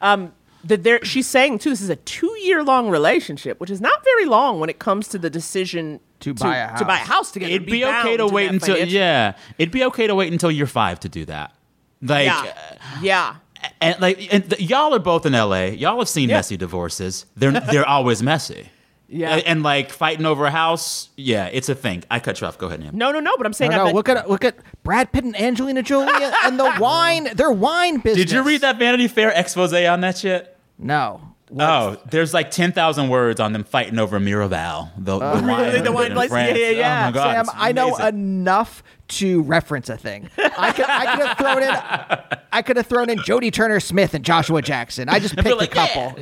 [0.00, 0.32] Um,
[0.64, 1.70] that there, she's saying too.
[1.70, 5.28] This is a two-year-long relationship, which is not very long when it comes to the
[5.30, 7.08] decision To buy a to buy a house.
[7.08, 7.52] house together.
[7.52, 9.34] It'd be, okay bound to wait that until financial- yeah.
[9.58, 11.52] It'd be okay to wait until you're five to do that.
[12.00, 12.54] Like, yeah,
[13.02, 13.36] yeah.
[13.80, 15.64] And like, and th- y'all are both in LA.
[15.66, 16.36] Y'all have seen Yeah.
[16.36, 17.26] messy divorces.
[17.36, 18.68] They're they're always messy.
[19.06, 19.34] Yeah.
[19.36, 21.10] and, and, like fighting over a house.
[21.16, 22.04] Yeah, it's a thing.
[22.10, 22.58] I cut you off.
[22.58, 22.96] Go ahead, Nam.
[22.96, 23.36] No, no, no.
[23.36, 26.10] But I'm saying, No, no, bet- look at look at Brad Pitt and Angelina Jolie
[26.44, 27.28] and the wine.
[27.34, 28.26] Their wine business.
[28.26, 30.56] Did you read that Vanity Fair expose on that shit?
[30.78, 31.20] No.
[31.56, 35.44] Oh, there's like ten thousand words on them fighting over Miraval, the, the uh, wine,
[35.44, 35.80] Really?
[35.82, 36.30] The wine place?
[36.32, 37.02] Yeah, yeah, yeah.
[37.02, 40.28] Oh my god, Sam, I know enough to reference a thing.
[40.38, 44.14] I could I could have thrown in I could have thrown in Jodie Turner Smith
[44.14, 45.08] and Joshua Jackson.
[45.08, 46.14] I just picked like, a couple.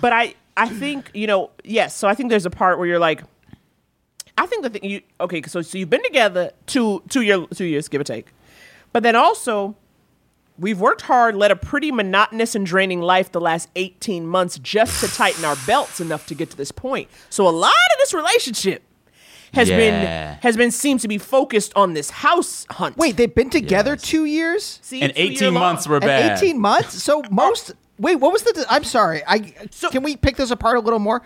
[0.00, 1.94] but I, I think you know, yes.
[1.96, 3.22] So I think there's a part where you're like,
[4.36, 5.42] I think the thing you okay.
[5.42, 8.28] So so you've been together two two year two years, give or take,
[8.92, 9.76] but then also
[10.58, 15.00] we've worked hard, led a pretty monotonous and draining life the last 18 months just
[15.00, 17.08] to tighten our belts enough to get to this point.
[17.28, 18.82] So a lot of this relationship
[19.54, 19.76] has Yeah.
[19.76, 22.96] been has been seems to be focused on this house hunt.
[22.96, 24.02] Wait, they've been together Yes.
[24.02, 25.62] two years See, And two year 18 long.
[25.62, 26.36] months were and bad.
[26.38, 26.94] eighteen months.
[27.02, 27.72] So most.
[27.98, 28.66] Wait, what was the?
[28.68, 29.22] I'm sorry.
[29.26, 29.38] I
[29.90, 31.22] can we pick this apart a little more?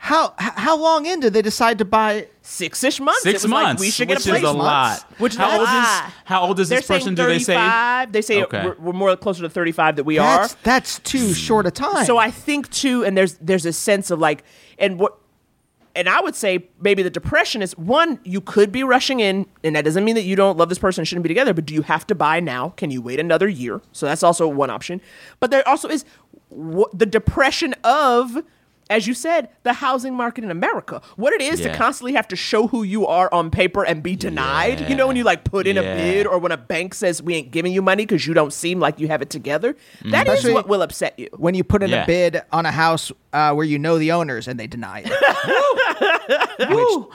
[0.00, 2.28] How how long in did they decide to buy?
[2.40, 3.22] six-ish months.
[3.24, 4.42] Six it was like, months, we should which get a place.
[4.42, 5.04] is a lot.
[5.18, 7.14] Which is how old is how old is They're this person?
[7.14, 7.54] Do they say?
[7.56, 8.12] 35.
[8.12, 8.64] They say Okay.
[8.64, 10.56] we're, we're more closer to 35 that we That's are.
[10.62, 12.06] that's too short a time.
[12.06, 14.44] So I think too, and there's there's a sense of like,
[14.78, 15.18] and what,
[15.98, 19.74] and I would say maybe the depression is one you could be rushing in, and
[19.74, 21.52] that doesn't mean that you don't love this person and shouldn't be together.
[21.52, 22.70] But do you have to buy now?
[22.70, 23.82] Can you wait another year?
[23.90, 25.00] So that's also one option.
[25.40, 26.04] But there also is
[26.50, 28.44] wh- the depression of.
[28.90, 31.02] As you said, the housing market in America.
[31.16, 34.16] What it is to constantly have to show who you are on paper and be
[34.16, 34.88] denied.
[34.88, 37.34] You know, when you like put in a bid or when a bank says we
[37.34, 39.76] ain't giving you money because you don't seem like you have it together.
[40.06, 41.28] That is Especially- what will upset you.
[41.36, 42.04] when you put in Yeah.
[42.04, 45.10] a bid on a house uh, where you know the owners and they deny it,
[46.70, 47.06] which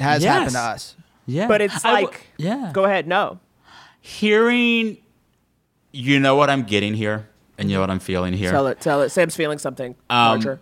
[0.00, 0.32] has Yes.
[0.32, 0.96] happened to us.
[1.26, 2.70] Yeah, But it's I w- like, yeah.
[2.72, 3.38] go ahead, no.
[4.00, 4.96] Hearing,
[5.92, 7.28] you know what I'm getting here,
[7.58, 8.50] and you know what I'm feeling here.
[8.50, 9.10] Tell it, tell it.
[9.10, 10.60] Sam's feeling something Um, larger.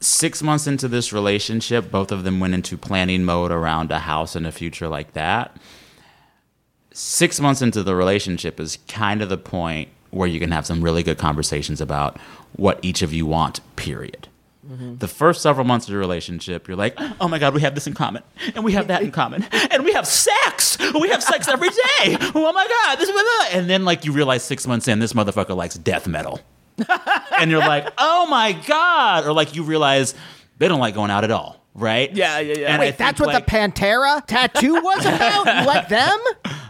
[0.00, 4.36] Six months into this relationship, both of them went into planning mode around a house
[4.36, 5.56] and a future like that.
[6.92, 10.82] Six months into the relationship is kind of the point where you can have some
[10.82, 12.18] really good conversations about
[12.56, 14.28] what each of you want, period.
[14.66, 14.96] Mm-hmm.
[14.96, 17.86] The first several months of your relationship, you're like, oh my God, we have this
[17.86, 18.22] in common,
[18.54, 20.76] and we have that in common, and we have sex.
[20.94, 22.16] We have sex every day.
[22.34, 25.56] Oh my God, this is and then like you realize six months in, this motherfucker
[25.56, 26.40] likes death metal
[27.38, 30.14] and you're like, oh my god, or like you realize
[30.58, 32.14] they don't like going out at all, right?
[32.14, 32.66] Yeah, yeah, yeah.
[32.68, 35.46] And Wait, think, that's what like, the Pantera tattoo was about?
[35.46, 36.18] You like them?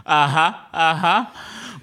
[0.05, 1.25] Uh huh, uh huh.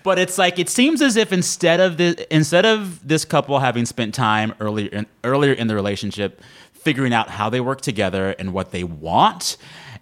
[0.02, 3.86] But it's like it seems as if instead of the instead of this couple having
[3.86, 6.40] spent time earlier in, earlier in the relationship
[6.72, 9.56] figuring out how they work together and what they want,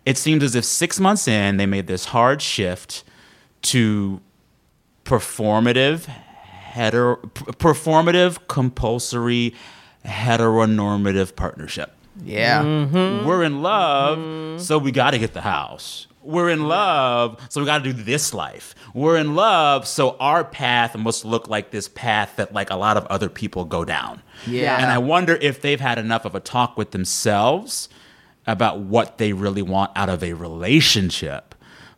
[0.04, 3.04] it seems as if six months in they made this hard shift
[3.62, 4.20] to
[5.04, 6.06] performative
[6.74, 9.54] hetero performative compulsory
[10.04, 11.92] heteronormative partnership.
[12.20, 12.62] Yeah.
[12.64, 13.26] Mm-hmm.
[13.26, 14.58] We're in love, mm-hmm.
[14.58, 16.08] so we got to get the house.
[16.20, 18.74] We're in love, so we got to do this life.
[18.92, 22.96] We're in love, so our path must look like this path that like a lot
[22.96, 24.20] of other people go down.
[24.44, 24.76] Yeah.
[24.76, 27.88] And I wonder if they've had enough of a talk with themselves
[28.48, 31.53] about what they really want out of a relationship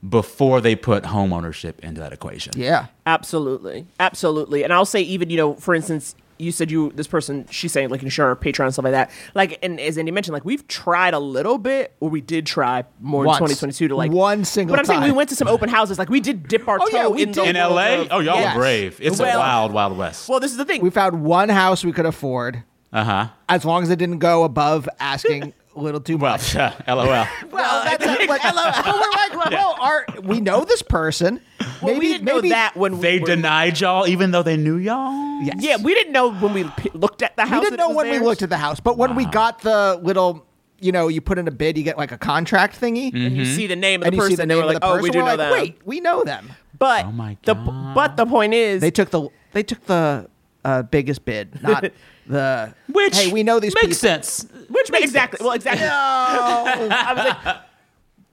[0.08, 2.52] before they put home ownership into that equation.
[2.56, 2.86] Yeah.
[3.06, 4.62] Absolutely, absolutely.
[4.64, 7.88] And I'll say, even you know, for instance, you said you this person, she's saying
[7.88, 9.10] like you can share Patreon stuff like that.
[9.34, 12.84] Like, and as Andy mentioned, like we've tried a little bit, or we did try
[13.00, 13.38] more Once.
[13.38, 15.98] in 2022 to like One single But I'm saying we went to some open houses.
[15.98, 17.56] Like we did dip our Oh, toe yeah, we in the did.
[17.56, 18.02] In LA?
[18.02, 18.54] of- Oh, y'all Yes.
[18.54, 18.98] are brave.
[19.00, 20.28] It's Well- a wild, wild west.
[20.28, 20.82] Well, this is the thing.
[20.82, 22.62] We found one house we could afford
[22.92, 23.26] Uh huh.
[23.48, 26.54] as long as it didn't go above asking a little too Well, much.
[26.88, 27.06] LOL.
[27.06, 28.40] Well, that's a, like, but
[29.34, 31.40] we're like, well, our, we know this person.
[31.60, 34.42] well, maybe we didn't maybe know that when They we were, denied y'all even though
[34.42, 35.42] they knew y'all?
[35.42, 35.56] Yes.
[35.58, 37.60] Yeah, we didn't know when we p- looked at the house.
[37.60, 40.00] We didn't know was when we looked at the house, but when we got the
[40.02, 40.46] little,
[40.80, 43.44] you know, you put in a bid, you get like a contract thingy, And you
[43.44, 44.80] see the name of and the you person, see the and name we're of like,
[44.80, 45.52] the oh, we do know like, them.
[45.52, 46.52] Wait, we know them.
[46.78, 47.94] But Oh my the God.
[47.94, 50.28] but the point is, They took the they took the
[50.64, 51.90] uh, biggest bid, not
[52.28, 52.74] the.
[52.92, 53.96] Which hey, we know these makes people.
[53.98, 54.46] sense.
[54.68, 55.86] which makes exactly well exactly.
[55.90, 57.56] I was like,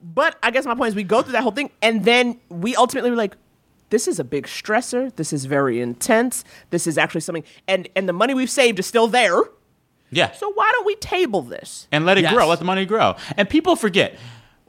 [0.02, 2.76] but I guess my point is, we go through that whole thing, and then we
[2.76, 3.36] ultimately were like,
[3.90, 5.14] this is a big stressor.
[5.16, 6.44] This is very intense.
[6.70, 9.40] This is actually something, and and the money we've saved is still there.
[10.10, 10.30] Yeah.
[10.32, 11.88] So why don't we table this?
[11.90, 12.32] and let it Yes.
[12.34, 12.46] grow.
[12.46, 13.16] Let the money grow.
[13.36, 14.16] And people forget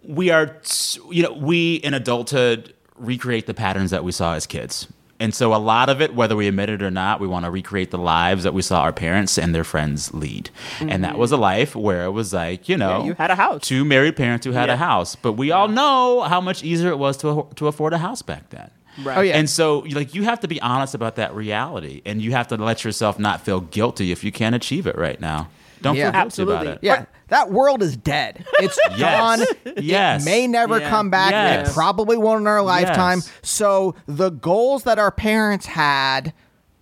[0.03, 4.45] we are, t- you know, we in adulthood recreate the patterns that we saw as
[4.47, 4.88] kids.
[5.20, 7.52] And so a lot of it, whether we admit it or not, we want to
[7.52, 10.50] recreate the lives that we saw our parents and their friends lead.
[10.82, 13.08] And that was a life where it was like, you know, Mm-hmm.
[13.08, 13.62] you had a house.
[13.62, 14.74] two married parents who had Yeah.
[14.74, 15.16] a house.
[15.16, 18.50] But we all know how much easier it was to to afford a house back
[18.50, 18.70] then.
[19.04, 19.18] Right.
[19.18, 19.38] Oh, yeah.
[19.38, 22.56] And so, like, you have to be honest about that reality, and you have to
[22.58, 25.50] let yourself not feel guilty if you can't achieve it right now.
[25.81, 26.03] Don't Yeah.
[26.06, 26.56] feel guilty Absolutely.
[26.68, 26.80] about it.
[26.81, 28.45] Yeah, that world is dead.
[28.60, 29.39] It's Yes.
[29.39, 29.73] gone.
[29.77, 30.22] Yes.
[30.22, 30.89] It may never Yeah.
[30.89, 31.31] come back.
[31.31, 31.69] Yes.
[31.69, 33.19] It probably won't in our lifetime.
[33.19, 33.31] Yes.
[33.43, 36.34] So the goals that our parents had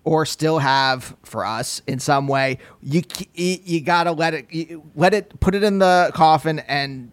[0.06, 4.34] or still have for us in some way, you c- you, you got to let
[4.34, 7.10] it you, let it put it in the coffin and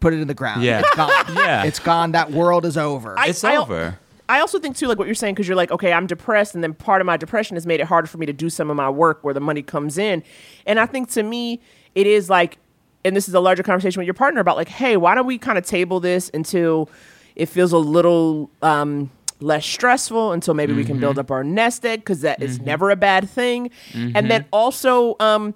[0.00, 0.62] put it in the ground.
[0.62, 0.80] Yeah.
[0.80, 1.10] It's gone.
[1.36, 1.64] Yeah.
[1.64, 2.12] It's gone.
[2.12, 3.18] That world is over.
[3.18, 3.98] I- It's I- over.
[4.28, 6.62] I also think too, like what you're saying, because you're like, okay, I'm depressed, and
[6.62, 8.76] then part of my depression has made it harder for me to do some of
[8.76, 10.22] my work where the money comes in.
[10.66, 11.60] And I think to me,
[11.94, 12.58] it is like,
[13.04, 15.36] and this is a larger conversation with your partner about like, hey, why don't we
[15.38, 16.88] kind of table this until
[17.34, 21.84] it feels a little um, less stressful until maybe we can build up our nest
[21.84, 23.70] egg because that is never a bad thing.
[23.92, 25.54] And then also, um,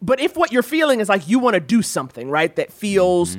[0.00, 3.36] but if what you're feeling is like you want to do something, right, that feels,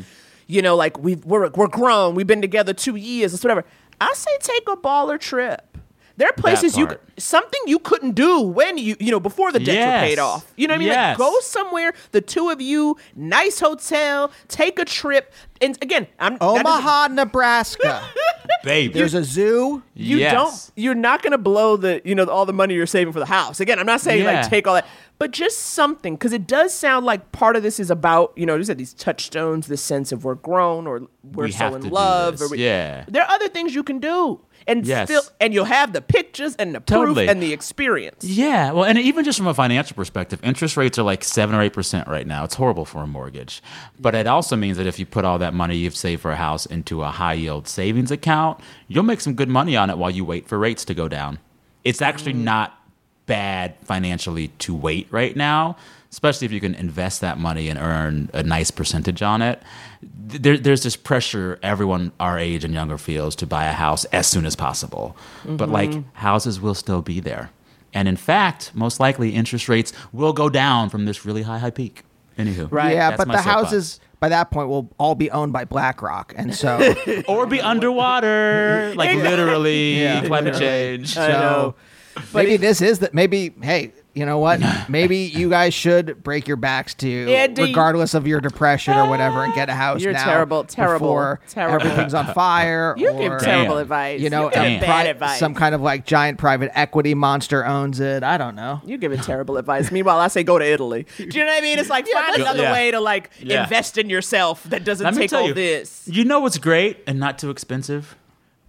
[0.48, 3.64] you know, like we've, we're, we're grown, we've been together two years, it's whatever,
[4.02, 5.62] I say take a baller trip.
[6.18, 9.60] There are places you could, something you couldn't do when you you know before the
[9.60, 10.02] debts Yes.
[10.02, 10.54] were paid off.
[10.56, 10.88] You know what I mean?
[10.88, 11.20] Yes.
[11.20, 15.34] Like go somewhere, the two of you, nice hotel, take a trip.
[15.60, 18.02] And again, I'm Omaha, Nebraska.
[18.64, 18.94] Baby.
[18.94, 19.84] There's a zoo.
[19.94, 20.32] you Yes.
[20.34, 23.20] don't you're not going to blow the you know all the money you're saving for
[23.20, 24.42] the house again i'm not saying Yeah.
[24.42, 27.80] like take all that but just something because it does sound like part of this
[27.80, 31.46] is about you know you said these touchstones this sense of we're grown or we're
[31.46, 33.06] We so in love or we, Yeah.
[33.08, 35.08] there are other things you can do and Yes.
[35.10, 37.26] still and you'll have the pictures and the Totally.
[37.26, 40.98] proof and the experience Yeah, well, and even just from a financial perspective, interest rates
[41.00, 42.44] are like seven or eight percent right now.
[42.44, 43.62] It's horrible for a mortgage,
[44.00, 46.36] but it also means that if you put all that money you've saved for a
[46.36, 50.12] house into a high yield savings account, you'll make some good money on it while
[50.12, 51.40] you wait for rates to go down.
[51.84, 52.44] It's actually mm.
[52.44, 52.80] not
[53.26, 55.78] bad financially to wait right now,
[56.12, 59.62] especially if you can invest that money and earn a nice percentage on it.
[60.30, 64.06] Th- There, there's this pressure everyone our age and younger feels to buy a house
[64.06, 65.16] as soon as possible.
[65.46, 67.50] But like houses will still be there.
[67.94, 71.70] And in fact, most likely interest rates will go down from this really high, high
[71.72, 72.04] peak.
[72.38, 72.70] Anywho.
[72.70, 72.96] Right.
[72.96, 73.46] Yeah, but the soapbox.
[73.46, 76.94] houses by that point will all be owned by BlackRock, and so
[77.30, 80.26] Or be underwater, like literally Yeah.
[80.28, 81.14] climate change.
[81.14, 81.76] so know.
[82.34, 83.14] maybe this is that.
[83.14, 84.62] Maybe hey, you know what?
[84.90, 87.64] Maybe you guys should break your backs to, Andy.
[87.64, 90.02] regardless of your depression or whatever, and get a house.
[90.02, 91.86] You're now terrible, terrible, before terrible.
[91.86, 92.96] Everything's on fire.
[92.98, 93.82] you or, give terrible Damn.
[93.82, 97.14] advice You know, you give a bad advice some kind of like giant private equity
[97.14, 98.24] monster owns it.
[98.24, 98.80] I don't know.
[98.86, 99.92] You're giving terrible advice.
[99.92, 101.06] Meanwhile, I say go to Italy.
[101.18, 101.78] Do you know what I mean?
[101.80, 102.72] It's like find another Yeah.
[102.72, 103.64] way to like Yeah.
[103.64, 106.08] invest in yourself that doesn't Let take all you, this.
[106.10, 108.16] You know what's great and not too expensive?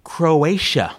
[0.03, 0.97] Croatia.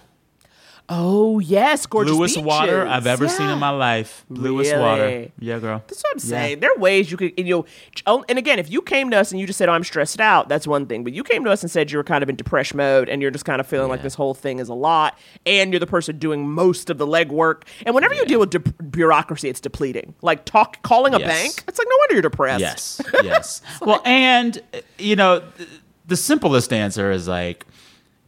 [0.89, 2.47] Oh yes, gorgeous Bluest beaches.
[2.47, 4.25] water I've ever seen in my life.
[4.29, 4.81] Bluest Really?
[4.81, 5.27] water.
[5.37, 5.83] Yeah, girl.
[5.85, 6.61] That's what I'm saying.
[6.61, 7.65] There are ways you could, and, you know,
[8.05, 10.21] oh, and again, if you came to us and you just said, "Oh, I'm stressed
[10.21, 11.03] out," that's one thing.
[11.03, 13.21] But you came to us and said you were kind of in depression mode, and
[13.21, 15.87] you're just kind of feeling like this whole thing is a lot, and you're the
[15.87, 17.63] person doing most of the legwork.
[17.85, 20.15] And whenever you deal with de- bureaucracy, it's depleting.
[20.21, 21.27] Like talk, calling a Yes.
[21.27, 22.61] bank, it's like no wonder you're depressed.
[22.61, 23.61] Yes, yes.
[23.81, 24.61] well, and
[24.97, 25.67] you know, th-
[26.07, 27.65] the simplest answer is like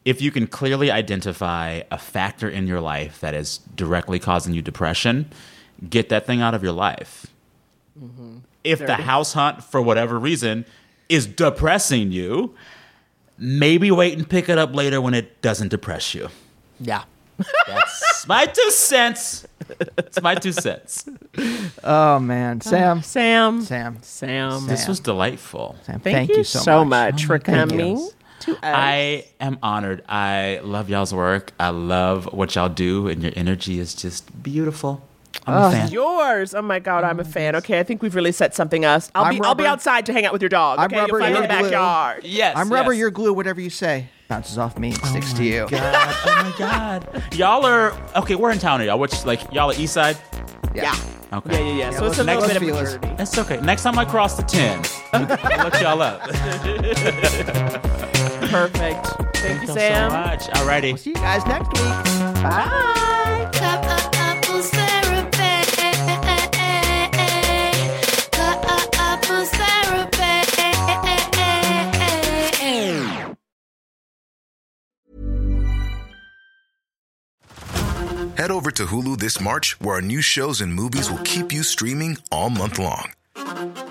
[0.06, 4.62] if you can clearly identify a factor in your life that is directly causing you
[4.62, 5.30] depression,
[5.90, 7.28] get that thing out of your life.
[8.02, 8.38] Mm-hmm.
[8.64, 10.66] If the house hunt, for whatever reason,
[11.08, 12.56] is depressing you,
[13.38, 16.30] maybe wait and pick it up later when it doesn't depress you.
[16.80, 17.04] yeah.
[17.68, 19.48] That's my two cents.
[19.98, 21.08] It's my two cents.
[21.86, 24.68] Oh man, uh, Sam, Sam, Sam, Sam.
[24.68, 25.78] This was delightful.
[25.84, 26.02] Sam.
[26.02, 27.14] Thank, Thank, you, you so, much.
[27.14, 27.78] much, for Thank you.
[27.78, 28.10] coming
[28.56, 28.60] to us.
[28.64, 30.04] I am honored.
[30.08, 31.54] I love y'all's work.
[31.60, 35.02] I love what y'all do, and your energy is just beautiful.
[35.46, 35.92] I'm a fan.
[35.92, 36.54] Yours.
[36.54, 37.56] Oh my god, I'm a fan.
[37.56, 39.12] Okay, I think we've really set something else.
[39.16, 40.80] I'll I'm be I'll be outside to hang out with your dog.
[40.80, 41.70] I'm rubber, you'll find me in the you're
[42.22, 42.30] glue.
[42.30, 43.00] Yes, I'm rubber, yes.
[43.00, 43.34] you're glue.
[43.34, 45.68] Whatever you say bounces off me, and sticks to you.
[45.70, 47.24] God, oh my god.
[47.34, 48.36] Y'all are okay.
[48.36, 48.82] We're in town.
[48.82, 49.00] Are y'all?
[49.00, 50.18] Which like y'all are East Side?
[50.74, 50.96] Yeah.
[51.32, 51.52] Okay.
[51.52, 51.90] Yeah, yeah, yeah.
[51.92, 52.94] so let's- it's a little bit of feel a us.
[52.94, 53.14] journey.
[53.18, 53.60] That's okay.
[53.62, 56.22] Next time I cross the ten, I'll look y'all up.
[58.50, 59.06] Perfect.
[59.06, 60.10] Thank you, Thank y'all Sam.
[60.10, 60.42] so much.
[60.58, 60.98] Alrighty.
[60.98, 62.44] See you guys next week.
[62.44, 63.50] Bye.
[63.54, 65.66] Couples therapy.
[68.32, 70.40] Couples therapy.
[78.38, 81.62] Head over to Hulu this March, where our new shows and movies will keep you
[81.64, 83.12] streaming all month long.